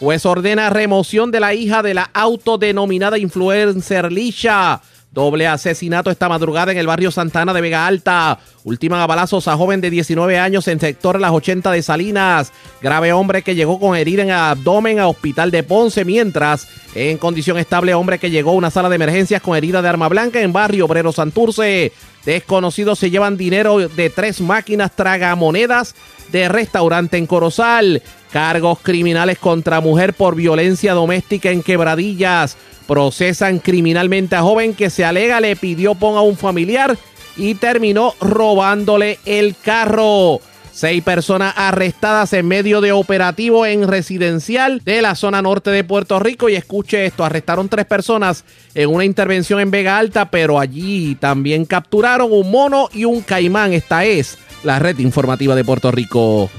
[0.00, 4.80] Juez ordena remoción de la hija de la autodenominada influencer Lisha.
[5.14, 8.40] Doble asesinato esta madrugada en el barrio Santana de Vega Alta.
[8.64, 12.52] Ultiman a balazos a joven de 19 años en sector Las 80 de Salinas.
[12.82, 16.04] Grave hombre que llegó con herida en abdomen a hospital de Ponce.
[16.04, 19.88] Mientras, en condición estable, hombre que llegó a una sala de emergencias con herida de
[19.88, 21.92] arma blanca en barrio Obrero Santurce.
[22.24, 25.94] Desconocidos se llevan dinero de tres máquinas tragamonedas
[26.32, 28.02] de restaurante en Corozal.
[28.32, 32.56] Cargos criminales contra mujer por violencia doméstica en quebradillas.
[32.86, 36.96] Procesan criminalmente a joven que se alega le pidió pon a un familiar
[37.36, 40.40] y terminó robándole el carro.
[40.74, 46.18] Seis personas arrestadas en medio de operativo en residencial de la zona norte de Puerto
[46.18, 46.48] Rico.
[46.48, 51.64] Y escuche esto, arrestaron tres personas en una intervención en Vega Alta, pero allí también
[51.64, 53.72] capturaron un mono y un caimán.
[53.72, 56.50] Esta es la red informativa de Puerto Rico.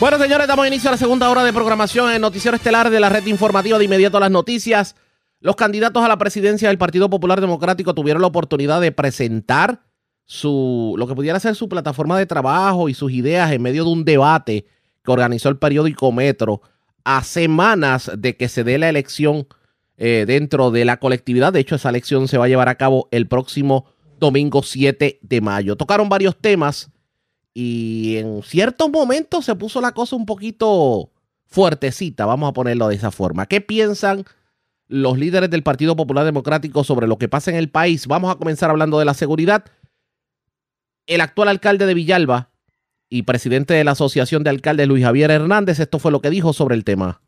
[0.00, 3.10] Bueno, señores, damos inicio a la segunda hora de programación en Noticiero Estelar de la
[3.10, 4.96] red informativa de inmediato a las noticias.
[5.44, 9.82] Los candidatos a la presidencia del Partido Popular Democrático tuvieron la oportunidad de presentar
[10.24, 13.90] su, lo que pudiera ser su plataforma de trabajo y sus ideas en medio de
[13.90, 14.64] un debate
[15.02, 16.62] que organizó el periódico Metro
[17.04, 19.46] a semanas de que se dé la elección
[19.98, 21.52] eh, dentro de la colectividad.
[21.52, 23.84] De hecho, esa elección se va a llevar a cabo el próximo
[24.18, 25.76] domingo 7 de mayo.
[25.76, 26.90] Tocaron varios temas
[27.52, 31.10] y en ciertos momentos se puso la cosa un poquito
[31.44, 33.44] fuertecita, vamos a ponerlo de esa forma.
[33.44, 34.24] ¿Qué piensan?
[34.88, 38.06] Los líderes del Partido Popular Democrático sobre lo que pasa en el país.
[38.06, 39.64] Vamos a comenzar hablando de la seguridad.
[41.06, 42.50] El actual alcalde de Villalba
[43.08, 46.52] y presidente de la Asociación de Alcaldes, Luis Javier Hernández, esto fue lo que dijo
[46.52, 47.20] sobre el tema.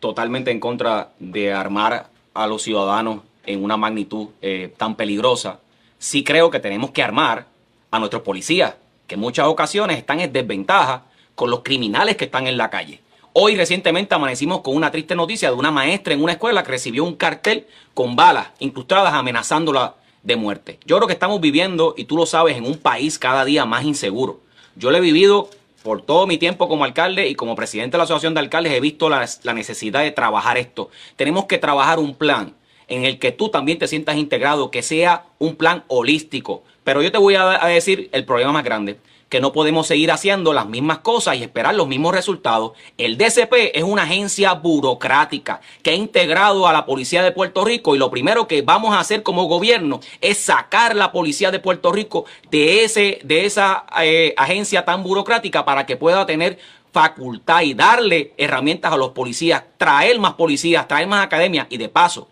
[0.00, 5.60] Totalmente en contra de armar a los ciudadanos en una magnitud eh, tan peligrosa.
[5.98, 7.46] Sí creo que tenemos que armar
[7.90, 8.74] a nuestros policías,
[9.06, 11.04] que en muchas ocasiones están en desventaja
[11.34, 13.00] con los criminales que están en la calle.
[13.34, 17.02] Hoy recientemente amanecimos con una triste noticia de una maestra en una escuela que recibió
[17.02, 20.78] un cartel con balas incrustadas amenazándola de muerte.
[20.84, 23.84] Yo creo que estamos viviendo, y tú lo sabes, en un país cada día más
[23.84, 24.40] inseguro.
[24.76, 25.48] Yo lo he vivido
[25.82, 28.80] por todo mi tiempo como alcalde y como presidente de la Asociación de Alcaldes he
[28.80, 30.90] visto la, necesidad de trabajar esto.
[31.16, 32.54] Tenemos que trabajar un plan
[32.86, 36.64] en el que tú también te sientas integrado, que sea un plan holístico.
[36.84, 38.98] Pero yo te voy a decir el problema más grande
[39.32, 42.72] que no podemos seguir haciendo las mismas cosas y esperar los mismos resultados.
[42.98, 47.96] El DCP es una agencia burocrática que ha integrado a la Policía de Puerto Rico
[47.96, 51.92] y lo primero que vamos a hacer como gobierno es sacar la Policía de Puerto
[51.92, 56.58] Rico de, ese, de esa eh, agencia tan burocrática para que pueda tener
[56.92, 61.88] facultad y darle herramientas a los policías, traer más policías, traer más academia y de
[61.88, 62.28] paso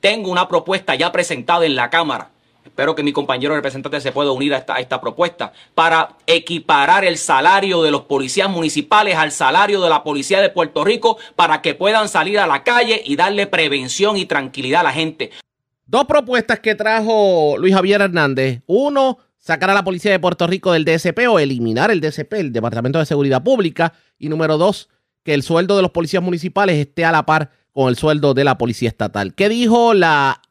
[0.00, 2.30] tengo una propuesta ya presentada en la Cámara
[2.76, 7.16] espero que mi compañero representante se pueda unir a esta, esta, propuesta, para equiparar el
[7.16, 11.74] salario de los policías municipales al salario de la policía de Puerto Rico para que
[11.74, 15.30] puedan salir a la calle y darle prevención y tranquilidad a la gente.
[15.86, 18.60] Dos propuestas que trajo Luis Javier Hernández.
[18.66, 22.52] Uno, sacar a la policía de Puerto Rico del DSP o eliminar el DSP, el
[22.52, 23.94] Departamento de Seguridad Pública.
[24.18, 24.90] Y número dos,
[25.22, 28.44] que el sueldo de los policías municipales esté a la par con el sueldo de
[28.44, 29.32] la policía estatal.
[29.34, 30.42] ¿Qué dijo la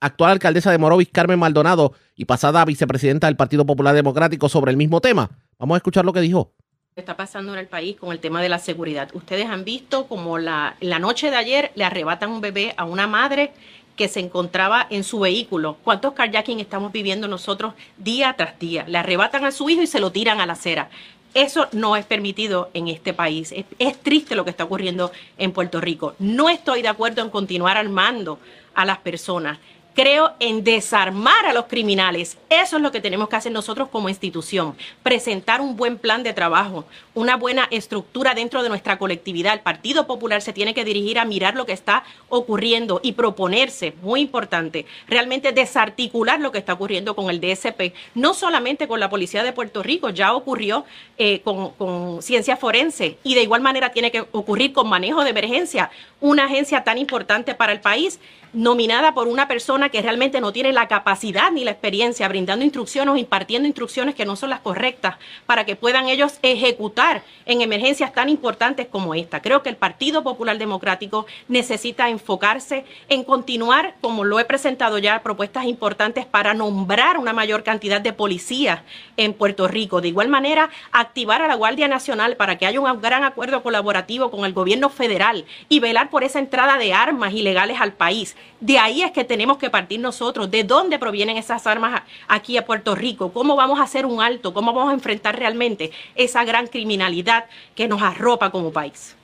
[0.00, 4.76] actual alcaldesa de Morovis, Carmen Maldonado, y pasada vicepresidenta del Partido Popular Democrático sobre el
[4.76, 5.30] mismo tema.
[5.58, 6.52] Vamos a escuchar lo que dijo
[6.96, 9.08] está pasando en el país con el tema de la seguridad.
[9.14, 13.08] Ustedes han visto como la, la noche de ayer le arrebatan un bebé a una
[13.08, 13.50] madre
[13.96, 15.76] que se encontraba en su vehículo.
[15.82, 18.84] ¿Cuántos carjacking estamos viviendo nosotros día tras día?
[18.86, 20.88] Le arrebatan a su hijo y se lo tiran a la acera.
[21.32, 23.50] Eso no es permitido en este país.
[23.50, 26.14] Es, es, triste lo que está ocurriendo en Puerto Rico.
[26.20, 28.38] No estoy de acuerdo en continuar armando
[28.74, 29.58] a las personas.
[29.94, 32.36] Creo en desarmar a los criminales.
[32.50, 34.76] Eso es lo que tenemos que hacer nosotros como institución.
[35.04, 36.84] Presentar un buen plan de trabajo,
[37.14, 39.52] una buena estructura dentro de nuestra colectividad.
[39.52, 43.94] El Partido Popular se tiene que dirigir a mirar lo que está ocurriendo y proponerse,
[44.02, 47.94] muy importante, realmente desarticular lo que está ocurriendo con el DSP.
[48.16, 50.84] No solamente con la Policía de Puerto Rico, ya ocurrió
[51.18, 55.30] eh, con, con ciencia forense y de igual manera tiene que ocurrir con manejo de
[55.30, 58.18] emergencia, una agencia tan importante para el país
[58.54, 63.14] nominada por una persona que realmente no tiene la capacidad ni la experiencia brindando instrucciones
[63.14, 65.16] o impartiendo instrucciones que no son las correctas
[65.46, 69.42] para que puedan ellos ejecutar en emergencias tan importantes como esta.
[69.42, 75.22] Creo que el Partido Popular Democrático necesita enfocarse en continuar, como lo he presentado ya,
[75.22, 78.80] propuestas importantes para nombrar una mayor cantidad de policías
[79.16, 80.00] en Puerto Rico.
[80.00, 84.30] De igual manera, activar a la Guardia Nacional para que haya un gran acuerdo colaborativo
[84.30, 88.36] con el gobierno federal y velar por esa entrada de armas ilegales al país.
[88.60, 92.64] De ahí es que tenemos que partir nosotros, de dónde provienen esas armas aquí a
[92.64, 96.68] Puerto Rico, cómo vamos a hacer un alto, cómo vamos a enfrentar realmente esa gran
[96.68, 99.16] criminalidad que nos arropa como país.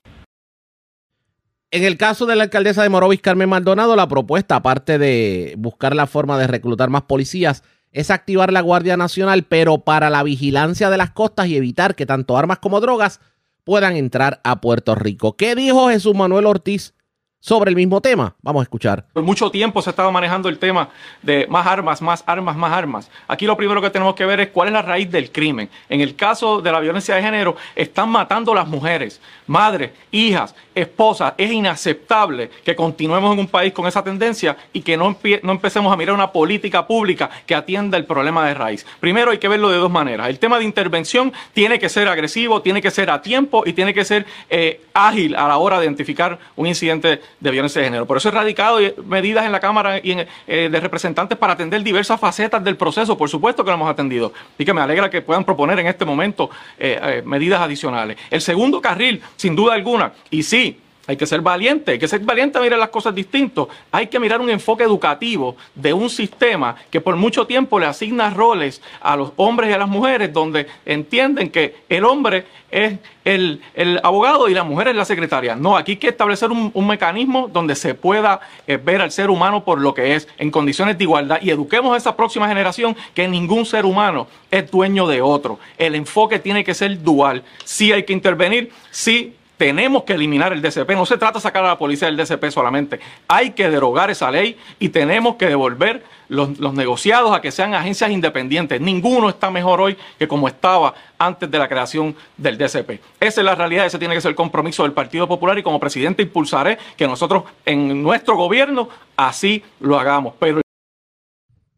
[1.71, 5.95] En el caso de la alcaldesa de Morovis, Carmen Maldonado, la propuesta, aparte de buscar
[5.95, 10.91] la forma de reclutar más policías, es activar la Guardia Nacional, pero para la vigilancia
[10.91, 13.21] de las costas y evitar que tanto armas como drogas
[13.63, 15.37] puedan entrar a Puerto Rico.
[15.37, 16.93] ¿Qué dijo Jesús Manuel Ortiz
[17.41, 18.35] sobre el mismo tema.
[18.43, 19.05] Vamos a escuchar.
[19.13, 20.91] Por mucho tiempo se ha estado manejando el tema
[21.23, 23.11] de más armas, más armas, más armas.
[23.27, 25.69] Aquí lo primero que tenemos que ver es cuál es la raíz del crimen.
[25.89, 31.35] En el caso de la violencia de género, están matando las mujeres, madres, hijas, esposas.
[31.39, 35.93] Es inaceptable que continuemos en un país con esa tendencia y que no, no empecemos
[35.93, 38.87] a mirar una política pública que atienda el problema de raíz.
[39.01, 40.29] Primero hay que verlo de dos maneras.
[40.29, 43.95] El tema de intervención tiene que ser agresivo, tiene que ser a tiempo y tiene
[43.95, 48.07] que ser eh, ágil a la hora de identificar un incidente de violencia de género.
[48.07, 51.83] Por eso he radicado medidas en la Cámara y en, eh, de representantes para atender
[51.83, 53.17] diversas facetas del proceso.
[53.17, 54.33] Por supuesto que lo hemos atendido.
[54.59, 58.17] Y que me alegra que puedan proponer en este momento eh, eh, medidas adicionales.
[58.31, 60.79] El segundo carril, sin duda alguna, y sí,
[61.11, 63.67] hay que ser valiente, hay que ser valiente a mirar las cosas distintos.
[63.91, 68.31] Hay que mirar un enfoque educativo de un sistema que por mucho tiempo le asigna
[68.31, 73.61] roles a los hombres y a las mujeres, donde entienden que el hombre es el,
[74.05, 75.57] abogado y la mujer es la secretaria.
[75.57, 78.39] No, aquí hay que establecer un, mecanismo donde se pueda
[78.69, 81.93] eh, ver al ser humano por lo que es, en condiciones de igualdad, y eduquemos
[81.93, 85.59] a esa próxima generación que ningún ser humano es dueño de otro.
[85.77, 87.43] El enfoque tiene que ser dual.
[87.65, 90.93] Sí hay que intervenir, sí tenemos que eliminar el DCP.
[90.93, 92.99] No se trata de sacar a la policía del DCP solamente.
[93.29, 98.11] Hay que derogar esa ley y tenemos que devolver los, negociados a que sean agencias
[98.11, 98.81] independientes.
[98.81, 103.03] Ninguno está mejor hoy que como estaba antes de la creación del DCP.
[103.21, 105.79] Esa es la realidad, ese tiene que ser el compromiso del Partido Popular y como
[105.79, 108.89] presidente impulsaré que nosotros en nuestro gobierno
[109.19, 110.33] así lo hagamos.
[110.41, 110.63] Pero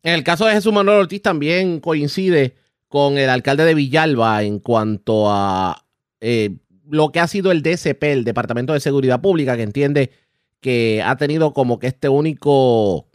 [0.04, 2.54] en el caso de Jesús Manuel Ortiz también coincide
[2.86, 5.82] con el alcalde de Villalba en cuanto a
[6.20, 6.58] eh,
[6.88, 10.10] lo que ha sido el DSP, el Departamento de Seguridad Pública, que entiende
[10.60, 13.08] que ha tenido como que este único,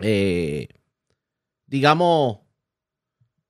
[0.00, 0.68] eh,
[1.66, 2.38] digamos,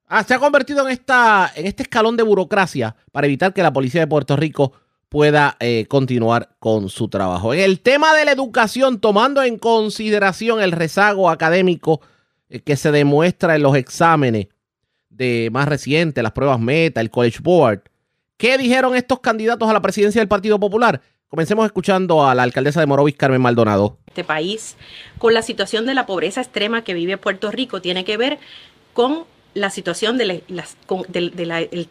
[0.07, 3.73] ah, se ha convertido en, esta, en este escalón de burocracia para evitar que la
[3.73, 4.73] policía de Puerto Rico
[5.09, 7.55] pueda eh, continuar con su trabajo.
[7.55, 12.01] En el tema de la educación, tomando en consideración el rezago académico
[12.49, 14.49] eh, que se demuestra en los exámenes
[15.09, 17.83] de más recientes, las pruebas meta, el College Board,
[18.39, 21.01] ¿Qué dijeron estos candidatos a la presidencia del Partido Popular?
[21.29, 23.97] Comencemos escuchando a la alcaldesa de Morovis, Carmen Maldonado.
[24.09, 24.77] Este país,
[25.17, 28.39] con la situación de la pobreza extrema que vive Puerto Rico, tiene que ver
[28.93, 29.25] con
[29.55, 30.43] la situación del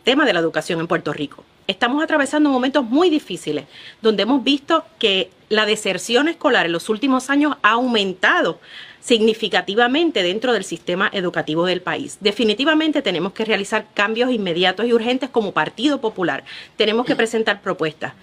[0.04, 1.43] tema de la educación en Puerto Rico.
[1.66, 3.66] Estamos atravesando momentos muy difíciles,
[4.04, 8.60] donde hemos visto que la deserción escolar en los últimos años ha aumentado
[9.06, 12.18] significativamente dentro del sistema educativo del país.
[12.22, 16.43] Definitivamente tenemos que realizar cambios inmediatos y urgentes como Partido Popular.
[16.76, 18.14] Tenemos que presentar propuestas.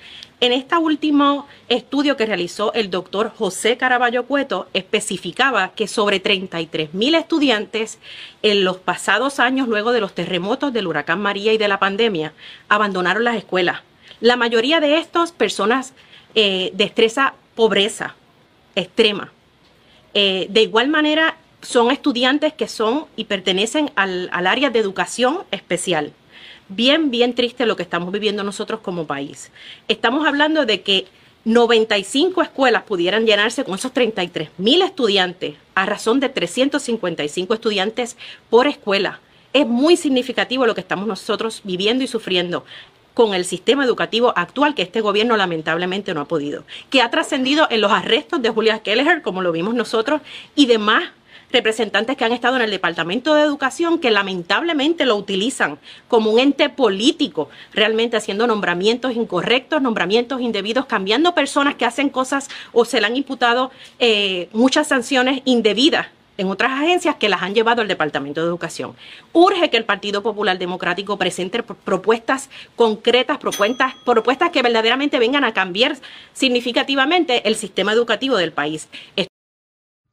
[0.41, 6.95] En este último estudio que realizó el doctor José Caraballo Cueto, especificaba que sobre 33
[6.95, 8.01] mil estudiantes
[8.43, 12.33] en los pasados años, luego de los terremotos del huracán María y de la pandemia,
[12.69, 13.83] abandonaron las escuelas.
[14.21, 15.95] La mayoría de estos personas
[16.35, 18.15] eh, de estresa pobreza
[18.75, 19.33] extrema
[20.15, 26.13] eh, de igual manera, son estudiantes que son y pertenecen al, área de educación especial.
[26.69, 29.51] Bien, bien triste lo que estamos viviendo nosotros como país.
[29.89, 31.07] Estamos hablando de que
[31.45, 38.17] 95 escuelas pudieran llenarse con esos 33 mil estudiantes a razón de 355 estudiantes
[38.49, 39.21] por escuela.
[39.53, 42.65] Es muy significativo lo que estamos nosotros viviendo y sufriendo
[43.15, 47.67] con el sistema educativo actual que este gobierno lamentablemente no ha podido, que ha trascendido
[47.71, 50.21] en los arrestos de Julia Kelleher, como lo vimos nosotros,
[50.55, 51.05] y demás
[51.53, 56.39] representantes que han estado en el Departamento de Educación que lamentablemente lo utilizan como un
[56.39, 63.01] ente político, realmente haciendo nombramientos incorrectos, nombramientos indebidos, cambiando personas que hacen cosas o se
[63.01, 66.07] le han imputado eh, muchas sanciones indebidas
[66.39, 68.95] en otras agencias que las han llevado al Departamento de Educación.
[69.33, 75.53] Urge que el Partido Popular Democrático presente propuestas concretas, propuestas, propuestas que verdaderamente vengan a
[75.53, 75.97] cambiar
[76.33, 78.89] significativamente el sistema educativo del país.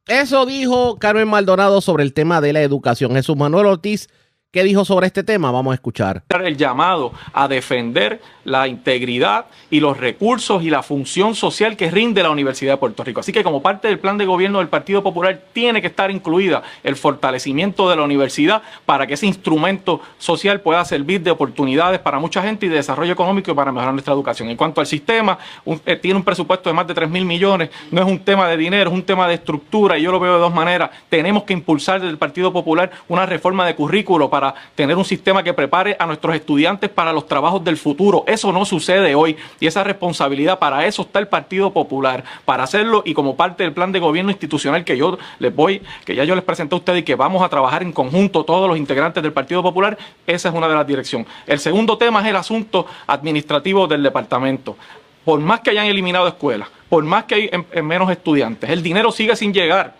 [0.08, 3.14] Eso dijo Carmen Maldonado sobre el tema de la educación.
[3.14, 4.10] Jesús Manuel Ortiz
[4.52, 5.52] ¿Qué dijo sobre este tema?
[5.52, 6.24] Vamos a escuchar.
[6.28, 12.24] El llamado a defender la integridad y los recursos y la función social que rinde
[12.24, 13.20] la Universidad de Puerto Rico.
[13.20, 16.64] Así que como parte del plan de gobierno del Partido Popular tiene que estar incluida
[16.84, 22.18] el fortalecimiento de la universidad para que ese instrumento social pueda servir de oportunidades para
[22.18, 24.50] mucha gente y de desarrollo económico y para mejorar nuestra educación.
[24.50, 25.38] En cuanto al sistema,
[25.86, 28.58] eh, tiene un presupuesto de más de 3 mil millones, no es un tema de
[28.58, 30.90] dinero, es un tema de estructura y yo lo veo de dos maneras.
[31.08, 35.04] Tenemos que impulsar desde el Partido Popular una reforma de currículo para para tener un
[35.04, 38.24] sistema que prepare a nuestros estudiantes para los trabajos del futuro.
[38.26, 43.04] Eso no sucede hoy y esa responsabilidad para eso está el Partido Popular, para hacerlo
[43.06, 46.36] y como parte del plan de gobierno institucional que yo les voy, que ya yo
[46.36, 49.34] les presenté a ustedes y que vamos a trabajar en conjunto todos los integrantes del
[49.34, 51.28] Partido Popular, esa es una de las direcciones.
[51.46, 54.78] El segundo tema es el asunto administrativo del departamento.
[55.26, 59.36] Por más que hayan eliminado escuelas, por más que hay menos estudiantes, el dinero sigue
[59.36, 59.96] sin llegar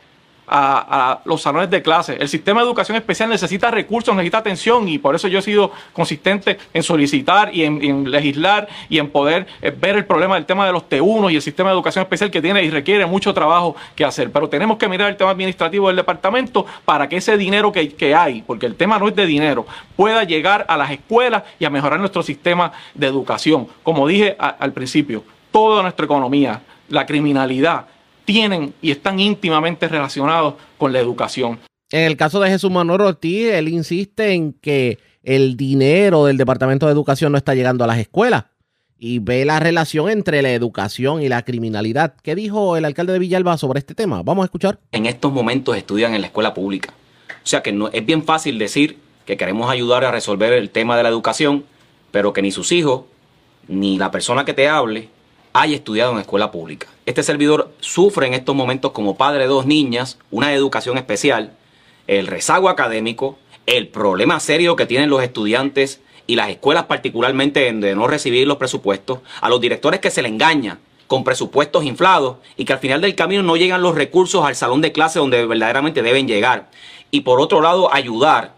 [0.50, 2.18] a, los salones de clase.
[2.20, 5.72] El sistema de educación especial necesita recursos, necesita atención y por eso yo he sido
[5.94, 10.66] consistente en solicitar y en, legislar y en poder eh, ver el problema del tema
[10.66, 13.76] de los T1 y el sistema de educación especial que tiene y requiere mucho trabajo
[13.96, 14.32] que hacer.
[14.32, 18.42] Pero tenemos que mirar el tema administrativo del departamento para que ese dinero que, hay,
[18.42, 22.00] porque el tema no es de dinero, pueda llegar a las escuelas y a mejorar
[22.00, 23.68] nuestro sistema de educación.
[23.84, 27.86] Como dije al principio, toda nuestra economía, la criminalidad,
[28.30, 31.58] tienen y están íntimamente relacionados con la educación.
[31.90, 36.86] En el caso de Jesús Manuel Ortiz, él insiste en que el dinero del Departamento
[36.86, 38.46] de Educación no está llegando a las escuelas
[39.00, 42.14] y ve la relación entre la educación y la criminalidad.
[42.22, 44.22] ¿Qué dijo el alcalde de Villalba sobre este tema?
[44.22, 44.78] Vamos a escuchar.
[44.92, 46.94] En estos momentos estudian en la escuela pública.
[47.44, 50.96] O sea que no, es bien fácil decir que queremos ayudar a resolver el tema
[50.98, 51.66] de la educación,
[52.12, 53.06] pero que ni sus hijos,
[53.68, 55.10] ni la persona que te hable,
[55.54, 56.88] haya estudiado en escuela pública.
[57.06, 61.54] Este servidor sufre en estos momentos como padre de dos niñas una educación especial,
[62.08, 67.96] el rezago académico, el problema serio que tienen los estudiantes y las escuelas particularmente de
[67.96, 72.66] no recibir los presupuestos, a los directores que se le engaña con presupuestos inflados y
[72.66, 76.04] que al final del camino no llegan los recursos al salón de clase donde verdaderamente
[76.04, 76.70] deben llegar.
[77.10, 78.54] Y por otro lado, ayudar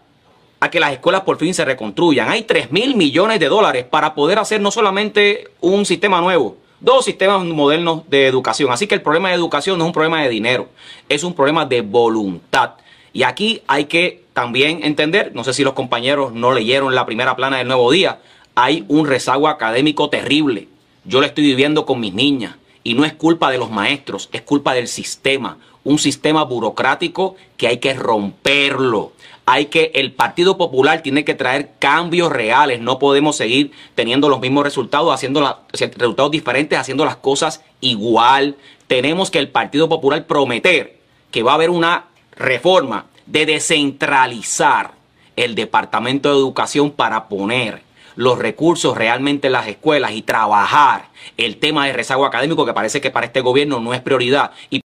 [0.60, 2.28] a que las escuelas por fin se reconstruyan.
[2.28, 7.04] Hay 3 mil millones de dólares para poder hacer no solamente un sistema nuevo, dos
[7.04, 8.70] sistemas modernos de educación.
[8.70, 10.68] Así que el problema de educación no es un problema de dinero,
[11.08, 12.72] es un problema de voluntad.
[13.12, 17.36] Y aquí hay que también entender, no sé si los compañeros no leyeron la primera
[17.36, 18.20] plana del Nuevo Día,
[18.54, 20.68] hay un rezago académico terrible.
[21.04, 24.42] Yo lo estoy viviendo con mis niñas y no es culpa de los maestros, es
[24.42, 29.12] culpa del sistema, un sistema burocrático que hay que romperlo
[29.44, 32.80] hay que, el Partido Popular tiene que traer cambios reales.
[32.80, 38.56] No podemos seguir teniendo los mismos resultados, haciendo resultados diferentes, haciendo las cosas igual.
[38.86, 40.98] Tenemos que el Partido Popular prometer
[41.30, 42.06] que va a haber una
[42.36, 44.92] reforma de descentralizar
[45.34, 47.82] el Departamento de Educación para poner
[48.14, 51.08] los recursos realmente en las escuelas y trabajar
[51.38, 54.52] el tema de rezago académico que parece que para este gobierno no es prioridad.
[54.68, 54.81] Y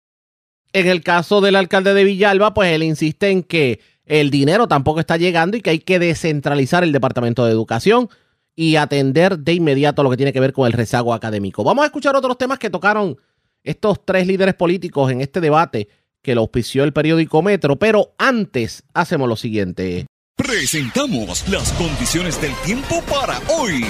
[0.73, 4.99] en el caso del alcalde de Villalba, pues él insiste en que el dinero tampoco
[4.99, 8.09] está llegando y que hay que descentralizar el Departamento de Educación
[8.55, 11.63] y atender de inmediato lo que tiene que ver con el rezago académico.
[11.63, 13.17] Vamos a escuchar otros temas que tocaron
[13.63, 15.87] estos tres líderes políticos en este debate
[16.21, 20.05] que lo auspició el periódico Metro, pero antes hacemos lo siguiente.
[20.35, 23.85] Presentamos las condiciones del tiempo para hoy.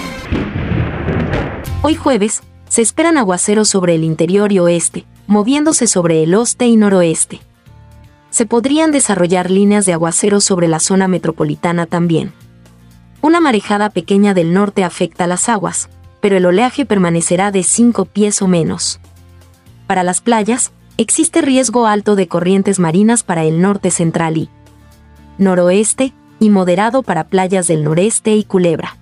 [1.82, 6.75] Hoy jueves, se esperan aguaceros sobre el interior y oeste, moviéndose sobre el oeste y
[6.75, 7.39] noroeste
[8.32, 12.34] se podrían desarrollar líneas de aguacero sobre la zona metropolitana también.
[13.21, 18.41] Una marejada pequeña del norte afecta las aguas, pero el oleaje permanecerá de 5 pies
[18.41, 18.99] o menos.
[19.88, 24.49] Para las playas, existe riesgo alto de corrientes marinas para el norte central y
[25.38, 28.97] noroeste, y moderado para playas del noreste y Culebra.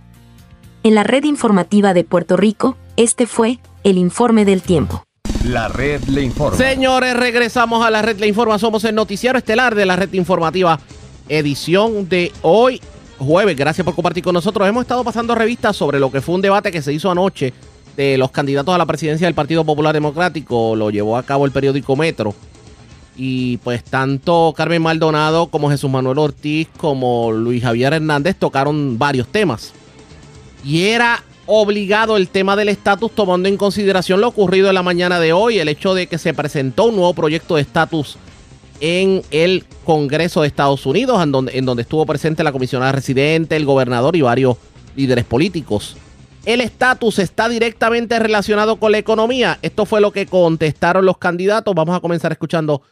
[0.83, 5.03] En la red informativa de Puerto Rico, este fue el informe del tiempo.
[5.45, 6.57] La red le informa.
[6.57, 8.59] Señores, regresamos a la red le informa.
[8.59, 10.79] Somos el noticiero estelar de la red informativa,
[11.29, 12.81] edición de hoy,
[13.17, 13.55] jueves.
[13.55, 14.67] Gracias por compartir con nosotros.
[14.67, 17.53] Hemos estado pasando revistas sobre lo que fue un debate que se hizo anoche
[17.95, 20.75] de los candidatos a la presidencia del Partido Popular Democrático.
[20.75, 22.35] Lo llevó a cabo el periódico Metro.
[23.15, 29.27] Y pues tanto Carmen Maldonado como Jesús Manuel Ortiz como Luis Javier Hernández tocaron varios
[29.27, 29.73] temas.
[30.63, 35.19] Y era obligado el tema del estatus tomando en consideración lo ocurrido en la mañana
[35.19, 38.17] de hoy, el hecho de que se presentó un nuevo proyecto de estatus
[38.81, 43.55] en el Congreso de Estados Unidos, en donde, en donde estuvo presente la comisionada residente,
[43.55, 44.57] el gobernador y varios
[44.95, 45.97] líderes políticos.
[46.45, 49.57] El estatus está directamente relacionado con la economía.
[49.63, 51.73] Esto fue lo que contestaron los candidatos.
[51.73, 52.83] Vamos a comenzar escuchando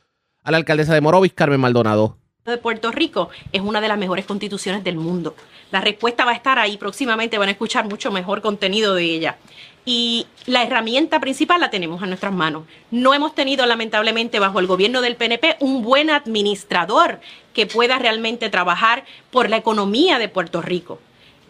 [0.43, 2.17] a la alcaldesa de Morovis, Carmen Maldonado
[2.51, 5.35] de Puerto Rico es una de las mejores constituciones del mundo.
[5.69, 9.37] La respuesta va a estar ahí, próximamente van a escuchar mucho mejor contenido de ella.
[9.83, 12.63] Y la herramienta principal la tenemos en nuestras manos.
[12.89, 17.19] No hemos tenido, lamentablemente, bajo el gobierno del PNP, un buen administrador
[17.53, 20.99] que pueda realmente trabajar por la economía de Puerto Rico.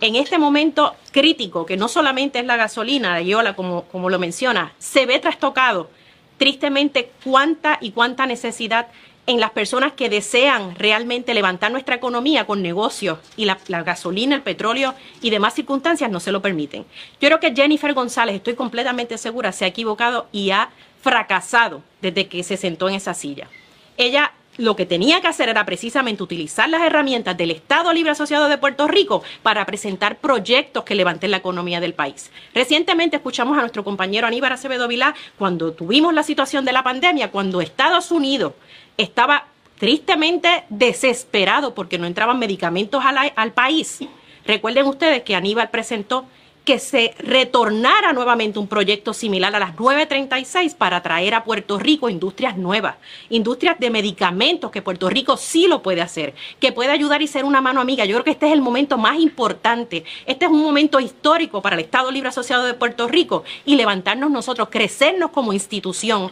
[0.01, 4.17] En este momento crítico, que no solamente es la gasolina, la Yola, como, como lo
[4.19, 5.89] menciona, se ve trastocado
[6.37, 8.87] tristemente cuánta y cuánta necesidad
[9.27, 14.41] en las personas que desean realmente levantar nuestra economía con negocios y la, gasolina, el
[14.41, 16.85] petróleo y demás circunstancias no se lo permiten.
[17.19, 20.69] Yo creo que Jennifer González, estoy completamente segura, se ha equivocado y ha
[21.01, 23.49] fracasado desde que se sentó en esa silla.
[23.97, 28.47] Ella lo que tenía que hacer era precisamente utilizar las herramientas del Estado Libre Asociado
[28.47, 32.31] de Puerto Rico para presentar proyectos que levanten la economía del país.
[32.55, 37.29] Recientemente escuchamos a nuestro compañero Aníbal Acevedo Vilá cuando tuvimos la situación de la pandemia,
[37.29, 38.53] cuando Estados Unidos
[38.97, 39.45] estaba
[39.79, 43.03] tristemente desesperado porque no entraban medicamentos
[43.35, 43.99] al, país.
[44.45, 46.25] Recuerden ustedes que Aníbal presentó
[46.65, 52.09] que se retornara nuevamente un proyecto similar a las 936 para traer a Puerto Rico
[52.09, 52.95] industrias nuevas,
[53.29, 57.45] industrias de medicamentos que Puerto Rico sí lo puede hacer, que puede ayudar y ser
[57.45, 58.03] una mano amiga.
[58.03, 60.03] Yo creo que este es el momento más importante.
[60.25, 64.29] Este es un momento histórico para el Estado Libre Asociado de Puerto Rico y levantarnos
[64.29, 66.31] nosotros, crecernos como institución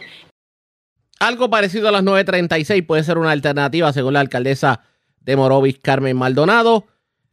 [1.18, 4.80] algo parecido a las 9.36 puede ser una alternativa, según la alcaldesa
[5.20, 6.86] de Morovis, Carmen Maldonado.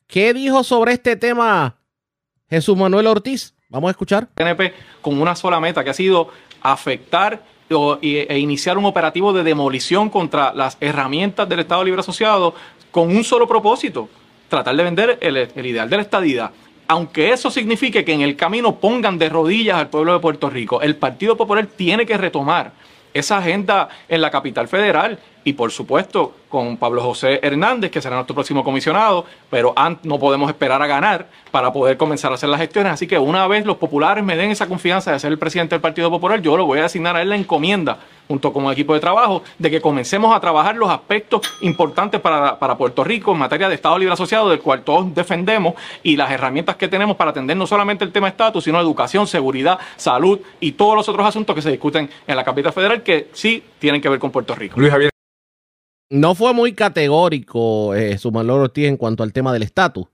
[0.07, 1.77] ¿Qué dijo sobre este tema
[2.49, 3.55] Jesús Manuel Ortiz?
[3.69, 4.27] Vamos a escuchar.
[4.36, 6.29] TNP con una sola meta, que ha sido
[6.61, 7.43] afectar
[8.01, 12.53] e iniciar un operativo de demolición contra las herramientas del Estado Libre Asociado
[12.91, 14.09] con un solo propósito,
[14.47, 16.51] tratar de vender el, el ideal de la estadidad
[16.86, 20.81] aunque eso signifique que en el camino pongan de rodillas al pueblo de Puerto Rico,
[20.81, 22.73] el Partido Popular tiene que retomar
[23.14, 28.15] esa agenda en la capital federal y por supuesto con Pablo José Hernández, que será
[28.15, 29.73] nuestro próximo comisionado, pero
[30.03, 32.93] no podemos esperar a ganar para poder comenzar a hacer las gestiones.
[32.93, 35.81] Así que una vez los populares me den esa confianza de ser el presidente del
[35.81, 38.93] Partido Popular, yo lo voy a asignar a él la encomienda, junto con un equipo
[38.93, 43.67] de trabajo, de que comencemos a trabajar los aspectos importantes para, Puerto Rico en materia
[43.67, 45.73] de Estado Libre Asociado, del cual todos defendemos,
[46.03, 49.79] y las herramientas que tenemos para atender no solamente el tema estatus, sino educación, seguridad,
[49.95, 53.63] salud y todos los otros asuntos que se discuten en la capital federal que sí
[53.79, 54.79] tienen que ver con Puerto Rico.
[54.79, 55.12] Luis Javier.
[56.14, 60.05] No fue muy categórico eh, su Sumalor Ortiz en cuanto al tema del estatus,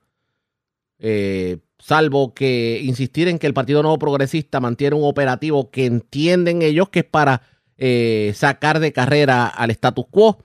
[0.97, 6.61] eh, salvo que insistir en que el Partido Nuevo Progresista mantiene un operativo que entienden
[6.61, 7.41] ellos que es para
[7.77, 10.37] eh, sacar de carrera al status quo.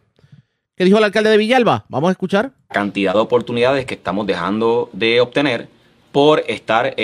[0.75, 1.85] ¿Qué dijo el alcalde de Villalba?
[1.89, 2.51] Vamos a escuchar.
[2.67, 5.69] Cantidad de oportunidades que estamos dejando de obtener
[6.11, 6.97] por estar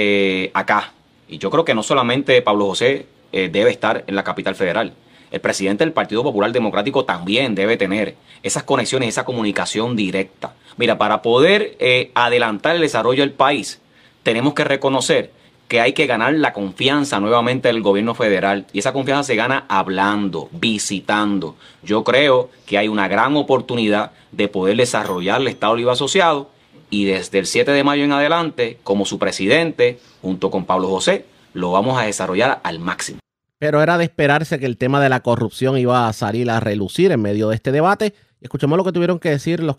[0.55, 0.93] acá.
[1.29, 4.93] Y yo creo que no solamente Pablo José debe estar en la capital federal
[5.31, 10.55] el presidente del Partido Popular Democrático también debe tener esas conexiones, esa comunicación directa.
[10.77, 13.81] Mira, para poder eh, adelantar el desarrollo del país,
[14.23, 15.31] tenemos que reconocer
[15.69, 19.67] que hay que ganar la confianza nuevamente del gobierno federal y esa confianza se gana
[19.69, 21.55] hablando, visitando.
[21.85, 26.51] Yo creo que hay una gran oportunidad de poder desarrollar el Estado Libre Asociado
[26.91, 31.25] y desde el 7 de mayo en adelante, como su presidente, junto con Pablo José,
[31.55, 33.20] lo vamos a desarrollar al máximo
[33.61, 37.13] pero era de esperarse que el tema de la corrupción iba a salir a relucir
[37.13, 38.15] en medio de este debate.
[38.41, 39.77] Escuchemos lo que tuvieron que decir los,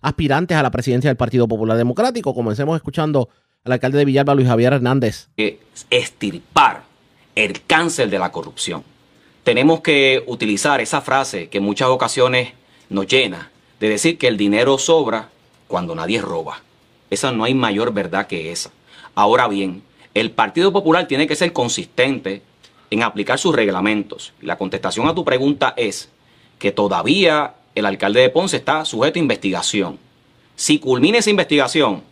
[0.00, 2.36] aspirantes a la presidencia del Partido Popular Democrático.
[2.36, 3.28] Comencemos escuchando
[3.64, 5.28] al alcalde de Villalba, Luis Javier Hernández.
[5.90, 6.84] Estirpar
[7.34, 8.84] el cáncer de la corrupción.
[9.42, 12.52] Tenemos que utilizar esa frase que en muchas ocasiones
[12.90, 13.50] nos llena
[13.80, 15.30] de decir que el dinero sobra
[15.66, 16.62] cuando nadie roba.
[17.10, 18.70] Esa no hay mayor verdad que esa.
[19.16, 19.82] Ahora bien,
[20.14, 22.42] el Partido Popular tiene que ser consistente
[22.90, 24.32] en aplicar sus reglamentos.
[24.40, 26.08] la contestación a tu pregunta es
[26.58, 29.98] que todavía el alcalde de Ponce está sujeto a investigación.
[30.54, 32.02] Si culmina esa investigación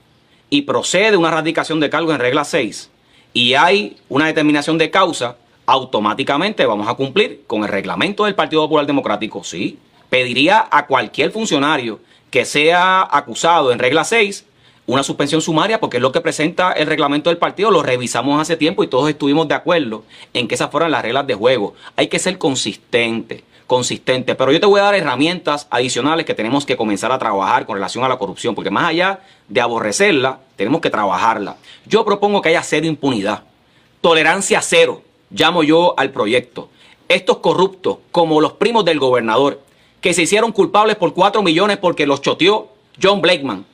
[0.50, 2.90] y procede una radicación de cargo en regla 6
[3.32, 8.62] y hay una determinación de causa, automáticamente vamos a cumplir con el reglamento del Partido
[8.62, 9.42] Popular Democrático.
[9.42, 9.78] Sí,
[10.10, 12.00] pediría a cualquier funcionario
[12.30, 14.44] que sea acusado en regla 6
[14.86, 18.56] una suspensión sumaria porque es lo que presenta el reglamento del partido, lo revisamos hace
[18.56, 20.04] tiempo y todos estuvimos de acuerdo
[20.34, 21.74] en que esas fueran las reglas de juego.
[21.96, 26.66] Hay que ser consistente, consistente, pero yo te voy a dar herramientas adicionales que tenemos
[26.66, 30.80] que comenzar a trabajar con relación a la corrupción, porque más allá de aborrecerla, tenemos
[30.80, 31.56] que trabajarla.
[31.86, 33.44] Yo propongo que haya cero impunidad,
[34.00, 36.68] tolerancia cero, llamo yo al proyecto.
[37.08, 39.60] Estos corruptos, como los primos del gobernador,
[40.00, 42.68] que se hicieron culpables por 4 millones porque los choteó
[43.02, 43.64] John Blakeman,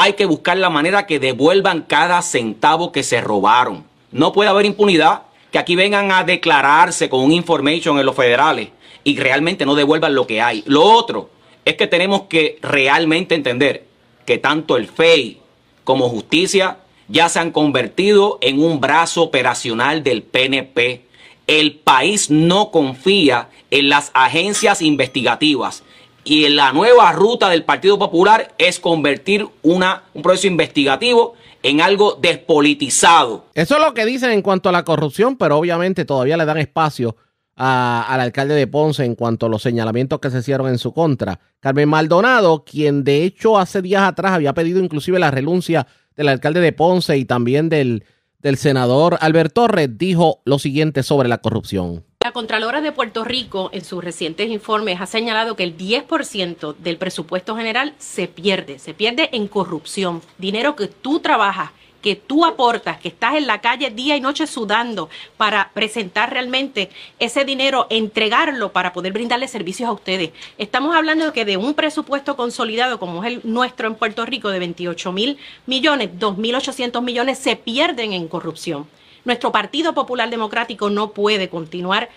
[0.00, 3.84] hay que buscar la manera que devuelvan cada centavo que se robaron.
[4.12, 8.68] No puede haber impunidad que aquí vengan a declararse con un information en los federales
[9.02, 10.62] y realmente no devuelvan lo que hay.
[10.66, 11.30] Lo otro
[11.64, 13.86] es que tenemos que realmente entender
[14.24, 15.40] que tanto el FEI
[15.82, 21.06] como justicia ya se han convertido en un brazo operacional del PNP.
[21.48, 25.82] El país no confía en las agencias investigativas
[26.28, 31.32] y la nueva ruta del Partido Popular es convertir una, un proceso investigativo
[31.62, 33.46] en algo despolitizado.
[33.54, 36.58] Eso es lo que dicen en cuanto a la corrupción, pero obviamente todavía le dan
[36.58, 37.16] espacio
[37.56, 41.40] al alcalde de Ponce en cuanto a los señalamientos que se hicieron en su contra.
[41.60, 46.60] Carmen Maldonado, quien de hecho hace días atrás había pedido inclusive la renuncia del alcalde
[46.60, 48.04] de Ponce y también del,
[48.38, 52.04] del senador Albert Torres, dijo lo siguiente sobre la corrupción.
[52.28, 56.98] La Contralora de Puerto Rico en sus recientes informes ha señalado que el 10% del
[56.98, 61.70] presupuesto general se pierde, se pierde en corrupción, dinero que tú trabajas
[62.02, 66.90] que tú aportas, que estás en la calle día y noche sudando para presentar realmente
[67.18, 70.30] ese dinero, entregarlo para poder brindarle servicios a ustedes.
[70.58, 74.50] Estamos hablando de que de un presupuesto consolidado como es el nuestro en Puerto Rico
[74.50, 78.86] de 28 mil millones, 2.800 millones se pierden en corrupción.
[79.28, 82.08] Nuestro Partido Popular Democrático no puede continuar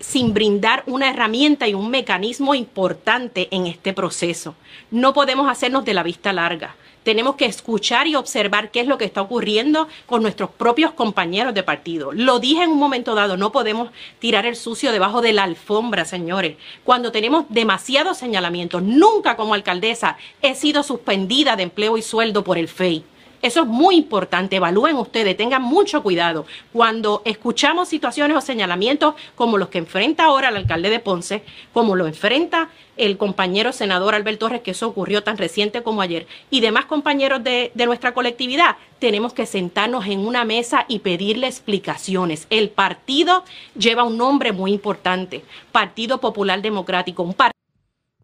[0.00, 4.56] sin brindar una herramienta y un mecanismo importante en este proceso.
[4.90, 6.74] No podemos hacernos de la vista larga
[7.04, 11.54] tenemos que escuchar y observar qué es lo que está ocurriendo con nuestros propios compañeros
[11.54, 12.10] de partido.
[12.12, 16.06] Lo dije en un momento dado, no podemos tirar el sucio debajo de la alfombra,
[16.06, 16.56] señores.
[16.82, 22.58] Cuando tenemos demasiados señalamientos, nunca como alcaldesa he sido suspendida de empleo y sueldo por
[22.58, 23.04] el FEI.
[23.44, 24.56] Eso es muy importante.
[24.56, 26.46] Evalúen ustedes, tengan mucho cuidado.
[26.72, 31.42] Cuando escuchamos situaciones o señalamientos como los que enfrenta ahora el alcalde de Ponce,
[31.74, 36.26] como lo enfrenta el compañero senador Alberto Torres, que eso ocurrió tan reciente como ayer,
[36.48, 42.46] y demás compañeros de, nuestra colectividad, tenemos que sentarnos en una mesa y pedirle explicaciones.
[42.48, 43.44] El partido
[43.78, 47.22] lleva un nombre muy importante, Partido Popular Democrático.
[47.22, 47.36] Un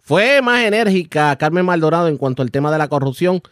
[0.00, 3.42] Fue más enérgica Carmen Maldonado en cuanto al tema de la corrupción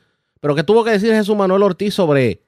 [0.40, 2.42] pero ¿qué tuvo que decir Jesús Manuel Ortiz sobre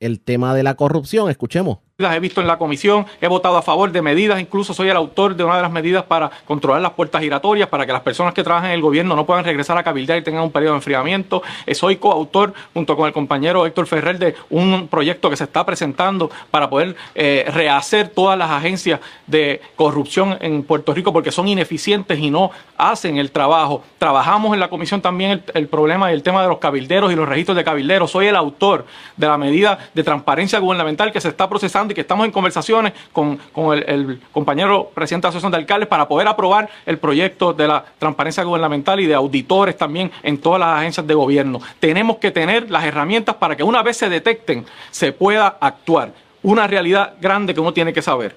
[0.00, 1.30] el tema de la corrupción?
[1.30, 4.88] Escuchemos las he visto en la comisión, he votado a favor de medidas, incluso soy
[4.88, 8.02] el autor de una de las medidas para controlar las puertas giratorias, para que las
[8.02, 10.74] personas que trabajan en el gobierno no puedan regresar a cabildear y tengan un periodo
[10.74, 11.42] de enfriamiento.
[11.66, 15.66] Eh, soy coautor, junto con el compañero Héctor Ferrer, de un proyecto que se está
[15.66, 21.48] presentando para poder eh, rehacer todas las agencias de corrupción en Puerto Rico porque son
[21.48, 23.82] ineficientes y no hacen el trabajo.
[23.98, 27.28] Trabajamos en la comisión también el, el problema del tema de los cabilderos y los
[27.28, 28.12] registros de cabilderos.
[28.12, 32.02] Soy el autor de la medida de transparencia gubernamental que se está procesando y que
[32.02, 33.38] estamos en conversaciones con,
[33.86, 37.84] el, compañero presidente de la Asociación de Alcaldes para poder aprobar el proyecto de la
[37.98, 41.60] transparencia gubernamental y de auditores también en todas las agencias de gobierno.
[41.80, 46.12] Tenemos que tener las herramientas para que una vez se detecten, se pueda actuar.
[46.42, 48.36] Una realidad grande que uno tiene que saber.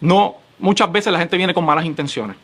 [0.00, 2.36] No, muchas veces la gente viene con malas intenciones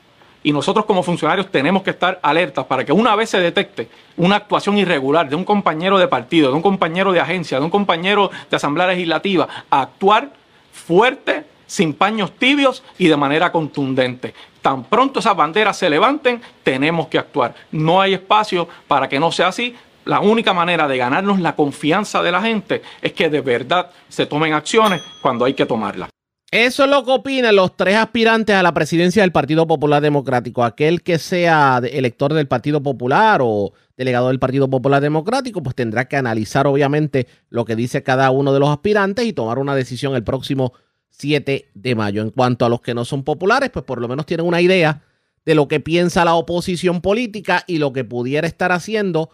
[0.47, 4.37] y nosotros como funcionarios tenemos que estar alertas para que una vez se detecte una
[4.37, 8.31] actuación irregular de un compañero de partido, de un compañero de agencia, de un compañero
[8.49, 10.31] de asamblea legislativa, actuar
[10.73, 14.35] fuerte, sin paños tibios y de manera contundente.
[14.63, 17.53] Tan pronto esas banderas se levanten, tenemos que actuar.
[17.73, 19.75] No hay espacio para que no sea así.
[20.05, 24.27] La única manera de ganarnos la confianza de la gente es que de verdad se
[24.27, 26.09] tomen acciones cuando hay que tomarlas.
[26.53, 30.63] Eso es lo que opinan los tres aspirantes a la presidencia del Partido Popular Democrático.
[30.63, 36.07] Aquel que sea elector del Partido Popular o delegado del Partido Popular Democrático, pues tendrá
[36.07, 40.15] que analizar obviamente lo que dice cada uno de los aspirantes y tomar una decisión
[40.15, 40.73] el próximo
[41.11, 42.23] 7 de mayo.
[42.23, 45.03] En cuanto a los que no son populares, pues por lo menos tienen una idea
[45.45, 49.31] de lo que piensa la oposición política y lo que pudiera estar haciendo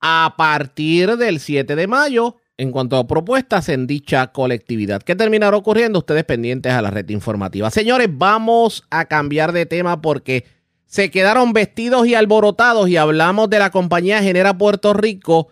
[0.00, 5.02] a partir del 7 de mayo en cuanto a propuestas en dicha colectividad.
[5.02, 5.98] ¿Qué terminará ocurriendo?
[5.98, 7.70] Ustedes pendientes a la red informativa.
[7.70, 10.44] Señores, vamos a cambiar de tema porque
[10.86, 15.48] se quedaron vestidos y alborotados y hablamos de la compañía Genera Puerto Rico,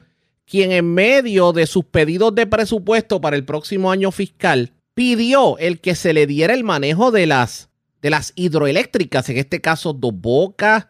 [0.46, 5.80] quien en medio de sus pedidos de presupuesto para el próximo año fiscal pidió el
[5.80, 7.68] que se le diera el manejo de las,
[8.00, 10.86] de las hidroeléctricas, en este caso Dos Bocas,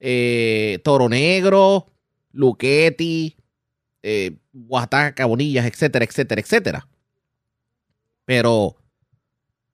[0.00, 1.86] eh, Toro Negro,
[2.32, 3.37] Luquetti,
[4.02, 6.88] eh, Oaxaca, Bonillas, etcétera, etcétera, etcétera.
[8.24, 8.76] Pero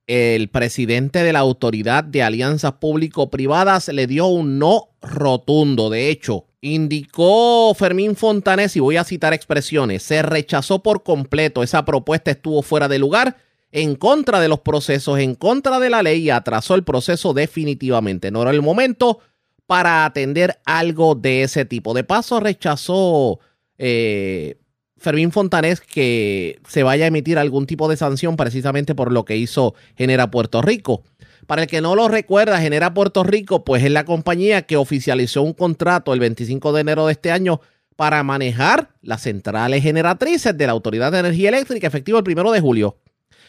[0.06, 5.90] el presidente de la Autoridad de Alianzas Público-Privadas le dio un no rotundo.
[5.90, 11.62] De hecho, indicó Fermín Fontanés, y voy a citar expresiones, se rechazó por completo.
[11.62, 13.36] Esa propuesta estuvo fuera de lugar,
[13.72, 18.30] en contra de los procesos, en contra de la ley y atrasó el proceso definitivamente.
[18.30, 19.18] No era el momento
[19.66, 21.94] para atender algo de ese tipo.
[21.94, 23.40] De paso, rechazó
[23.78, 24.56] eh,
[24.96, 29.36] Fermín Fontanés que se vaya a emitir algún tipo de sanción precisamente por lo que
[29.36, 31.02] hizo Genera Puerto Rico.
[31.46, 35.42] Para el que no lo recuerda, Genera Puerto Rico, pues es la compañía que oficializó
[35.42, 37.60] un contrato el 25 de enero de este año
[37.96, 42.60] para manejar las centrales generatrices de la Autoridad de Energía Eléctrica, efectivo el primero de
[42.60, 42.96] julio.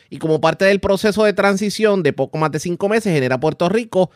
[0.10, 3.70] Y como parte del proceso de transición de poco más de cinco meses, Genera Puerto
[3.70, 4.12] Rico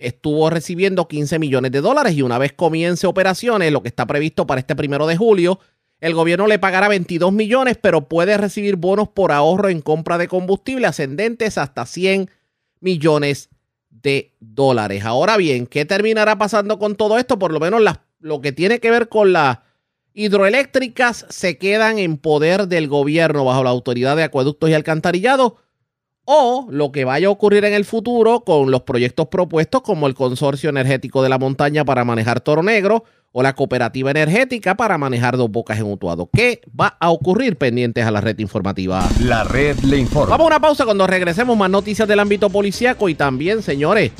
[0.00, 4.46] estuvo recibiendo 15 millones de dólares y una vez comience operaciones, lo que está previsto
[4.46, 5.60] para este primero de julio,
[6.00, 10.28] el gobierno le pagará 22 millones, pero puede recibir bonos por ahorro en compra de
[10.28, 12.30] combustible ascendentes hasta 100
[12.80, 13.50] millones
[13.90, 15.04] de dólares.
[15.04, 17.38] Ahora bien, ¿qué terminará pasando con todo esto?
[17.38, 17.82] Por lo menos
[18.18, 19.58] lo que tiene que ver con las
[20.14, 25.52] hidroeléctricas se quedan en poder del gobierno bajo la autoridad de acueductos y alcantarillados
[26.32, 30.14] o lo que vaya a ocurrir en el futuro con los proyectos propuestos como el
[30.14, 33.02] Consorcio Energético de la Montaña para manejar Toro Negro
[33.32, 36.30] o la Cooperativa Energética para manejar Dos Bocas en Utuado.
[36.32, 39.08] ¿Qué va a ocurrir pendientes a la red informativa?
[39.20, 40.30] La red le informa.
[40.30, 44.12] Vamos a una pausa cuando regresemos más noticias del ámbito policíaco y también, señores,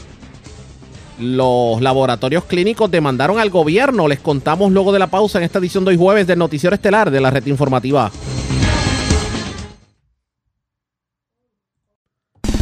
[1.21, 4.09] los laboratorios clínicos demandaron al gobierno.
[4.09, 7.13] Les contamos luego de la pausa en esta edición de hoy jueves del Noticiero Estelar
[7.13, 8.11] de la red informativa.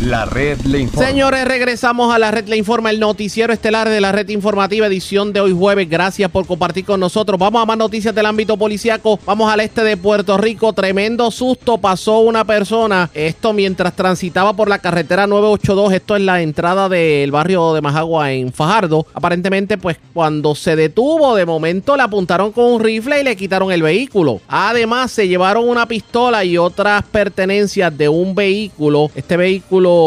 [0.08, 1.06] La red le informa.
[1.06, 5.34] Señores, regresamos a la red le informa, el noticiero estelar de la red informativa, edición
[5.34, 5.86] de hoy jueves.
[5.86, 7.38] Gracias por compartir con nosotros.
[7.38, 9.20] Vamos a más noticias del ámbito policiaco.
[9.26, 10.72] Vamos al este de Puerto Rico.
[10.72, 13.10] Tremendo susto pasó una persona.
[13.12, 15.92] Esto mientras transitaba por la carretera 982.
[15.92, 19.06] Esto es la entrada del barrio de Majagua en Fajardo.
[19.12, 23.70] Aparentemente, pues cuando se detuvo, de momento le apuntaron con un rifle y le quitaron
[23.70, 24.40] el vehículo.
[24.48, 29.10] Además, se llevaron una pistola y otras pertenencias de un vehículo.
[29.14, 29.97] Este vehículo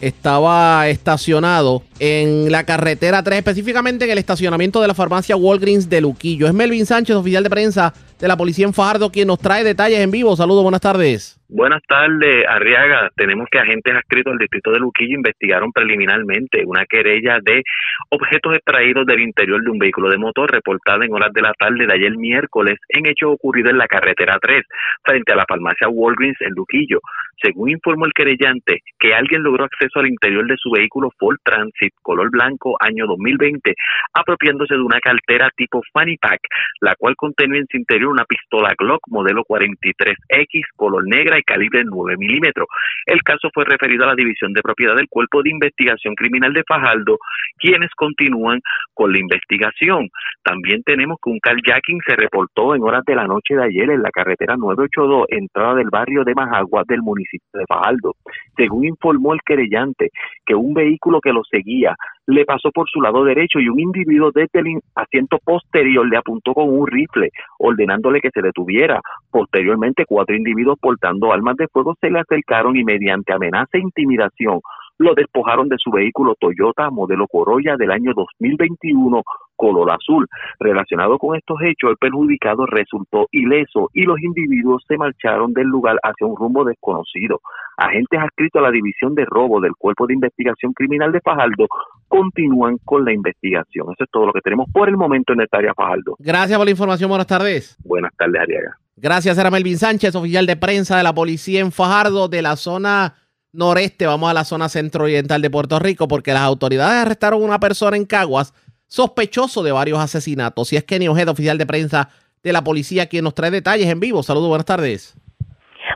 [0.00, 6.00] estaba estacionado en la carretera 3, específicamente en el estacionamiento de la farmacia Walgreens de
[6.00, 6.46] Luquillo.
[6.46, 10.00] Es Melvin Sánchez, oficial de prensa de la policía en Fajardo, quien nos trae detalles
[10.00, 10.36] en vivo.
[10.36, 11.40] Saludos, buenas tardes.
[11.52, 13.10] Buenas tardes, Arriaga.
[13.16, 17.64] Tenemos que agentes adscritos al distrito de Luquillo investigaron preliminarmente una querella de
[18.10, 21.86] objetos extraídos del interior de un vehículo de motor reportada en horas de la tarde
[21.86, 24.62] de ayer miércoles en hecho ocurrido en la carretera 3
[25.02, 27.00] frente a la farmacia Walgreens en Luquillo.
[27.42, 31.94] Según informó el querellante, que alguien logró acceso al interior de su vehículo Ford Transit
[32.02, 33.74] color blanco año 2020,
[34.12, 36.40] apropiándose de una cartera tipo Fanny Pack,
[36.80, 41.82] la cual contenía en su interior una pistola Glock modelo 43X color negra y calibre
[41.84, 42.68] 9 milímetros.
[43.06, 46.64] El caso fue referido a la División de Propiedad del Cuerpo de Investigación Criminal de
[46.66, 47.18] Fajardo,
[47.58, 48.60] quienes continúan
[48.94, 50.08] con la investigación.
[50.42, 54.02] También tenemos que un carjacking se reportó en horas de la noche de ayer en
[54.02, 58.14] la carretera 982, entrada del barrio de Majagua del municipio de Fajardo.
[58.56, 60.10] Según informó el querellante,
[60.44, 61.96] que un vehículo que lo seguía
[62.30, 66.54] le pasó por su lado derecho y un individuo desde el asiento posterior le apuntó
[66.54, 69.00] con un rifle, ordenándole que se detuviera.
[69.30, 74.60] Posteriormente, cuatro individuos portando armas de fuego se le acercaron y mediante amenaza e intimidación
[75.00, 79.22] lo despojaron de su vehículo Toyota modelo Corolla del año 2021
[79.56, 80.26] color azul.
[80.58, 85.96] Relacionado con estos hechos, el perjudicado resultó ileso y los individuos se marcharon del lugar
[86.02, 87.40] hacia un rumbo desconocido.
[87.78, 91.66] Agentes adscritos a la División de Robo del Cuerpo de Investigación Criminal de Fajardo
[92.08, 93.86] continúan con la investigación.
[93.92, 96.16] Eso es todo lo que tenemos por el momento en esta área Fajardo.
[96.18, 97.08] Gracias por la información.
[97.08, 97.76] Buenas tardes.
[97.84, 98.76] Buenas tardes, Ariaga.
[98.96, 103.14] Gracias, era Melvin Sánchez, oficial de prensa de la policía en Fajardo de la zona
[103.52, 107.60] noreste, vamos a la zona centro-oriental de Puerto Rico, porque las autoridades arrestaron a una
[107.60, 108.54] persona en Caguas
[108.86, 110.72] sospechoso de varios asesinatos.
[110.72, 112.08] Y es Kenny Ojeda, oficial de prensa
[112.42, 114.22] de la policía, quien nos trae detalles en vivo.
[114.22, 115.14] Saludos, buenas tardes.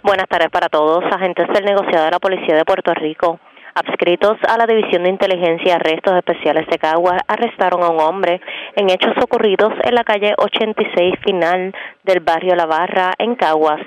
[0.03, 1.05] Buenas tardes para todos.
[1.05, 3.41] Agentes del negociado de la Policía de Puerto Rico,
[3.75, 8.41] adscritos a la División de Inteligencia y Arrestos Especiales de Caguas, arrestaron a un hombre
[8.77, 13.81] en hechos ocurridos en la calle 86 final del barrio La Barra, en Caguas.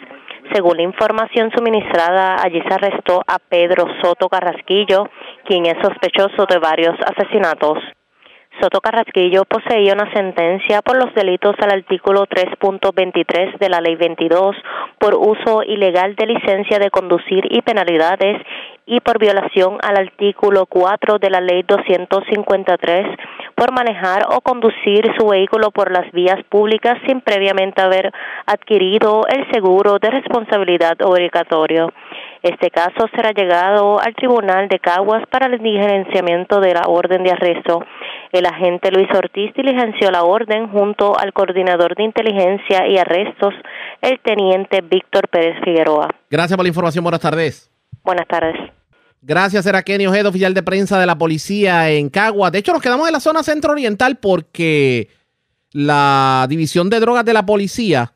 [0.53, 5.09] Según la información suministrada, allí se arrestó a Pedro Soto Carrasquillo,
[5.45, 7.79] quien es sospechoso de varios asesinatos.
[8.61, 14.55] Soto Carrasquillo poseía una sentencia por los delitos al artículo 3.23 de la Ley 22
[14.97, 18.41] por uso ilegal de licencia de conducir y penalidades
[18.87, 23.05] y por violación al artículo 4 de la Ley 253
[23.53, 28.11] por manejar o conducir su vehículo por las vías públicas sin previamente haber
[28.45, 31.91] adquirido el seguro de responsabilidad obligatorio.
[32.43, 37.31] Este caso será llegado al Tribunal de Caguas para el diligenciamiento de la orden de
[37.31, 37.83] arresto.
[38.31, 43.53] El agente Luis Ortiz diligenció la orden junto al coordinador de inteligencia y arrestos,
[44.01, 46.07] el teniente Víctor Pérez Figueroa.
[46.29, 47.03] Gracias por la información.
[47.03, 47.71] Buenas tardes.
[48.03, 48.76] Buenas tardes.
[49.27, 52.49] Gracias, era Kenny Ojeda, oficial de prensa de la policía en Caguas.
[52.49, 55.09] De hecho, nos quedamos en la zona centro-oriental porque
[55.73, 58.13] la división de drogas de la policía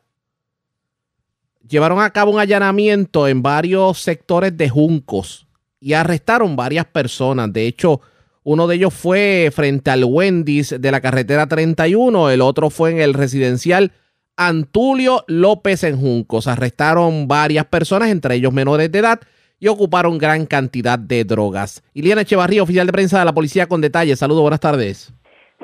[1.68, 5.46] llevaron a cabo un allanamiento en varios sectores de Juncos
[5.80, 7.52] y arrestaron varias personas.
[7.52, 8.00] De hecho,
[8.42, 13.02] uno de ellos fue frente al Wendy's de la carretera 31, el otro fue en
[13.02, 13.92] el residencial
[14.34, 16.46] Antulio López en Juncos.
[16.46, 19.20] Arrestaron varias personas, entre ellos menores de edad,
[19.62, 21.84] y ocuparon gran cantidad de drogas.
[21.94, 24.18] Iliana Echevarría, oficial de prensa de la policía con detalles.
[24.18, 25.14] Saludos, buenas tardes.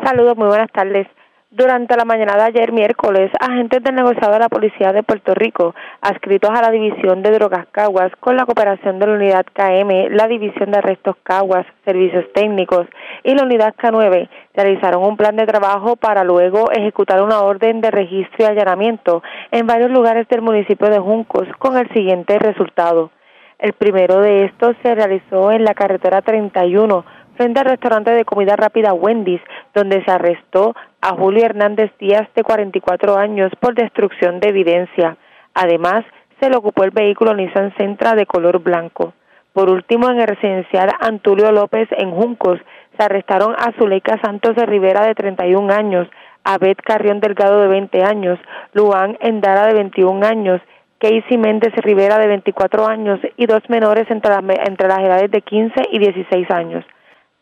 [0.04, 1.08] Saludos, muy buenas tardes.
[1.50, 5.74] Durante la mañana de ayer, miércoles, agentes del negociado de la Policía de Puerto Rico,
[6.00, 10.28] adscritos a la División de Drogas Caguas, con la cooperación de la Unidad KM, la
[10.28, 12.86] División de Arrestos Caguas, Servicios Técnicos
[13.24, 17.90] y la Unidad K9, realizaron un plan de trabajo para luego ejecutar una orden de
[17.90, 23.10] registro y allanamiento en varios lugares del municipio de Juncos con el siguiente resultado.
[23.58, 27.04] El primero de estos se realizó en la carretera 31,
[27.36, 29.40] frente al restaurante de comida rápida Wendy's,
[29.74, 35.16] donde se arrestó a Julio Hernández Díaz, de 44 años, por destrucción de evidencia.
[35.54, 36.04] Además,
[36.40, 39.12] se le ocupó el vehículo Nissan Sentra de color blanco.
[39.52, 42.60] Por último, en el residencial Antulio López en Juncos,
[42.96, 46.06] se arrestaron a Zuleika Santos de Rivera, de 31 años,
[46.44, 48.38] a Beth Carrión Delgado, de 20 años,
[48.72, 50.60] Luan Endara, de 21 años,
[50.98, 54.34] Casey Méndez Rivera, de 24 años, y dos menores entre,
[54.66, 56.84] entre las edades de 15 y 16 años.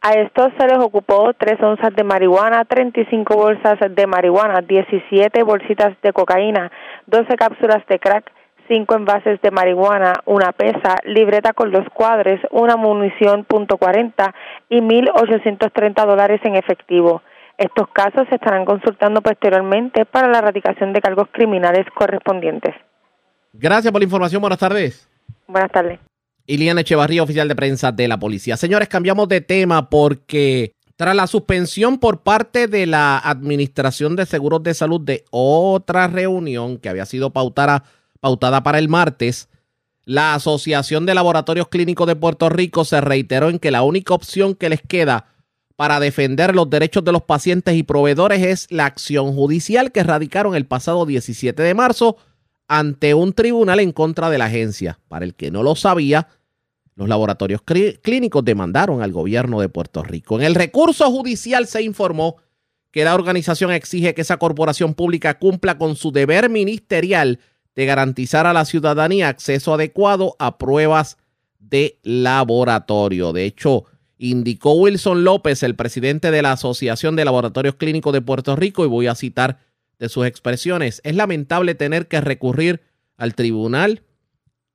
[0.02, 6.00] A estos se les ocupó 3 onzas de marihuana, 35 bolsas de marihuana, 17 bolsitas
[6.00, 6.70] de cocaína,
[7.06, 8.30] 12 cápsulas de crack,
[8.68, 14.32] 5 envases de marihuana, una pesa, libreta con los cuadres, una munición .40
[14.68, 17.22] y 1.830 dólares en efectivo.
[17.58, 22.74] Estos casos se estarán consultando posteriormente para la erradicación de cargos criminales correspondientes.
[23.58, 24.40] Gracias por la información.
[24.40, 25.08] Buenas tardes.
[25.46, 26.00] Buenas tardes.
[26.46, 28.56] Iliana Echevarría, oficial de prensa de la policía.
[28.56, 34.62] Señores, cambiamos de tema porque tras la suspensión por parte de la Administración de Seguros
[34.62, 37.84] de Salud de otra reunión que había sido pautada,
[38.20, 39.48] pautada para el martes,
[40.04, 44.54] la Asociación de Laboratorios Clínicos de Puerto Rico se reiteró en que la única opción
[44.54, 45.26] que les queda
[45.74, 50.54] para defender los derechos de los pacientes y proveedores es la acción judicial que radicaron
[50.54, 52.16] el pasado 17 de marzo
[52.68, 54.98] ante un tribunal en contra de la agencia.
[55.08, 56.28] Para el que no lo sabía,
[56.94, 60.38] los laboratorios clínicos demandaron al gobierno de Puerto Rico.
[60.38, 62.36] En el recurso judicial se informó
[62.90, 67.38] que la organización exige que esa corporación pública cumpla con su deber ministerial
[67.74, 71.18] de garantizar a la ciudadanía acceso adecuado a pruebas
[71.58, 73.34] de laboratorio.
[73.34, 73.84] De hecho,
[74.16, 78.88] indicó Wilson López, el presidente de la Asociación de Laboratorios Clínicos de Puerto Rico, y
[78.88, 79.58] voy a citar
[79.98, 81.00] de sus expresiones.
[81.04, 82.82] Es lamentable tener que recurrir
[83.16, 84.02] al tribunal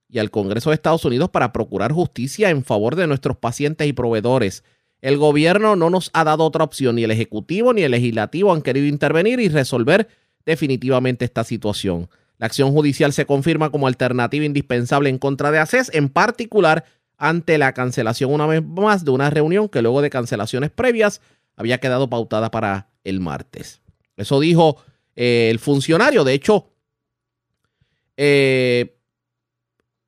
[0.10, 3.94] y al Congreso de Estados Unidos para procurar justicia en favor de nuestros pacientes y
[3.94, 4.64] proveedores.
[5.02, 8.62] El gobierno no nos ha dado otra opción, ni el Ejecutivo ni el Legislativo han
[8.62, 10.08] querido intervenir y resolver
[10.46, 12.10] definitivamente esta situación.
[12.38, 16.86] La acción judicial se confirma como alternativa indispensable en contra de ACES, en particular
[17.18, 21.22] ante la cancelación una vez más de una reunión que luego de cancelaciones previas
[21.56, 23.82] había quedado pautada para el martes.
[24.18, 24.78] Eso dijo
[25.16, 26.24] eh, el funcionario.
[26.24, 26.72] De hecho,
[28.18, 28.98] eh,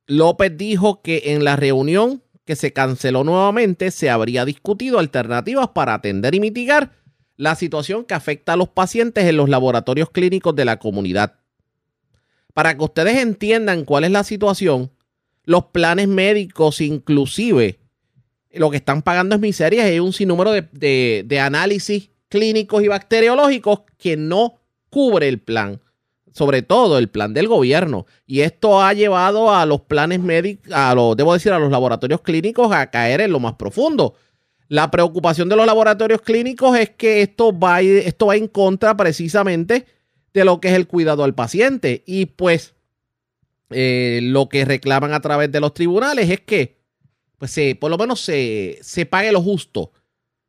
[0.06, 5.94] López dijo que en la reunión que se canceló nuevamente se habría discutido alternativas para
[5.94, 6.92] atender y mitigar
[7.36, 11.40] la situación que afecta a los pacientes en los laboratorios clínicos de la comunidad.
[12.52, 14.92] Para que ustedes entiendan cuál es la situación,
[15.44, 17.80] los planes médicos inclusive
[18.52, 22.88] lo que están pagando es miseria y hay un sinnúmero de, de análisis clínicos y
[22.88, 24.60] bacteriológicos que no
[24.94, 25.80] cubre el plan,
[26.32, 28.06] sobre todo el plan del gobierno.
[28.28, 32.20] Y esto ha llevado a los planes médicos, a los, debo decir, a los laboratorios
[32.20, 34.14] clínicos a caer en lo más profundo.
[34.68, 39.84] La preocupación de los laboratorios clínicos es que esto va, esto va en contra precisamente
[40.32, 42.04] de lo que es el cuidado al paciente.
[42.06, 42.74] Y pues
[43.70, 46.78] eh, lo que reclaman a través de los tribunales es que
[47.36, 49.90] pues, se, por lo menos se, se pague lo justo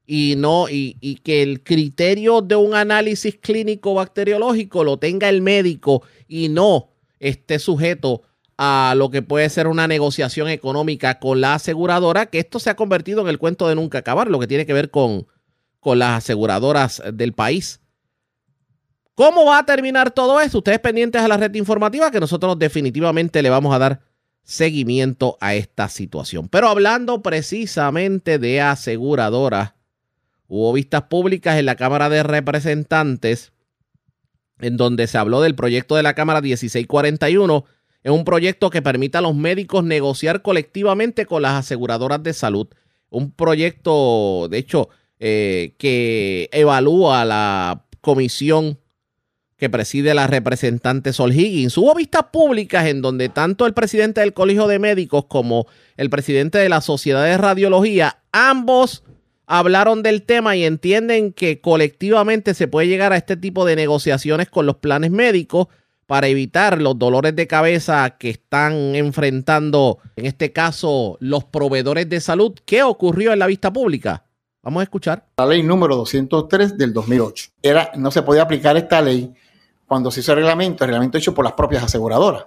[0.05, 5.41] y no y, y, que el criterio de un análisis clínico bacteriológico lo tenga el
[5.41, 8.21] médico y no esté sujeto
[8.57, 12.75] a lo que puede ser una negociación económica con la aseguradora, que esto se ha
[12.75, 15.27] convertido en el cuento de nunca acabar, lo que tiene que ver con,
[15.79, 17.81] con las aseguradoras del país.
[19.13, 20.57] ¿Cómo va a terminar todo esto?
[20.59, 24.01] Ustedes pendientes a la red informativa que nosotros definitivamente le vamos a dar
[24.43, 26.49] seguimiento a esta situación.
[26.49, 29.73] Pero hablando precisamente de aseguradoras,
[30.47, 33.51] Hubo vistas públicas en la Cámara de Representantes
[34.59, 37.65] en donde se habló del proyecto de la Cámara 1641.
[38.03, 42.67] Es un proyecto que permite a los médicos negociar colectivamente con las aseguradoras de salud.
[43.09, 44.89] Un proyecto, de hecho,
[45.19, 48.79] eh, que evalúa la comisión
[49.57, 51.77] que preside la representante Sol Higgins.
[51.77, 55.65] Hubo vistas públicas en donde tanto el presidente del Colegio de Médicos como
[55.95, 59.04] el presidente de la Sociedad de Radiología, ambos
[59.47, 64.49] hablaron del tema y entienden que colectivamente se puede llegar a este tipo de negociaciones
[64.49, 65.67] con los planes médicos
[66.05, 72.21] para evitar los dolores de cabeza que están enfrentando, en este caso, los proveedores de
[72.21, 72.53] salud.
[72.65, 74.23] ¿Qué ocurrió en la vista pública?
[74.61, 75.25] Vamos a escuchar.
[75.37, 77.51] La ley número 203 del 2008.
[77.61, 79.33] Era, no se podía aplicar esta ley
[79.85, 82.45] cuando se hizo el reglamento, el reglamento hecho por las propias aseguradoras.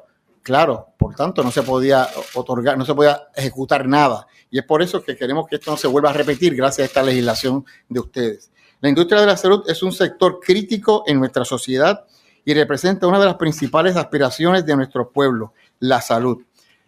[0.48, 4.26] Claro, por tanto, no se podía otorgar, no se podía ejecutar nada.
[4.50, 6.86] Y es por eso que queremos que esto no se vuelva a repetir gracias a
[6.86, 8.50] esta legislación de ustedes.
[8.80, 12.06] La industria de la salud es un sector crítico en nuestra sociedad
[12.46, 16.42] y representa una de las principales aspiraciones de nuestro pueblo, la salud.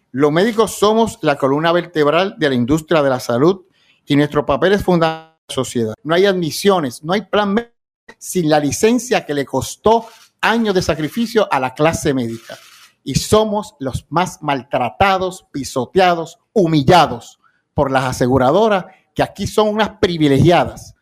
[0.09, 3.65] Los médicos somos la columna vertebral de la industria de la salud
[4.07, 5.93] y nuestro papel es fundamental en la sociedad.
[6.01, 7.71] No hay admisiones, no hay plan
[8.17, 10.07] sin la licencia que le costó
[10.41, 12.57] años de sacrificio a la clase médica.
[13.03, 17.39] Y somos los más maltratados, pisoteados, humillados
[17.73, 20.95] por las aseguradoras, que aquí son unas privilegiadas.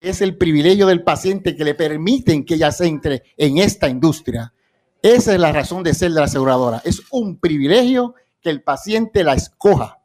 [0.00, 4.52] Es el privilegio del paciente que le permiten que ella se entre en esta industria.
[5.02, 6.80] Esa es la razón de ser de la aseguradora.
[6.84, 9.98] Es un privilegio que el paciente la escoja.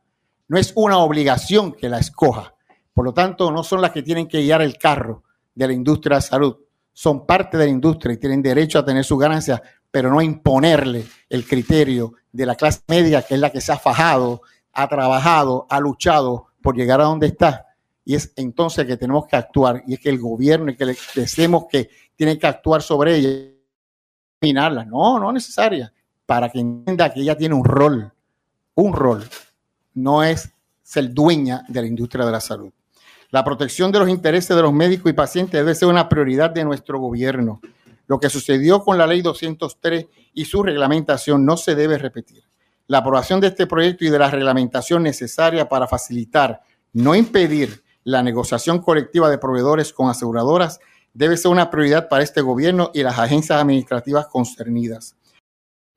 [0.47, 2.55] No es una obligación que la escoja.
[2.93, 5.23] Por lo tanto, no son las que tienen que guiar el carro
[5.55, 6.57] de la industria de salud.
[6.91, 9.61] Son parte de la industria y tienen derecho a tener sus ganancias,
[9.91, 13.77] pero no imponerle el criterio de la clase media, que es la que se ha
[13.77, 14.41] fajado,
[14.73, 17.65] ha trabajado, ha luchado por llegar a donde está.
[18.05, 19.83] Y es entonces que tenemos que actuar.
[19.87, 23.29] Y es que el gobierno y que le decimos que tiene que actuar sobre ella,
[24.41, 24.85] eliminarla.
[24.85, 25.91] No, no es necesaria.
[26.25, 28.11] Para que entienda que ella tiene un rol
[28.79, 29.27] un rol,
[29.93, 30.51] no es
[30.81, 32.71] ser dueña de la industria de la salud.
[33.29, 36.63] La protección de los intereses de los médicos y pacientes debe ser una prioridad de
[36.63, 37.61] nuestro gobierno.
[38.09, 42.43] Lo que sucedió con la ley 203 y su reglamentación no se debe repetir.
[42.87, 46.61] La aprobación de este proyecto y de la reglamentación necesaria para facilitar,
[46.91, 50.79] no impedir, la negociación colectiva de proveedores con aseguradoras
[51.13, 55.15] debe ser una prioridad para este gobierno y las agencias administrativas concernidas.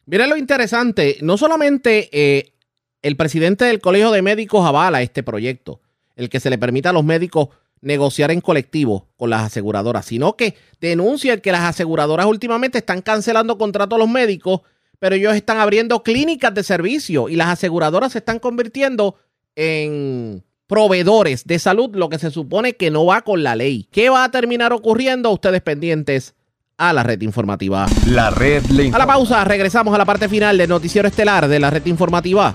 [0.04, 2.52] Mira lo interesante, no solamente eh,
[3.00, 5.80] el presidente del Colegio de Médicos avala este proyecto,
[6.14, 7.48] el que se le permita a los médicos
[7.82, 13.58] negociar en colectivo con las aseguradoras, sino que denuncia que las aseguradoras últimamente están cancelando
[13.58, 14.62] contratos a los médicos,
[14.98, 19.16] pero ellos están abriendo clínicas de servicio y las aseguradoras se están convirtiendo
[19.56, 23.88] en proveedores de salud, lo que se supone que no va con la ley.
[23.90, 25.30] ¿Qué va a terminar ocurriendo?
[25.30, 26.34] Ustedes pendientes
[26.78, 27.86] a la red informativa.
[28.06, 31.68] La red A la pausa, regresamos a la parte final del noticiero estelar de la
[31.70, 32.54] red informativa.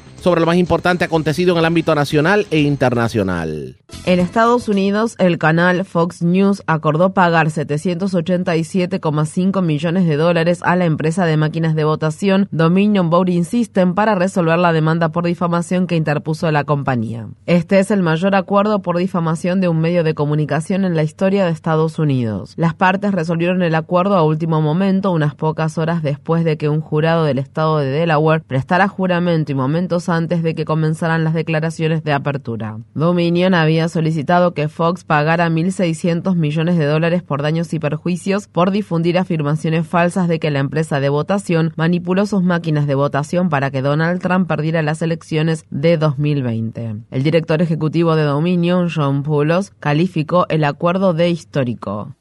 [0.21, 3.77] sobre lo más importante acontecido en el ámbito nacional e internacional.
[4.05, 10.85] En Estados Unidos, el canal Fox News acordó pagar 787,5 millones de dólares a la
[10.85, 15.95] empresa de máquinas de votación Dominion Voting System para resolver la demanda por difamación que
[15.95, 17.27] interpuso la compañía.
[17.45, 21.45] Este es el mayor acuerdo por difamación de un medio de comunicación en la historia
[21.45, 22.53] de Estados Unidos.
[22.57, 26.81] Las partes resolvieron el acuerdo a último momento, unas pocas horas después de que un
[26.81, 32.03] jurado del estado de Delaware prestara juramento y momentos antes de que comenzaran las declaraciones
[32.03, 32.77] de apertura.
[32.93, 38.71] Dominion había solicitado que Fox pagara 1.600 millones de dólares por daños y perjuicios por
[38.71, 43.71] difundir afirmaciones falsas de que la empresa de votación manipuló sus máquinas de votación para
[43.71, 46.95] que Donald Trump perdiera las elecciones de 2020.
[47.09, 52.15] El director ejecutivo de Dominion, John Poulos, calificó el acuerdo de histórico.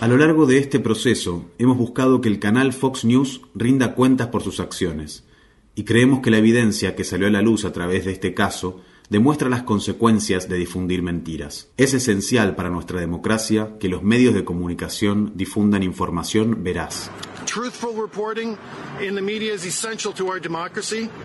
[0.00, 4.28] A lo largo de este proceso, hemos buscado que el canal Fox News rinda cuentas
[4.28, 5.24] por sus acciones
[5.74, 8.80] y creemos que la evidencia que salió a la luz a través de este caso
[9.08, 11.70] demuestra las consecuencias de difundir mentiras.
[11.76, 17.10] Es esencial para nuestra democracia que los medios de comunicación difundan información veraz.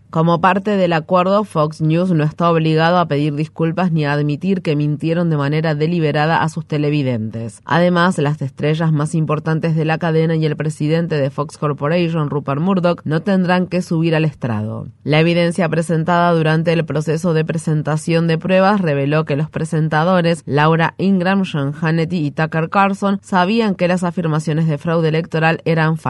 [0.10, 4.62] Como parte del acuerdo, Fox News no está obligado a pedir disculpas ni a admitir
[4.62, 7.62] que mintieron de manera deliberada a sus televidentes.
[7.66, 12.62] Además, las estrellas más importantes de la cadena y el presidente de Fox Corporation, Rupert
[12.62, 14.88] Murdoch, no tendrán que subir al estrado.
[15.04, 20.96] La evidencia presentada durante el proceso de presentación de pruebas reveló que los presentadores Laura
[20.98, 26.07] Ingram, Sean Hannity y Tucker Carlson sabían que las afirmaciones de fraude electoral eran falsas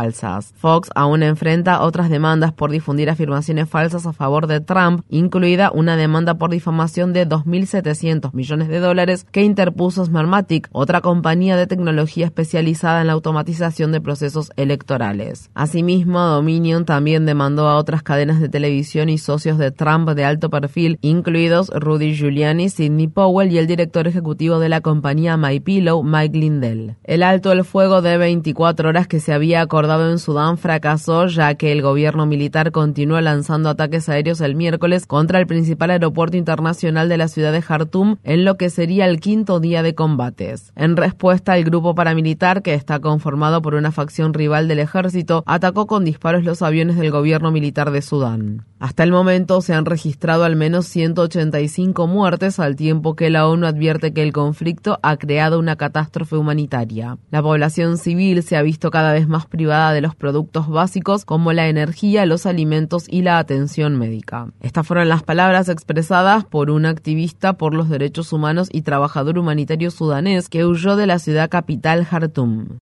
[0.55, 5.97] Fox aún enfrenta otras demandas por difundir afirmaciones falsas a favor de Trump, incluida una
[5.97, 12.25] demanda por difamación de 2.700 millones de dólares que interpuso Smartmatic, otra compañía de tecnología
[12.25, 15.49] especializada en la automatización de procesos electorales.
[15.55, 20.51] Asimismo, Dominion también demandó a otras cadenas de televisión y socios de Trump de alto
[20.51, 26.37] perfil, incluidos Rudy Giuliani, Sidney Powell y el director ejecutivo de la compañía MyPillow, Mike
[26.37, 26.95] Lindell.
[27.03, 31.27] El alto el fuego de 24 horas que se había acordado llevado en Sudán fracasó
[31.27, 36.35] ya que el gobierno militar continuó lanzando ataques aéreos el miércoles contra el principal aeropuerto
[36.35, 40.73] internacional de la ciudad de Jartum en lo que sería el quinto día de combates.
[40.75, 45.87] En respuesta, el grupo paramilitar, que está conformado por una facción rival del ejército, atacó
[45.87, 48.65] con disparos los aviones del gobierno militar de Sudán.
[48.79, 53.65] Hasta el momento se han registrado al menos 185 muertes al tiempo que la ONU
[53.65, 57.17] advierte que el conflicto ha creado una catástrofe humanitaria.
[57.31, 61.53] La población civil se ha visto cada vez más privada de los productos básicos como
[61.53, 64.51] la energía, los alimentos y la atención médica.
[64.61, 69.91] Estas fueron las palabras expresadas por un activista por los derechos humanos y trabajador humanitario
[69.91, 72.79] sudanés que huyó de la ciudad capital Jartum.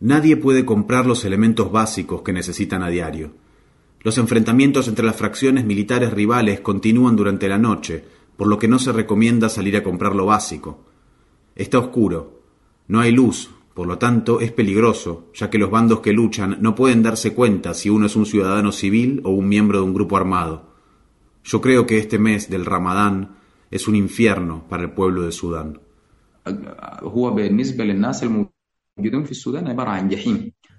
[0.00, 3.32] Nadie puede comprar los elementos básicos que necesitan a diario.
[4.02, 8.04] Los enfrentamientos entre las fracciones militares rivales continúan durante la noche,
[8.36, 10.84] por lo que no se recomienda salir a comprar lo básico.
[11.54, 12.40] Está oscuro,
[12.88, 13.50] no hay luz,
[13.80, 17.72] por lo tanto es peligroso, ya que los bandos que luchan no pueden darse cuenta
[17.72, 20.74] si uno es un ciudadano civil o un miembro de un grupo armado.
[21.44, 23.36] Yo creo que este mes del Ramadán
[23.70, 25.80] es un infierno para el pueblo de Sudán.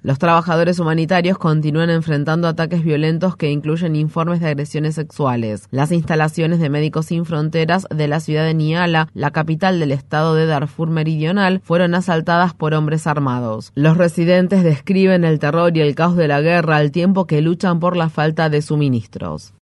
[0.03, 5.67] Los trabajadores humanitarios continúan enfrentando ataques violentos que incluyen informes de agresiones sexuales.
[5.69, 10.33] Las instalaciones de Médicos Sin Fronteras de la ciudad de Niala, la capital del estado
[10.33, 13.71] de Darfur Meridional, fueron asaltadas por hombres armados.
[13.75, 17.79] Los residentes describen el terror y el caos de la guerra al tiempo que luchan
[17.79, 19.53] por la falta de suministros.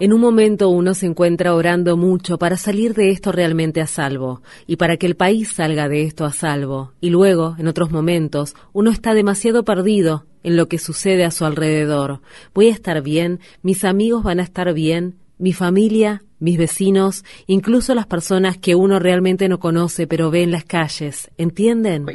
[0.00, 4.42] En un momento uno se encuentra orando mucho para salir de esto realmente a salvo
[4.66, 6.92] y para que el país salga de esto a salvo.
[7.00, 11.46] Y luego, en otros momentos, uno está demasiado perdido en lo que sucede a su
[11.46, 12.20] alrededor.
[12.54, 17.94] Voy a estar bien, mis amigos van a estar bien, mi familia, mis vecinos, incluso
[17.94, 22.06] las personas que uno realmente no conoce pero ve en las calles, ¿entienden?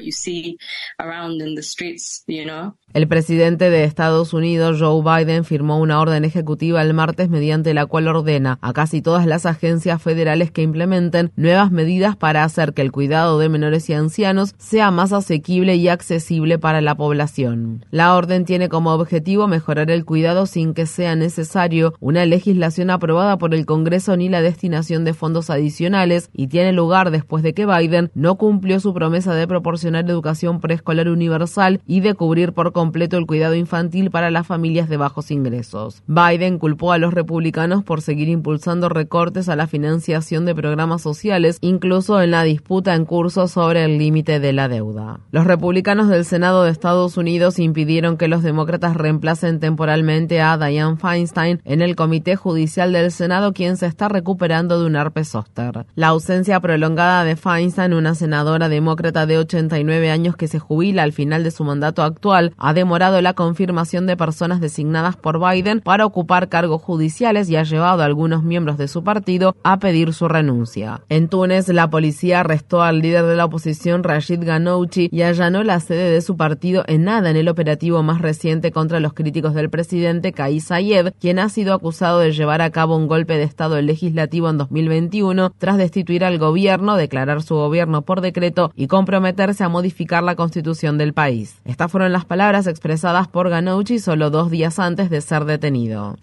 [2.94, 7.86] El presidente de Estados Unidos, Joe Biden, firmó una orden ejecutiva el martes mediante la
[7.86, 12.82] cual ordena a casi todas las agencias federales que implementen nuevas medidas para hacer que
[12.82, 17.86] el cuidado de menores y ancianos sea más asequible y accesible para la población.
[17.90, 23.38] La orden tiene como objetivo mejorar el cuidado sin que sea necesario una legislación aprobada
[23.38, 27.66] por el Congreso ni la destinación de fondos adicionales y tiene lugar después de que
[27.66, 33.18] Biden no cumplió su promesa de proporcionar educación preescolar universal y de cubrir por completo
[33.18, 36.02] el cuidado infantil para las familias de bajos ingresos.
[36.08, 41.58] Biden culpó a los republicanos por seguir impulsando recortes a la financiación de programas sociales,
[41.62, 45.20] incluso en la disputa en curso sobre el límite de la deuda.
[45.32, 50.98] Los republicanos del Senado de Estados Unidos impidieron que los demócratas reemplacen temporalmente a Dianne
[50.98, 55.86] Feinstein en el Comité Judicial del Senado, quien se está recuperando de un herpes zóster.
[55.96, 61.14] La ausencia prolongada de Feinstein, una senadora demócrata de 89 años que se jubila al
[61.14, 66.06] final de su mandato actual, ha demorado la confirmación de personas designadas por Biden para
[66.06, 70.28] ocupar cargos judiciales y ha llevado a algunos miembros de su partido a pedir su
[70.28, 71.02] renuncia.
[71.10, 75.80] En Túnez, la policía arrestó al líder de la oposición Rashid Ghanouchi y allanó la
[75.80, 79.70] sede de su partido en nada en el operativo más reciente contra los críticos del
[79.70, 83.76] presidente Kais Sayed, quien ha sido acusado de llevar a cabo un golpe de Estado
[83.94, 89.70] legislativo en 2021 tras destituir al gobierno, declarar su gobierno por decreto y comprometerse a
[89.70, 91.62] modificar la constitución del país.
[91.64, 96.18] Estas fueron las palabras expresadas por Ghanouchi solo dos días antes de ser detenido.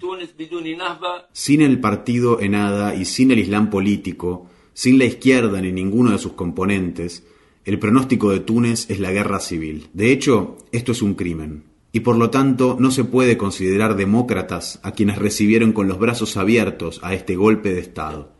[1.33, 6.19] Sin el partido Enada y sin el Islam político, sin la izquierda ni ninguno de
[6.19, 7.25] sus componentes,
[7.65, 9.89] el pronóstico de Túnez es la guerra civil.
[9.93, 14.81] De hecho, esto es un crimen y por lo tanto no se puede considerar demócratas
[14.83, 18.33] a quienes recibieron con los brazos abiertos a este golpe de Estado.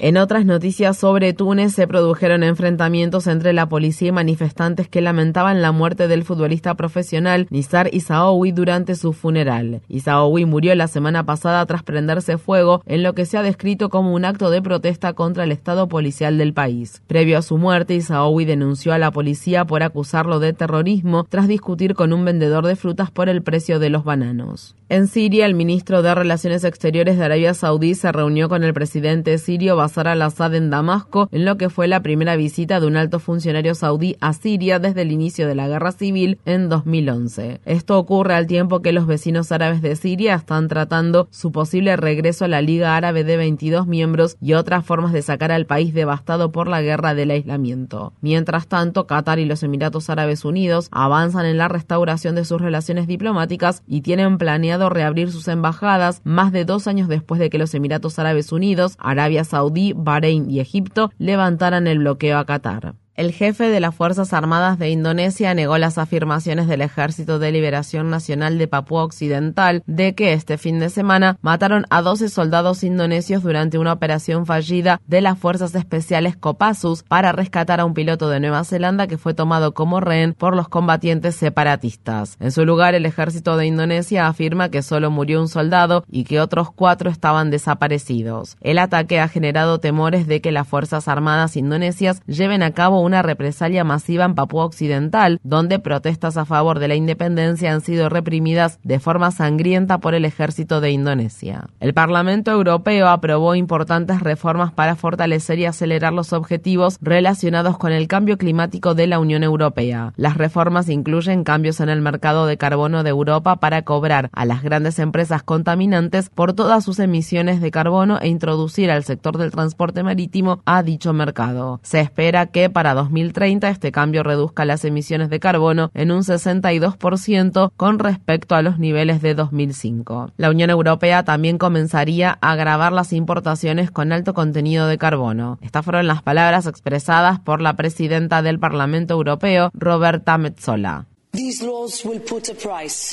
[0.00, 5.60] En otras noticias sobre Túnez se produjeron enfrentamientos entre la policía y manifestantes que lamentaban
[5.60, 9.80] la muerte del futbolista profesional Nizar Isaoui durante su funeral.
[9.88, 14.14] Isaoui murió la semana pasada tras prenderse fuego en lo que se ha descrito como
[14.14, 17.02] un acto de protesta contra el estado policial del país.
[17.08, 21.94] Previo a su muerte, Isaoui denunció a la policía por acusarlo de terrorismo tras discutir
[21.94, 24.76] con un vendedor de frutas por el precio de los bananos.
[24.88, 29.38] En Siria, el ministro de Relaciones Exteriores de Arabia Saudí se reunió con el presidente
[29.38, 33.18] sirio Bashar al-Assad en Damasco en lo que fue la primera visita de un alto
[33.18, 37.60] funcionario saudí a Siria desde el inicio de la guerra civil en 2011.
[37.64, 42.44] Esto ocurre al tiempo que los vecinos árabes de Siria están tratando su posible regreso
[42.44, 46.52] a la Liga Árabe de 22 miembros y otras formas de sacar al país devastado
[46.52, 48.12] por la guerra del aislamiento.
[48.20, 53.06] Mientras tanto, Qatar y los Emiratos Árabes Unidos avanzan en la restauración de sus relaciones
[53.06, 57.74] diplomáticas y tienen planeado reabrir sus embajadas más de dos años después de que los
[57.74, 62.96] Emiratos Emiratos Árabes Unidos, Arabia Saudí, Bahrein y Egipto levantaran el bloqueo a Qatar.
[63.16, 68.10] El jefe de las Fuerzas Armadas de Indonesia negó las afirmaciones del Ejército de Liberación
[68.10, 73.42] Nacional de Papúa Occidental de que este fin de semana mataron a 12 soldados indonesios
[73.42, 78.38] durante una operación fallida de las Fuerzas Especiales Kopassus para rescatar a un piloto de
[78.38, 82.36] Nueva Zelanda que fue tomado como rehén por los combatientes separatistas.
[82.38, 86.38] En su lugar, el Ejército de Indonesia afirma que solo murió un soldado y que
[86.38, 88.58] otros cuatro estaban desaparecidos.
[88.60, 93.22] El ataque ha generado temores de que las Fuerzas Armadas indonesias lleven a cabo una
[93.22, 98.78] represalia masiva en Papúa Occidental, donde protestas a favor de la independencia han sido reprimidas
[98.82, 101.68] de forma sangrienta por el ejército de Indonesia.
[101.80, 108.08] El Parlamento Europeo aprobó importantes reformas para fortalecer y acelerar los objetivos relacionados con el
[108.08, 110.12] cambio climático de la Unión Europea.
[110.16, 114.62] Las reformas incluyen cambios en el mercado de carbono de Europa para cobrar a las
[114.62, 120.02] grandes empresas contaminantes por todas sus emisiones de carbono e introducir al sector del transporte
[120.02, 121.80] marítimo a dicho mercado.
[121.82, 127.70] Se espera que para 2030 este cambio reduzca las emisiones de carbono en un 62%
[127.76, 130.32] con respecto a los niveles de 2005.
[130.36, 135.58] La Unión Europea también comenzaría a grabar las importaciones con alto contenido de carbono.
[135.62, 141.06] Estas fueron las palabras expresadas por la presidenta del Parlamento Europeo, Roberta Metsola.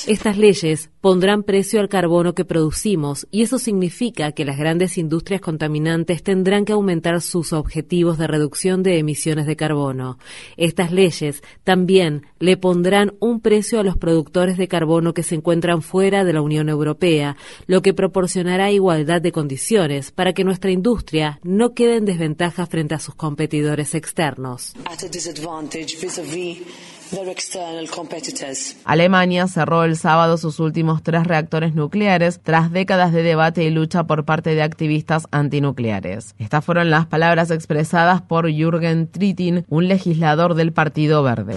[0.08, 5.42] Estas leyes pondrán precio al carbono que producimos y eso significa que las grandes industrias
[5.42, 10.18] contaminantes tendrán que aumentar sus objetivos de reducción de emisiones de carbono.
[10.56, 15.82] Estas leyes también le pondrán un precio a los productores de carbono que se encuentran
[15.82, 17.36] fuera de la Unión Europea,
[17.68, 22.96] lo que proporcionará igualdad de condiciones para que nuestra industria no quede en desventaja frente
[22.96, 24.74] a sus competidores externos.
[28.86, 34.06] Alemania cerró el sábado sus últimos tres reactores nucleares tras décadas de debate y lucha
[34.06, 36.36] por parte de activistas antinucleares.
[36.40, 41.56] Estas fueron las palabras expresadas por Jürgen Trittin, un legislador del Partido Verde.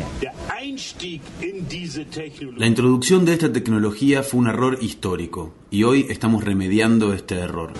[2.56, 7.72] La introducción de esta tecnología fue un error histórico y hoy estamos remediando este error.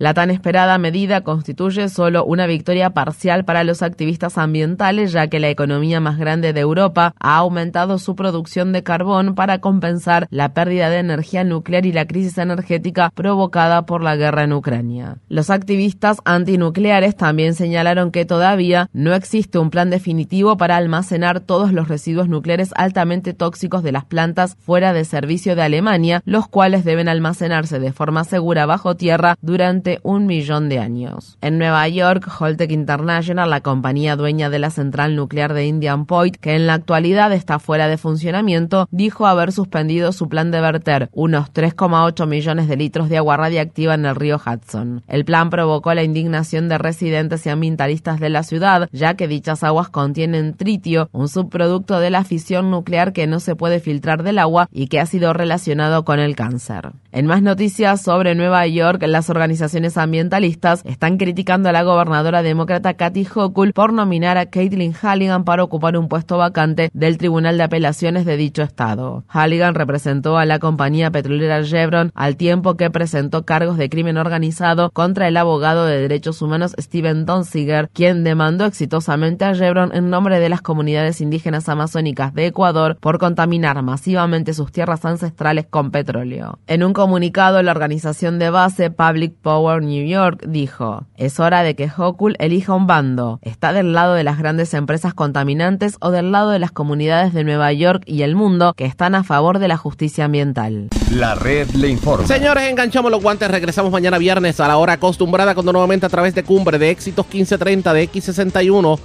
[0.00, 5.40] La tan esperada medida constituye solo una victoria parcial para los activistas ambientales, ya que
[5.40, 10.54] la economía más grande de Europa ha aumentado su producción de carbón para compensar la
[10.54, 15.18] pérdida de energía nuclear y la crisis energética provocada por la guerra en Ucrania.
[15.28, 21.74] Los activistas antinucleares también señalaron que todavía no existe un plan definitivo para almacenar todos
[21.74, 26.86] los residuos nucleares altamente tóxicos de las plantas fuera de servicio de Alemania, los cuales
[26.86, 31.36] deben almacenarse de forma segura bajo tierra durante un millón de años.
[31.40, 36.36] En Nueva York, Holtec International, la compañía dueña de la central nuclear de Indian Point,
[36.36, 41.08] que en la actualidad está fuera de funcionamiento, dijo haber suspendido su plan de verter
[41.12, 45.02] unos 3,8 millones de litros de agua radiactiva en el río Hudson.
[45.08, 49.64] El plan provocó la indignación de residentes y ambientalistas de la ciudad, ya que dichas
[49.64, 54.38] aguas contienen tritio, un subproducto de la fisión nuclear que no se puede filtrar del
[54.38, 56.92] agua y que ha sido relacionado con el cáncer.
[57.12, 62.94] En más noticias sobre Nueva York, las organizaciones ambientalistas están criticando a la gobernadora demócrata
[62.94, 67.64] Kathy Hochul por nominar a Caitlin Halligan para ocupar un puesto vacante del Tribunal de
[67.64, 69.24] Apelaciones de dicho estado.
[69.28, 74.90] Halligan representó a la compañía petrolera Chevron al tiempo que presentó cargos de crimen organizado
[74.90, 80.40] contra el abogado de derechos humanos Steven Donziger, quien demandó exitosamente a Chevron en nombre
[80.40, 86.58] de las comunidades indígenas amazónicas de Ecuador por contaminar masivamente sus tierras ancestrales con petróleo.
[86.66, 91.74] En un comunicado, la organización de base Public Power New York dijo, es hora de
[91.74, 93.38] que Hochul elija un bando.
[93.42, 97.44] ¿Está del lado de las grandes empresas contaminantes o del lado de las comunidades de
[97.44, 100.88] Nueva York y el mundo que están a favor de la justicia ambiental?
[101.12, 102.26] La red le informa.
[102.26, 103.50] Señores, enganchamos los guantes.
[103.50, 107.26] Regresamos mañana viernes a la hora acostumbrada cuando nuevamente a través de Cumbre, de Éxitos
[107.26, 108.98] 1530, de X61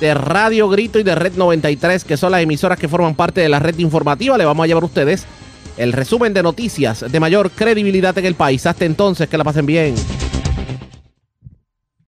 [0.00, 3.48] de Radio Grito y de Red 93, que son las emisoras que forman parte de
[3.48, 4.36] la red informativa.
[4.36, 5.26] Le vamos a llevar a ustedes
[5.76, 8.66] el resumen de noticias de mayor credibilidad en el país.
[8.66, 9.94] Hasta entonces, que la pasen bien.